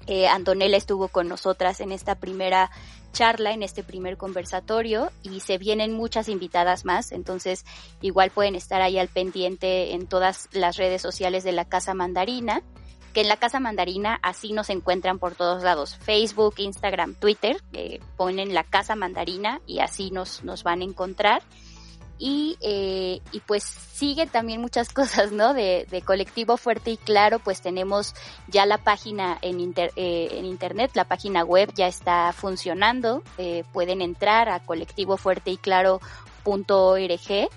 eh, 0.07 0.27
Antonella 0.27 0.77
estuvo 0.77 1.07
con 1.07 1.27
nosotras 1.27 1.79
en 1.79 1.91
esta 1.91 2.15
primera 2.15 2.71
charla, 3.11 3.51
en 3.51 3.63
este 3.63 3.83
primer 3.83 4.17
conversatorio 4.17 5.11
y 5.21 5.41
se 5.41 5.57
vienen 5.57 5.93
muchas 5.93 6.29
invitadas 6.29 6.85
más, 6.85 7.11
entonces 7.11 7.65
igual 8.01 8.31
pueden 8.31 8.55
estar 8.55 8.81
ahí 8.81 8.97
al 8.97 9.09
pendiente 9.09 9.93
en 9.93 10.07
todas 10.07 10.47
las 10.53 10.77
redes 10.77 11.01
sociales 11.01 11.43
de 11.43 11.51
la 11.51 11.65
Casa 11.65 11.93
Mandarina, 11.93 12.61
que 13.13 13.21
en 13.21 13.27
la 13.27 13.37
Casa 13.37 13.59
Mandarina 13.59 14.19
así 14.23 14.53
nos 14.53 14.69
encuentran 14.69 15.19
por 15.19 15.35
todos 15.35 15.63
lados, 15.63 15.97
Facebook, 15.97 16.55
Instagram, 16.57 17.15
Twitter, 17.15 17.61
eh, 17.73 17.99
ponen 18.15 18.53
la 18.53 18.63
Casa 18.63 18.95
Mandarina 18.95 19.59
y 19.67 19.79
así 19.79 20.11
nos, 20.11 20.43
nos 20.43 20.63
van 20.63 20.81
a 20.81 20.85
encontrar 20.85 21.43
y, 22.21 22.55
eh, 22.61 23.19
y 23.31 23.39
pues 23.39 23.63
sigue 23.63 24.27
también 24.27 24.61
muchas 24.61 24.93
cosas, 24.93 25.31
¿no? 25.31 25.55
De, 25.55 25.87
de, 25.89 26.03
colectivo 26.03 26.55
fuerte 26.55 26.91
y 26.91 26.97
claro, 26.97 27.39
pues 27.39 27.61
tenemos 27.61 28.13
ya 28.47 28.67
la 28.67 28.77
página 28.77 29.39
en, 29.41 29.59
inter, 29.59 29.91
eh, 29.95 30.27
en 30.33 30.45
internet, 30.45 30.91
la 30.93 31.05
página 31.05 31.43
web 31.43 31.73
ya 31.73 31.87
está 31.87 32.31
funcionando, 32.31 33.23
eh, 33.39 33.63
pueden 33.73 34.03
entrar 34.03 34.49
a 34.49 34.59
colectivofuerteyclaro.org 34.59 37.49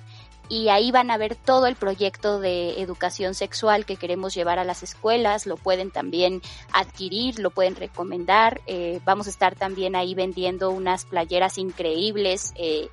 y 0.49 0.69
ahí 0.69 0.93
van 0.93 1.11
a 1.11 1.17
ver 1.17 1.37
todo 1.37 1.67
el 1.67 1.75
proyecto 1.75 2.39
de 2.39 2.81
educación 2.81 3.35
sexual 3.35 3.87
que 3.87 3.97
queremos 3.97 4.35
llevar 4.35 4.59
a 4.59 4.65
las 4.65 4.83
escuelas, 4.83 5.47
lo 5.47 5.57
pueden 5.57 5.91
también 5.91 6.43
adquirir, 6.73 7.39
lo 7.39 7.51
pueden 7.51 7.77
recomendar, 7.77 8.61
eh, 8.67 9.01
vamos 9.05 9.27
a 9.27 9.31
estar 9.31 9.55
también 9.55 9.97
ahí 9.97 10.15
vendiendo 10.15 10.71
unas 10.71 11.07
playeras 11.07 11.59
increíbles, 11.59 12.53
eh, 12.57 12.89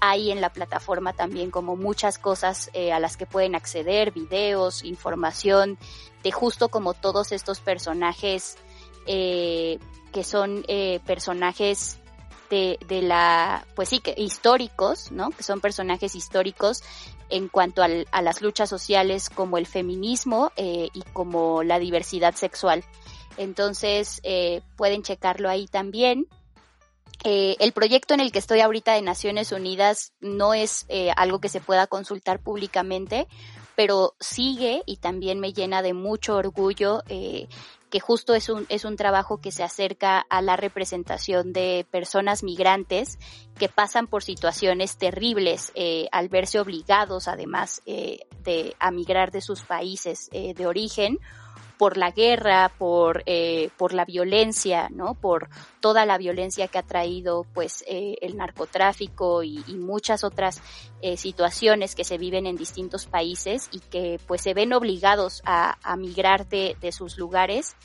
hay 0.00 0.30
en 0.30 0.40
la 0.40 0.50
plataforma 0.50 1.12
también 1.12 1.50
como 1.50 1.76
muchas 1.76 2.18
cosas 2.18 2.70
eh, 2.74 2.92
a 2.92 3.00
las 3.00 3.16
que 3.16 3.26
pueden 3.26 3.54
acceder, 3.54 4.12
videos, 4.12 4.84
información 4.84 5.78
de 6.22 6.32
justo 6.32 6.68
como 6.68 6.94
todos 6.94 7.32
estos 7.32 7.60
personajes 7.60 8.56
eh, 9.06 9.78
que 10.12 10.24
son 10.24 10.64
eh, 10.68 11.00
personajes 11.06 11.98
de, 12.50 12.78
de, 12.86 13.02
la, 13.02 13.66
pues 13.74 13.88
sí, 13.88 14.00
que 14.00 14.14
históricos, 14.16 15.10
¿no? 15.12 15.30
Que 15.30 15.42
son 15.42 15.60
personajes 15.60 16.14
históricos 16.14 16.82
en 17.28 17.48
cuanto 17.48 17.82
al, 17.82 18.06
a 18.12 18.22
las 18.22 18.40
luchas 18.40 18.68
sociales 18.68 19.30
como 19.30 19.58
el 19.58 19.66
feminismo 19.66 20.52
eh, 20.56 20.88
y 20.92 21.02
como 21.12 21.62
la 21.62 21.78
diversidad 21.78 22.34
sexual. 22.34 22.84
Entonces, 23.36 24.20
eh, 24.22 24.62
pueden 24.76 25.02
checarlo 25.02 25.48
ahí 25.48 25.66
también. 25.66 26.26
Eh, 27.24 27.56
el 27.60 27.72
proyecto 27.72 28.14
en 28.14 28.20
el 28.20 28.30
que 28.30 28.38
estoy 28.38 28.60
ahorita 28.60 28.94
de 28.94 29.02
Naciones 29.02 29.52
Unidas 29.52 30.12
no 30.20 30.54
es 30.54 30.86
eh, 30.88 31.10
algo 31.16 31.40
que 31.40 31.48
se 31.48 31.60
pueda 31.60 31.86
consultar 31.86 32.40
públicamente, 32.40 33.26
pero 33.74 34.14
sigue 34.20 34.82
y 34.86 34.98
también 34.98 35.40
me 35.40 35.52
llena 35.52 35.82
de 35.82 35.92
mucho 35.92 36.36
orgullo 36.36 37.02
eh, 37.08 37.48
que 37.90 38.00
justo 38.00 38.34
es 38.34 38.48
un, 38.48 38.66
es 38.68 38.84
un 38.84 38.96
trabajo 38.96 39.40
que 39.40 39.52
se 39.52 39.62
acerca 39.62 40.18
a 40.18 40.42
la 40.42 40.56
representación 40.56 41.52
de 41.52 41.86
personas 41.90 42.42
migrantes 42.42 43.18
que 43.58 43.68
pasan 43.68 44.06
por 44.06 44.22
situaciones 44.22 44.96
terribles 44.96 45.72
eh, 45.74 46.08
al 46.12 46.28
verse 46.28 46.58
obligados 46.58 47.28
además 47.28 47.82
de 47.86 48.76
a 48.78 48.90
migrar 48.90 49.30
de 49.30 49.40
sus 49.40 49.62
países 49.62 50.28
de 50.30 50.66
origen 50.66 51.18
por 51.78 51.96
la 51.96 52.10
guerra, 52.10 52.72
por, 52.78 53.22
eh, 53.26 53.70
por 53.76 53.92
la 53.92 54.04
violencia, 54.04 54.88
¿no? 54.90 55.14
Por 55.14 55.48
toda 55.80 56.06
la 56.06 56.18
violencia 56.18 56.68
que 56.68 56.78
ha 56.78 56.82
traído, 56.82 57.46
pues, 57.54 57.84
eh, 57.86 58.16
el 58.22 58.36
narcotráfico 58.36 59.42
y, 59.42 59.62
y 59.66 59.74
muchas 59.74 60.24
otras 60.24 60.62
eh, 61.02 61.16
situaciones 61.16 61.94
que 61.94 62.04
se 62.04 62.18
viven 62.18 62.46
en 62.46 62.56
distintos 62.56 63.06
países 63.06 63.68
y 63.72 63.80
que, 63.80 64.18
pues, 64.26 64.40
se 64.40 64.54
ven 64.54 64.72
obligados 64.72 65.42
a, 65.44 65.76
a 65.82 65.96
migrar 65.96 66.48
de, 66.48 66.76
de 66.80 66.92
sus 66.92 67.18
lugares 67.18 67.76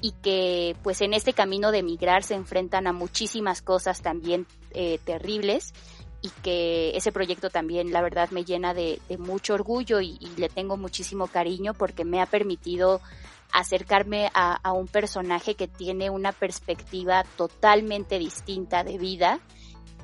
y 0.00 0.12
que, 0.12 0.76
pues, 0.82 1.00
en 1.00 1.14
este 1.14 1.32
camino 1.32 1.70
de 1.70 1.82
migrar 1.82 2.22
se 2.22 2.34
enfrentan 2.34 2.86
a 2.86 2.92
muchísimas 2.92 3.62
cosas 3.62 4.02
también 4.02 4.46
eh, 4.72 4.98
terribles 5.04 5.72
y 6.20 6.30
que 6.42 6.96
ese 6.96 7.12
proyecto 7.12 7.50
también 7.50 7.92
la 7.92 8.00
verdad 8.00 8.30
me 8.30 8.44
llena 8.44 8.74
de, 8.74 9.00
de 9.08 9.18
mucho 9.18 9.54
orgullo 9.54 10.00
y, 10.00 10.16
y, 10.20 10.30
le 10.38 10.48
tengo 10.48 10.76
muchísimo 10.76 11.26
cariño 11.26 11.74
porque 11.74 12.04
me 12.04 12.22
ha 12.22 12.26
permitido 12.26 13.02
acercarme 13.54 14.30
a, 14.34 14.56
a, 14.56 14.72
un 14.72 14.88
personaje 14.88 15.54
que 15.54 15.68
tiene 15.68 16.10
una 16.10 16.32
perspectiva 16.32 17.24
totalmente 17.36 18.18
distinta 18.18 18.82
de 18.82 18.98
vida 18.98 19.40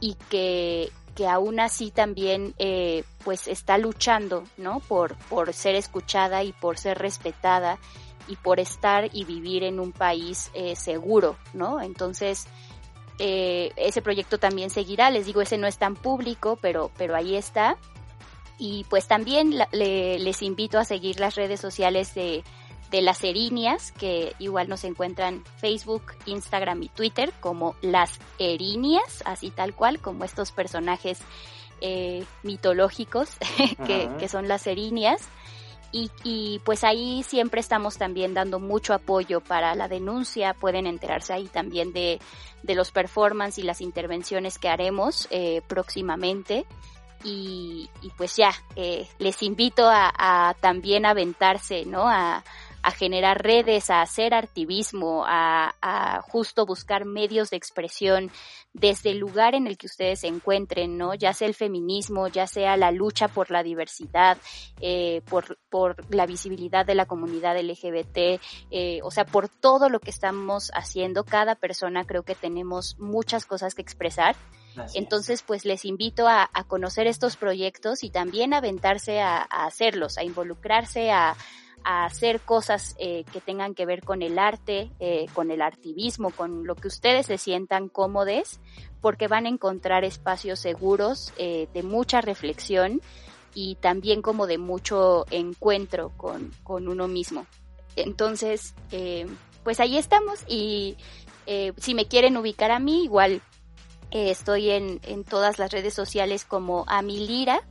y 0.00 0.14
que, 0.30 0.90
que 1.16 1.26
aún 1.26 1.58
así 1.58 1.90
también 1.90 2.54
eh, 2.58 3.02
pues 3.24 3.48
está 3.48 3.76
luchando 3.76 4.44
no 4.56 4.78
por, 4.80 5.16
por 5.28 5.52
ser 5.52 5.74
escuchada 5.74 6.44
y 6.44 6.52
por 6.52 6.78
ser 6.78 6.98
respetada 6.98 7.78
y 8.28 8.36
por 8.36 8.60
estar 8.60 9.10
y 9.12 9.24
vivir 9.24 9.64
en 9.64 9.80
un 9.80 9.90
país 9.90 10.52
eh, 10.54 10.76
seguro 10.76 11.36
no 11.52 11.80
entonces 11.80 12.46
eh, 13.22 13.72
ese 13.76 14.00
proyecto 14.00 14.38
también 14.38 14.70
seguirá. 14.70 15.10
Les 15.10 15.26
digo, 15.26 15.42
ese 15.42 15.58
no 15.58 15.66
es 15.66 15.76
tan 15.76 15.94
público, 15.94 16.58
pero, 16.62 16.90
pero 16.96 17.14
ahí 17.14 17.36
está. 17.36 17.76
Y 18.56 18.86
pues 18.88 19.06
también 19.08 19.54
les 19.72 20.42
invito 20.42 20.78
a 20.78 20.86
seguir 20.86 21.20
las 21.20 21.34
redes 21.34 21.60
sociales 21.60 22.14
de, 22.14 22.42
de 22.90 23.02
las 23.02 23.22
Erinias, 23.22 23.92
que 23.92 24.34
igual 24.38 24.68
nos 24.68 24.84
encuentran 24.84 25.44
Facebook, 25.58 26.02
Instagram 26.26 26.82
y 26.82 26.88
Twitter 26.88 27.32
como 27.40 27.76
las 27.82 28.18
Erinias, 28.38 29.22
así 29.24 29.50
tal 29.50 29.74
cual, 29.74 30.00
como 30.00 30.24
estos 30.24 30.50
personajes 30.50 31.20
eh, 31.80 32.24
mitológicos 32.42 33.30
que, 33.86 34.10
que, 34.18 34.28
son 34.28 34.48
las 34.48 34.66
Erinias. 34.66 35.28
Y, 35.92 36.10
y, 36.22 36.60
pues 36.64 36.84
ahí 36.84 37.24
siempre 37.24 37.60
estamos 37.60 37.96
también 37.96 38.32
dando 38.32 38.60
mucho 38.60 38.94
apoyo 38.94 39.40
para 39.40 39.74
la 39.74 39.88
denuncia, 39.88 40.54
pueden 40.54 40.86
enterarse 40.86 41.32
ahí 41.32 41.46
también 41.46 41.92
de, 41.92 42.20
de 42.62 42.74
los 42.76 42.92
performances 42.92 43.58
y 43.58 43.66
las 43.66 43.80
intervenciones 43.80 44.58
que 44.58 44.68
haremos 44.68 45.26
eh, 45.30 45.62
próximamente. 45.66 46.64
Y, 47.24 47.90
y, 48.02 48.10
pues 48.16 48.36
ya, 48.36 48.52
eh, 48.76 49.06
les 49.18 49.42
invito 49.42 49.88
a, 49.88 50.12
a, 50.16 50.54
también 50.54 51.04
aventarse, 51.04 51.84
¿no? 51.84 52.08
A, 52.08 52.44
a 52.82 52.90
generar 52.90 53.42
redes, 53.42 53.90
a 53.90 54.02
hacer 54.02 54.34
activismo, 54.34 55.24
a, 55.26 55.74
a, 55.80 56.22
justo 56.22 56.66
buscar 56.66 57.04
medios 57.04 57.50
de 57.50 57.56
expresión 57.56 58.30
desde 58.72 59.10
el 59.10 59.18
lugar 59.18 59.54
en 59.54 59.66
el 59.66 59.76
que 59.76 59.86
ustedes 59.86 60.20
se 60.20 60.28
encuentren, 60.28 60.96
¿no? 60.96 61.14
Ya 61.14 61.32
sea 61.32 61.48
el 61.48 61.54
feminismo, 61.54 62.28
ya 62.28 62.46
sea 62.46 62.76
la 62.76 62.92
lucha 62.92 63.28
por 63.28 63.50
la 63.50 63.62
diversidad, 63.62 64.38
eh, 64.80 65.22
por, 65.28 65.58
por 65.68 65.96
la 66.14 66.26
visibilidad 66.26 66.86
de 66.86 66.94
la 66.94 67.06
comunidad 67.06 67.58
LGBT, 67.60 68.40
eh, 68.70 69.00
o 69.02 69.10
sea, 69.10 69.24
por 69.24 69.48
todo 69.48 69.88
lo 69.88 70.00
que 70.00 70.10
estamos 70.10 70.70
haciendo, 70.74 71.24
cada 71.24 71.56
persona 71.56 72.04
creo 72.04 72.22
que 72.22 72.34
tenemos 72.34 72.96
muchas 72.98 73.44
cosas 73.44 73.74
que 73.74 73.82
expresar. 73.82 74.36
Entonces, 74.94 75.42
pues 75.42 75.64
les 75.64 75.84
invito 75.84 76.28
a, 76.28 76.48
a, 76.54 76.64
conocer 76.64 77.08
estos 77.08 77.36
proyectos 77.36 78.04
y 78.04 78.10
también 78.10 78.54
a 78.54 78.58
aventarse 78.58 79.20
a, 79.20 79.38
a 79.50 79.66
hacerlos, 79.66 80.16
a 80.16 80.22
involucrarse, 80.22 81.10
a, 81.10 81.36
a 81.84 82.04
hacer 82.04 82.40
cosas 82.40 82.94
eh, 82.98 83.24
que 83.32 83.40
tengan 83.40 83.74
que 83.74 83.86
ver 83.86 84.02
con 84.02 84.22
el 84.22 84.38
arte, 84.38 84.90
eh, 85.00 85.26
con 85.32 85.50
el 85.50 85.62
artivismo, 85.62 86.30
con 86.30 86.66
lo 86.66 86.74
que 86.74 86.88
ustedes 86.88 87.26
se 87.26 87.38
sientan 87.38 87.88
cómodos, 87.88 88.60
porque 89.00 89.28
van 89.28 89.46
a 89.46 89.48
encontrar 89.48 90.04
espacios 90.04 90.60
seguros 90.60 91.32
eh, 91.36 91.68
de 91.72 91.82
mucha 91.82 92.20
reflexión 92.20 93.00
y 93.54 93.76
también 93.76 94.22
como 94.22 94.46
de 94.46 94.58
mucho 94.58 95.26
encuentro 95.30 96.12
con, 96.16 96.52
con 96.62 96.88
uno 96.88 97.08
mismo. 97.08 97.46
Entonces, 97.96 98.74
pues 99.64 99.80
ahí 99.80 99.98
estamos 99.98 100.44
y 100.46 100.96
si 101.76 101.94
me 101.94 102.06
quieren 102.06 102.36
ubicar 102.36 102.70
a 102.70 102.78
mí, 102.78 103.02
igual 103.02 103.42
estoy 104.12 104.70
en, 104.70 105.00
en 105.02 105.24
todas 105.24 105.58
las 105.58 105.72
redes 105.72 105.94
sociales 105.94 106.44
como 106.44 106.84
Amilira, 106.86 107.66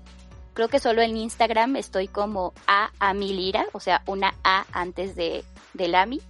creo 0.53 0.67
que 0.67 0.79
solo 0.79 1.01
en 1.01 1.17
Instagram 1.17 1.75
estoy 1.75 2.07
como 2.07 2.53
a 2.67 2.91
Amilira, 2.99 3.65
o 3.73 3.79
sea, 3.79 4.01
una 4.05 4.33
A 4.43 4.65
antes 4.71 5.15
de, 5.15 5.43
del 5.73 5.95
Ami. 5.95 6.21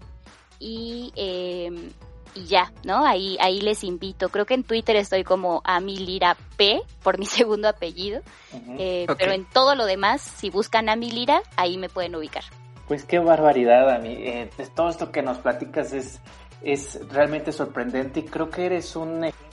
Y, 0.60 1.14
eh, 1.16 1.92
y 2.36 2.46
ya, 2.46 2.72
¿no? 2.84 3.06
Ahí, 3.06 3.38
ahí 3.40 3.62
les 3.62 3.84
invito. 3.84 4.30
Creo 4.30 4.46
que 4.46 4.54
en 4.54 4.64
Twitter 4.64 4.96
estoy 4.96 5.24
como 5.24 5.62
Amilira 5.64 6.38
P, 6.58 6.82
por 7.04 7.18
mi 7.18 7.26
segundo 7.28 7.68
apellido. 7.68 8.22
Uh 8.54 8.58
-huh. 8.58 8.76
eh, 8.80 9.04
okay. 9.10 9.16
Pero 9.18 9.32
en 9.34 9.46
todo 9.46 9.76
lo 9.76 9.86
demás, 9.86 10.22
si 10.22 10.50
buscan 10.50 10.90
Amilira, 10.90 11.42
ahí 11.56 11.78
me 11.78 11.90
pueden 11.90 12.16
ubicar. 12.16 12.44
Pues 12.88 13.06
qué 13.06 13.20
barbaridad, 13.20 13.90
Ami. 13.90 14.14
Eh, 14.14 14.50
todo 14.76 14.90
esto 14.90 15.12
que 15.12 15.22
nos 15.22 15.38
platicas 15.38 15.94
es, 15.94 16.20
es 16.64 17.00
realmente 17.10 17.52
sorprendente 17.52 18.22
y 18.22 18.24
creo 18.24 18.50
que 18.50 18.66
eres 18.66 18.96
un 18.96 19.26
ejemplo, 19.26 19.48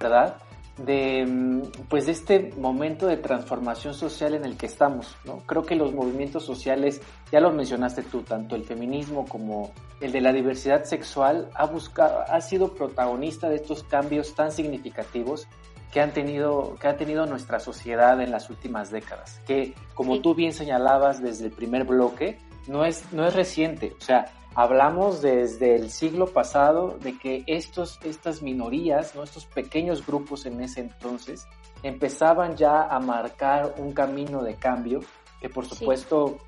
¿verdad? 0.00 0.36
De 0.78 1.62
pues 1.88 2.06
de 2.06 2.12
este 2.12 2.52
momento 2.56 3.06
de 3.06 3.16
transformación 3.16 3.94
social 3.94 4.34
en 4.34 4.44
el 4.44 4.56
que 4.56 4.66
estamos, 4.66 5.16
¿no? 5.24 5.38
Creo 5.46 5.62
que 5.62 5.76
los 5.76 5.94
movimientos 5.94 6.44
sociales, 6.44 7.00
ya 7.30 7.40
los 7.40 7.54
mencionaste 7.54 8.02
tú, 8.02 8.22
tanto 8.22 8.56
el 8.56 8.64
feminismo 8.64 9.24
como 9.26 9.72
el 10.00 10.10
de 10.10 10.20
la 10.20 10.32
diversidad 10.32 10.84
sexual 10.84 11.48
ha 11.54 11.66
buscado, 11.66 12.24
ha 12.28 12.40
sido 12.40 12.74
protagonista 12.74 13.48
de 13.48 13.56
estos 13.56 13.84
cambios 13.84 14.34
tan 14.34 14.50
significativos 14.50 15.46
que 15.92 16.00
han 16.00 16.12
tenido, 16.12 16.74
que 16.80 16.88
ha 16.88 16.96
tenido 16.96 17.24
nuestra 17.26 17.60
sociedad 17.60 18.20
en 18.20 18.32
las 18.32 18.50
últimas 18.50 18.90
décadas, 18.90 19.40
que 19.46 19.74
como 19.94 20.16
sí. 20.16 20.22
tú 20.22 20.34
bien 20.34 20.52
señalabas 20.52 21.22
desde 21.22 21.46
el 21.46 21.52
primer 21.52 21.84
bloque, 21.84 22.38
no 22.66 22.84
es, 22.84 23.12
no 23.12 23.24
es 23.24 23.34
reciente, 23.34 23.94
o 23.96 24.02
sea, 24.02 24.26
hablamos 24.54 25.20
desde 25.20 25.74
el 25.74 25.90
siglo 25.90 26.26
pasado 26.26 26.96
de 27.00 27.18
que 27.18 27.44
estos, 27.46 27.98
estas 28.04 28.42
minorías, 28.42 29.14
¿no? 29.14 29.22
estos 29.22 29.46
pequeños 29.46 30.06
grupos 30.06 30.46
en 30.46 30.60
ese 30.60 30.80
entonces, 30.80 31.46
empezaban 31.82 32.56
ya 32.56 32.82
a 32.82 32.98
marcar 33.00 33.74
un 33.78 33.92
camino 33.92 34.42
de 34.42 34.54
cambio 34.54 35.00
que 35.40 35.48
por 35.50 35.66
supuesto 35.66 36.38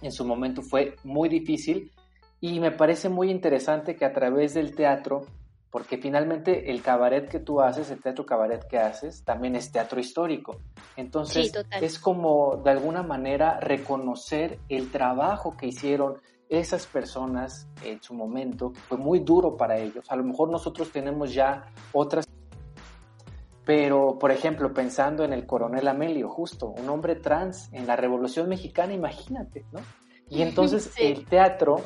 sí. 0.00 0.06
en 0.06 0.12
su 0.12 0.24
momento 0.24 0.62
fue 0.62 0.96
muy 1.04 1.28
difícil 1.28 1.92
y 2.40 2.58
me 2.60 2.70
parece 2.70 3.08
muy 3.08 3.30
interesante 3.30 3.96
que 3.96 4.06
a 4.06 4.14
través 4.14 4.54
del 4.54 4.74
teatro, 4.74 5.26
porque 5.70 5.98
finalmente 5.98 6.70
el 6.70 6.80
cabaret 6.80 7.28
que 7.28 7.38
tú 7.38 7.60
haces, 7.60 7.90
el 7.90 8.00
teatro 8.00 8.24
cabaret 8.24 8.66
que 8.66 8.78
haces, 8.78 9.22
también 9.24 9.56
es 9.56 9.70
teatro 9.70 10.00
histórico. 10.00 10.56
Entonces 10.96 11.52
sí, 11.52 11.58
es 11.82 11.98
como 11.98 12.56
de 12.64 12.70
alguna 12.70 13.02
manera 13.02 13.60
reconocer 13.60 14.58
el 14.70 14.90
trabajo 14.90 15.54
que 15.58 15.66
hicieron 15.66 16.16
esas 16.50 16.86
personas 16.86 17.68
en 17.84 18.02
su 18.02 18.12
momento, 18.12 18.72
que 18.72 18.80
fue 18.80 18.98
muy 18.98 19.20
duro 19.20 19.56
para 19.56 19.78
ellos. 19.78 20.04
A 20.10 20.16
lo 20.16 20.24
mejor 20.24 20.50
nosotros 20.50 20.90
tenemos 20.90 21.32
ya 21.32 21.66
otras, 21.92 22.28
pero 23.64 24.18
por 24.18 24.32
ejemplo, 24.32 24.74
pensando 24.74 25.24
en 25.24 25.32
el 25.32 25.46
coronel 25.46 25.86
Amelio, 25.86 26.28
justo, 26.28 26.66
un 26.66 26.88
hombre 26.88 27.14
trans 27.14 27.72
en 27.72 27.86
la 27.86 27.94
Revolución 27.94 28.48
Mexicana, 28.48 28.92
imagínate, 28.92 29.64
¿no? 29.70 29.80
Y 30.28 30.42
entonces 30.42 30.90
sí. 30.92 31.04
el 31.04 31.24
teatro 31.24 31.80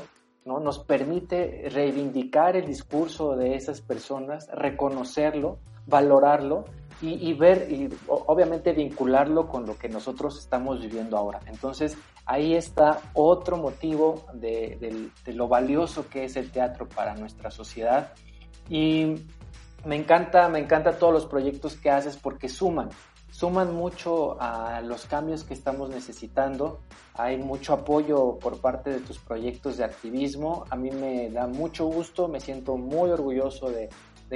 ¿no? 0.46 0.60
nos 0.60 0.78
permite 0.78 1.68
reivindicar 1.70 2.56
el 2.56 2.66
discurso 2.66 3.36
de 3.36 3.56
esas 3.56 3.82
personas, 3.82 4.48
reconocerlo, 4.50 5.58
valorarlo 5.86 6.64
y, 7.00 7.32
ver 7.34 7.70
y 7.70 7.88
obviamente 8.08 8.72
vincularlo 8.72 9.48
con 9.48 9.66
lo 9.66 9.76
que 9.76 9.88
nosotros 9.88 10.38
estamos 10.38 10.80
viviendo 10.80 11.16
ahora. 11.16 11.40
Entonces 11.46 11.96
ahí 12.24 12.54
está 12.54 13.00
otro 13.12 13.56
motivo 13.56 14.24
de, 14.32 15.10
de, 15.24 15.32
lo 15.32 15.48
valioso 15.48 16.08
que 16.08 16.24
es 16.24 16.36
el 16.36 16.50
teatro 16.50 16.88
para 16.88 17.14
nuestra 17.14 17.50
sociedad 17.50 18.12
y 18.68 19.16
me 19.84 19.96
encanta, 19.96 20.48
me 20.48 20.60
encanta 20.60 20.98
todos 20.98 21.12
los 21.12 21.26
proyectos 21.26 21.76
que 21.76 21.90
haces 21.90 22.16
porque 22.16 22.48
suman, 22.48 22.88
suman 23.30 23.74
mucho 23.74 24.40
a 24.40 24.80
los 24.80 25.04
cambios 25.06 25.44
que 25.44 25.52
estamos 25.52 25.90
necesitando. 25.90 26.80
Hay 27.14 27.36
mucho 27.36 27.74
apoyo 27.74 28.38
por 28.38 28.60
parte 28.60 28.90
de 28.90 29.00
tus 29.00 29.18
proyectos 29.18 29.76
de 29.76 29.84
activismo. 29.84 30.64
A 30.70 30.76
mí 30.76 30.90
me 30.90 31.30
da 31.30 31.46
mucho 31.46 31.84
gusto, 31.86 32.28
me 32.28 32.40
siento 32.40 32.76
muy 32.76 33.10
orgulloso 33.10 33.70
de, 33.70 33.90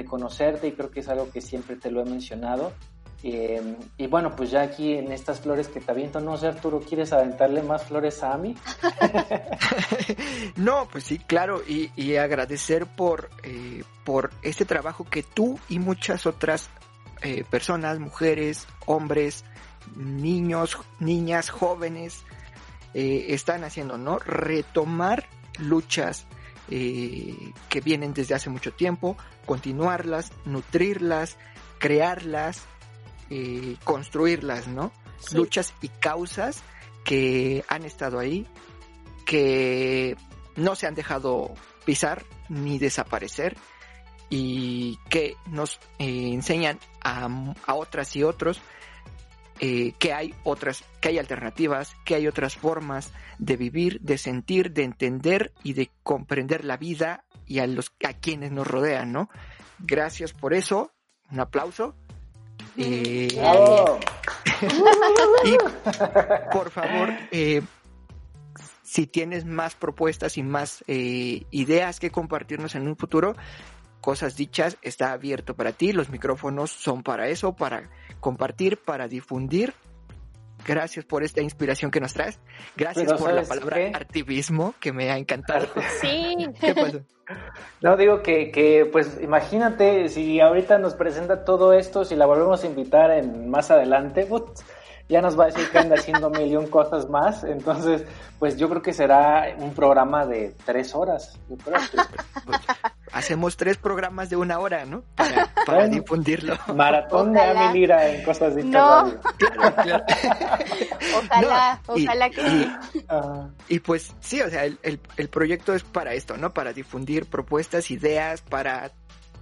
conocerte 0.05 0.67
y 0.67 0.71
creo 0.73 0.91
que 0.91 1.01
es 1.01 1.07
algo 1.09 1.29
que 1.31 1.41
siempre 1.41 1.75
te 1.75 1.91
lo 1.91 2.01
he 2.01 2.05
mencionado. 2.05 2.73
Eh, 3.21 3.75
y 3.97 4.07
bueno, 4.07 4.33
pues 4.33 4.51
ya 4.51 4.61
aquí 4.61 4.93
en 4.93 5.11
estas 5.11 5.41
flores 5.41 5.67
que 5.67 5.81
te 5.81 5.91
aviento, 5.91 6.21
no 6.21 6.37
sé 6.37 6.47
Arturo, 6.47 6.79
¿quieres 6.79 7.11
aventarle 7.11 7.61
más 7.61 7.83
flores 7.83 8.23
a 8.23 8.37
mí? 8.37 8.55
no, 10.55 10.87
pues 10.89 11.03
sí, 11.03 11.19
claro, 11.19 11.61
y, 11.67 12.15
agradecer 12.15 12.85
por, 12.85 13.29
eh, 13.43 13.83
por 14.05 14.31
este 14.41 14.63
trabajo 14.63 15.03
que 15.03 15.23
tú 15.23 15.59
y 15.67 15.79
muchas 15.79 16.25
otras 16.25 16.69
eh, 17.21 17.43
personas, 17.49 17.99
mujeres, 17.99 18.67
hombres, 18.85 19.43
niños, 19.95 20.77
niñas, 20.99 21.49
jóvenes, 21.49 22.23
están 22.93 23.63
haciendo, 23.63 23.97
¿no? 23.99 24.17
Retomar 24.17 25.27
luchas 25.59 26.25
que 26.69 27.81
vienen 27.81 28.13
desde 28.13 28.35
hace 28.35 28.49
mucho 28.49 28.71
tiempo, 28.73 29.17
continuarlas, 29.45 30.31
nutrirlas, 30.45 31.37
crearlas 31.79 32.67
eh, 33.31 33.75
construirlas, 33.83 34.67
¿no? 34.67 34.91
Luchas 35.33 35.75
y 35.81 35.89
causas 35.89 36.63
que 37.05 37.63
han 37.67 37.85
estado 37.85 38.17
ahí, 38.17 38.47
que 39.23 40.17
no 40.55 40.75
se 40.75 40.87
han 40.87 40.95
dejado 40.95 41.53
pisar 41.85 42.25
ni 42.47 42.79
desaparecer 42.79 43.55
y 44.31 44.97
que 45.09 45.35
nos 45.45 45.79
eh, 45.99 46.31
enseñan 46.33 46.79
a, 47.03 47.27
otras 47.75 48.15
y 48.15 48.23
otros 48.23 48.61
eh, 49.59 49.93
que 49.99 50.13
hay 50.13 50.33
otras, 50.43 50.83
que 51.01 51.09
hay 51.09 51.17
alternativas, 51.17 51.95
que 52.05 52.15
hay 52.15 52.27
otras 52.27 52.55
formas 52.55 53.11
de 53.37 53.57
vivir, 53.57 53.99
de 54.01 54.17
sentir, 54.17 54.71
de 54.71 54.83
entender 54.83 55.53
y 55.63 55.73
de 55.73 55.91
comprender 56.03 56.65
la 56.65 56.77
vida 56.77 57.25
y 57.45 57.59
a 57.59 57.67
los 57.67 57.91
a 58.07 58.13
quienes 58.13 58.51
nos 58.51 58.67
rodean, 58.67 59.11
¿no? 59.11 59.29
Gracias 59.79 60.33
por 60.33 60.53
eso, 60.53 60.91
un 61.31 61.39
aplauso. 61.39 61.95
Eh, 62.77 63.27
y 65.45 65.57
por 66.51 66.69
favor, 66.69 67.09
eh, 67.31 67.61
si 68.83 69.07
tienes 69.07 69.45
más 69.45 69.75
propuestas 69.75 70.37
y 70.37 70.43
más 70.43 70.83
eh, 70.87 71.43
ideas 71.51 71.99
que 71.99 72.11
compartirnos 72.11 72.75
en 72.75 72.87
un 72.87 72.95
futuro, 72.95 73.35
cosas 74.01 74.35
dichas 74.35 74.77
está 74.81 75.11
abierto 75.11 75.55
para 75.55 75.71
ti. 75.71 75.91
Los 75.93 76.09
micrófonos 76.09 76.71
son 76.71 77.03
para 77.03 77.27
eso, 77.27 77.55
para 77.55 77.89
compartir, 78.19 78.77
para 78.77 79.07
difundir 79.07 79.73
Gracias 80.65 81.05
por 81.05 81.23
esta 81.23 81.41
inspiración 81.41 81.91
que 81.91 81.99
nos 81.99 82.13
traes. 82.13 82.39
Gracias 82.75 83.13
por 83.13 83.33
la 83.33 83.43
palabra 83.43 83.91
activismo 83.93 84.73
que 84.79 84.91
me 84.91 85.09
ha 85.11 85.17
encantado. 85.17 85.67
Sí. 86.01 86.35
¿Qué 86.59 86.75
pasó? 86.75 86.99
No, 87.81 87.97
digo 87.97 88.21
que, 88.21 88.51
que, 88.51 88.87
pues 88.91 89.19
imagínate 89.21 90.09
si 90.09 90.39
ahorita 90.39 90.77
nos 90.77 90.95
presenta 90.95 91.43
todo 91.43 91.73
esto, 91.73 92.03
si 92.05 92.15
la 92.15 92.25
volvemos 92.25 92.63
a 92.63 92.67
invitar 92.67 93.11
en 93.11 93.49
más 93.49 93.69
adelante, 93.69 94.25
ya 95.09 95.21
nos 95.21 95.37
va 95.37 95.45
a 95.45 95.47
decir 95.47 95.67
que 95.69 95.79
anda 95.79 95.95
haciendo 95.95 96.29
millón 96.29 96.67
cosas 96.67 97.09
más. 97.09 97.43
Entonces, 97.43 98.05
pues 98.37 98.55
yo 98.57 98.69
creo 98.69 98.81
que 98.81 98.93
será 98.93 99.53
un 99.57 99.73
programa 99.73 100.25
de 100.25 100.55
tres 100.65 100.95
horas. 100.95 101.37
Yo 101.49 101.57
creo 101.57 101.77
hacemos 103.11 103.57
tres 103.57 103.77
programas 103.77 104.29
de 104.29 104.37
una 104.37 104.59
hora, 104.59 104.85
¿no? 104.85 105.03
Para, 105.65 105.87
difundirlo. 105.89 106.55
Maratón 106.75 107.33
de 107.33 107.41
Amilira 107.41 108.07
en 108.07 108.23
cosas 108.23 108.55
de 108.55 108.63
no. 108.63 109.11
ojalá, 111.17 111.81
ojalá 111.87 112.29
que 112.29 112.41
y, 112.47 113.75
y, 113.75 113.79
pues 113.79 114.13
sí, 114.19 114.41
o 114.41 114.49
sea, 114.49 114.65
el, 114.65 114.77
el, 114.83 115.29
proyecto 115.29 115.73
es 115.73 115.83
para 115.83 116.13
esto, 116.13 116.37
¿no? 116.37 116.51
Para 116.51 116.71
difundir 116.71 117.25
propuestas, 117.25 117.89
ideas, 117.89 118.41
para 118.41 118.91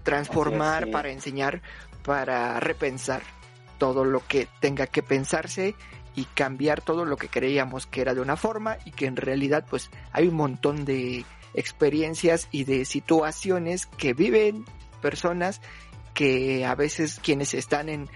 transformar, 0.04 0.90
para 0.90 1.10
enseñar, 1.10 1.62
para 2.04 2.60
repensar 2.62 3.22
todo 3.78 4.04
lo 4.06 4.26
que 4.26 4.48
tenga 4.60 4.88
que 4.88 5.04
pensarse 5.04 5.76
y 6.16 6.26
cambiar 6.26 6.82
todo 6.82 7.06
lo 7.06 7.18
que 7.18 7.30
creíamos 7.30 7.86
que 7.86 8.02
era 8.02 8.16
de 8.16 8.22
una 8.22 8.36
forma 8.36 8.78
y 8.86 8.92
que 8.92 9.06
en 9.06 9.16
realidad 9.16 9.66
pues 9.70 9.92
hay 10.12 10.28
un 10.28 10.36
montón 10.36 10.84
de 10.84 11.26
experiencias 11.54 12.48
y 12.52 12.64
de 12.64 12.86
situaciones 12.86 13.86
que 13.86 14.14
viven 14.14 14.66
personas 15.02 15.62
que 16.14 16.66
a 16.66 16.74
veces 16.74 17.20
quienes 17.22 17.54
están 17.54 17.90
en, 17.90 18.10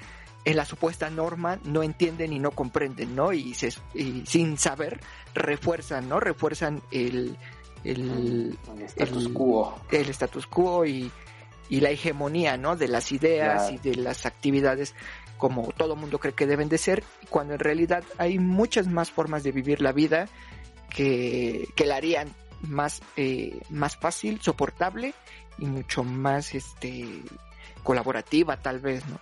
en 0.46 0.56
la 0.56 0.66
supuesta 0.66 1.10
norma 1.10 1.60
no 1.64 1.84
entienden 1.84 2.34
y 2.34 2.40
no 2.40 2.52
comprenden, 2.52 3.16
¿no? 3.16 3.34
Y, 3.34 3.54
se, 3.54 3.72
sin 4.26 4.58
saber 4.58 5.00
refuerzan, 5.36 6.10
¿no? 6.10 6.20
Refuerzan 6.20 6.82
el, 6.92 7.38
el, 7.84 8.58
status 8.86 9.30
quo. 9.30 9.80
El 9.92 10.10
status 10.10 10.48
quo 10.48 10.86
y, 10.86 11.12
y 11.70 11.80
la 11.80 11.92
hegemonía, 11.92 12.58
¿no? 12.58 12.76
De 12.76 12.88
las 12.88 13.12
ideas 13.12 13.72
y 13.72 13.78
de 13.78 13.96
las 13.96 14.26
actividades 14.26 14.96
como 15.42 15.72
todo 15.76 15.96
mundo 15.96 16.20
cree 16.20 16.36
que 16.36 16.46
deben 16.46 16.70
de 16.70 16.78
ser, 16.78 17.04
cuando 17.32 17.56
en 17.56 17.60
realidad 17.60 18.04
hay 18.20 18.38
muchas 18.38 18.86
más 18.86 19.10
formas 19.10 19.42
de 19.42 19.52
vivir 19.52 19.82
la 19.82 19.92
vida 19.92 20.28
que, 20.88 21.68
que 21.76 21.88
la 21.88 21.96
harían 21.96 22.30
más, 22.62 23.02
eh, 23.18 23.60
más 23.72 23.98
fácil, 23.98 24.40
soportable 24.40 25.16
y 25.58 25.66
mucho 25.66 26.04
más 26.04 26.54
este 26.54 27.24
colaborativa 27.82 28.58
tal 28.58 28.82
vez, 28.82 29.04
¿no? 29.08 29.20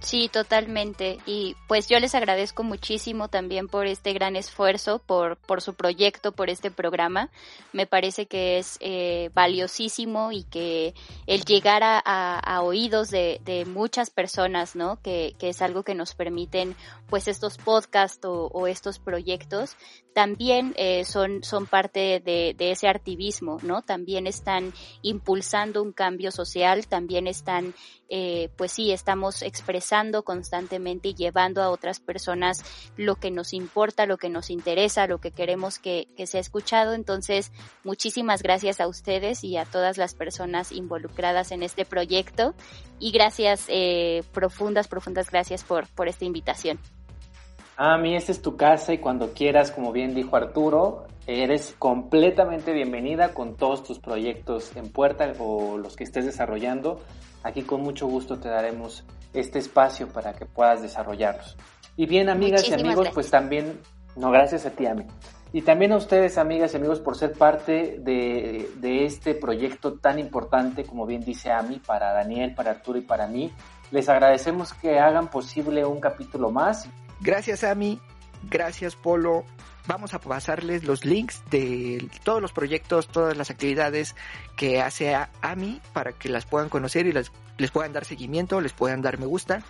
Sí, 0.00 0.28
totalmente. 0.28 1.18
Y 1.26 1.56
pues 1.66 1.88
yo 1.88 1.98
les 1.98 2.14
agradezco 2.14 2.62
muchísimo 2.62 3.28
también 3.28 3.66
por 3.66 3.86
este 3.86 4.12
gran 4.12 4.36
esfuerzo, 4.36 5.00
por, 5.00 5.36
por 5.36 5.60
su 5.60 5.74
proyecto, 5.74 6.32
por 6.32 6.50
este 6.50 6.70
programa. 6.70 7.30
Me 7.72 7.86
parece 7.86 8.26
que 8.26 8.58
es 8.58 8.78
eh, 8.80 9.30
valiosísimo 9.34 10.30
y 10.30 10.44
que 10.44 10.94
el 11.26 11.44
llegar 11.44 11.82
a, 11.82 11.98
a, 11.98 12.62
oídos 12.62 13.10
de, 13.10 13.40
de, 13.44 13.64
muchas 13.64 14.10
personas, 14.10 14.76
¿no? 14.76 15.00
Que, 15.02 15.34
que, 15.38 15.48
es 15.48 15.62
algo 15.62 15.82
que 15.82 15.94
nos 15.94 16.14
permiten 16.14 16.76
pues 17.08 17.28
estos 17.28 17.56
podcasts 17.56 18.24
o, 18.24 18.46
o 18.46 18.66
estos 18.66 18.98
proyectos, 18.98 19.76
también 20.14 20.74
eh, 20.76 21.04
son, 21.04 21.42
son 21.42 21.66
parte 21.66 22.20
de, 22.20 22.54
de 22.56 22.70
ese 22.70 22.88
activismo, 22.88 23.58
¿no? 23.62 23.82
También 23.82 24.26
están 24.26 24.72
impulsando 25.02 25.82
un 25.82 25.92
cambio 25.92 26.30
social, 26.30 26.86
también 26.88 27.26
están 27.26 27.74
eh, 28.10 28.48
pues 28.56 28.72
sí, 28.72 28.90
estamos 28.90 29.42
expresando 29.42 30.22
constantemente 30.22 31.08
y 31.08 31.14
llevando 31.14 31.62
a 31.62 31.68
otras 31.68 32.00
personas 32.00 32.64
lo 32.96 33.16
que 33.16 33.30
nos 33.30 33.52
importa, 33.52 34.06
lo 34.06 34.16
que 34.16 34.30
nos 34.30 34.48
interesa, 34.48 35.06
lo 35.06 35.18
que 35.18 35.30
queremos 35.30 35.78
que, 35.78 36.08
sea 36.26 36.40
escuchado. 36.40 36.94
Entonces, 36.94 37.52
muchísimas 37.84 38.42
gracias 38.42 38.80
a 38.80 38.88
ustedes 38.88 39.44
y 39.44 39.58
a 39.58 39.66
todas 39.66 39.98
las 39.98 40.14
personas 40.14 40.72
involucradas 40.72 41.52
en 41.52 41.62
este 41.62 41.84
proyecto 41.84 42.54
y 42.98 43.12
gracias, 43.12 43.66
eh, 43.68 44.22
profundas, 44.32 44.88
profundas 44.88 45.30
gracias 45.30 45.62
por, 45.62 45.86
por 45.88 46.08
esta 46.08 46.24
invitación. 46.24 46.78
A 47.80 47.96
mí 47.96 48.16
esta 48.16 48.32
es 48.32 48.42
tu 48.42 48.56
casa 48.56 48.92
y 48.92 48.98
cuando 48.98 49.34
quieras, 49.34 49.70
como 49.70 49.92
bien 49.92 50.12
dijo 50.12 50.34
Arturo, 50.34 51.06
eres 51.28 51.76
completamente 51.78 52.72
bienvenida 52.72 53.32
con 53.32 53.56
todos 53.56 53.84
tus 53.84 54.00
proyectos 54.00 54.74
en 54.74 54.90
puerta 54.90 55.32
o 55.38 55.78
los 55.78 55.94
que 55.94 56.02
estés 56.02 56.26
desarrollando. 56.26 57.00
Aquí 57.44 57.62
con 57.62 57.82
mucho 57.82 58.08
gusto 58.08 58.40
te 58.40 58.48
daremos 58.48 59.04
este 59.32 59.60
espacio 59.60 60.08
para 60.08 60.32
que 60.32 60.44
puedas 60.44 60.82
desarrollarlos. 60.82 61.56
Y 61.96 62.06
bien, 62.06 62.28
amigas 62.28 62.68
y 62.68 62.74
amigos, 62.74 63.10
pues 63.14 63.30
también, 63.30 63.78
no, 64.16 64.32
gracias 64.32 64.66
a 64.66 64.70
ti, 64.70 64.84
Ami. 64.86 65.04
Y 65.52 65.62
también 65.62 65.92
a 65.92 65.98
ustedes, 65.98 66.36
amigas 66.36 66.74
y 66.74 66.78
amigos, 66.78 66.98
por 66.98 67.16
ser 67.16 67.34
parte 67.34 68.00
de, 68.00 68.72
de 68.80 69.04
este 69.04 69.36
proyecto 69.36 70.00
tan 70.00 70.18
importante, 70.18 70.82
como 70.82 71.06
bien 71.06 71.20
dice 71.20 71.52
Ami, 71.52 71.78
para 71.78 72.12
Daniel, 72.12 72.56
para 72.56 72.72
Arturo 72.72 72.98
y 72.98 73.02
para 73.02 73.28
mí. 73.28 73.52
Les 73.92 74.08
agradecemos 74.08 74.74
que 74.74 74.98
hagan 74.98 75.28
posible 75.28 75.84
un 75.84 76.00
capítulo 76.00 76.50
más. 76.50 76.88
Gracias, 77.20 77.64
Ami. 77.64 78.00
Gracias, 78.50 78.94
Polo 78.96 79.44
vamos 79.88 80.12
a 80.14 80.20
pasarles 80.20 80.84
los 80.84 81.04
links 81.04 81.42
de 81.50 82.08
todos 82.22 82.40
los 82.40 82.52
proyectos, 82.52 83.08
todas 83.08 83.36
las 83.36 83.50
actividades 83.50 84.14
que 84.54 84.80
hace 84.80 85.16
AMI 85.40 85.80
para 85.92 86.12
que 86.12 86.28
las 86.28 86.44
puedan 86.44 86.68
conocer 86.68 87.06
y 87.06 87.12
les, 87.12 87.32
les 87.56 87.70
puedan 87.70 87.92
dar 87.94 88.04
seguimiento, 88.04 88.60
les 88.60 88.74
puedan 88.74 89.02
dar 89.02 89.18
me 89.18 89.26
gusta. 89.26 89.62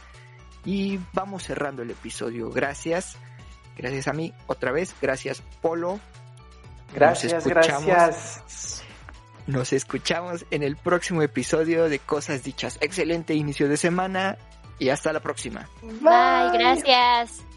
Y 0.65 0.99
vamos 1.15 1.45
cerrando 1.45 1.83
el 1.83 1.91
episodio. 1.93 2.51
Gracias. 2.51 3.17
Gracias 3.77 4.09
a 4.09 4.13
mí 4.13 4.35
otra 4.49 4.73
vez. 4.73 4.95
Gracias 5.01 5.41
Polo. 5.63 6.01
Gracias, 6.93 7.47
gracias. 7.47 8.83
Nos 9.47 9.73
escuchamos 9.73 10.45
en 10.51 10.63
el 10.63 10.77
próximo 10.77 11.23
episodio 11.23 11.89
de 11.89 12.01
Cosas 12.01 12.43
Dichas. 12.43 12.77
Excelente 12.81 13.35
inicio 13.35 13.69
de 13.69 13.77
semana 13.77 14.37
y 14.79 14.89
hasta 14.89 15.13
la 15.13 15.21
próxima. 15.21 15.69
Bye 15.83 16.59
gracias. 16.59 17.48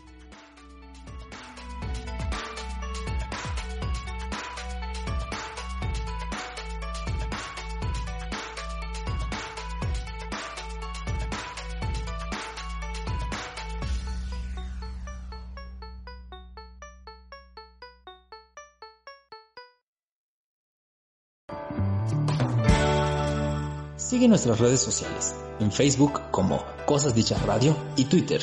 Sigue 24.22 24.30
nuestras 24.30 24.60
redes 24.60 24.80
sociales, 24.80 25.36
en 25.60 25.72
Facebook 25.72 26.30
como 26.30 26.64
Cosas 26.86 27.16
Dichas 27.16 27.42
Radio 27.42 27.76
y 27.98 28.06
Twitter, 28.06 28.40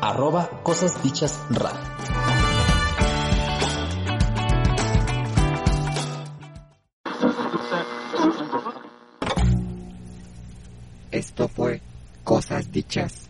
arroba 0.00 0.62
Cosas 0.62 1.02
Dichas 1.02 1.40
Radio. 1.50 1.80
Esto 11.10 11.48
fue 11.48 11.82
Cosas 12.22 12.70
Dichas. 12.70 13.27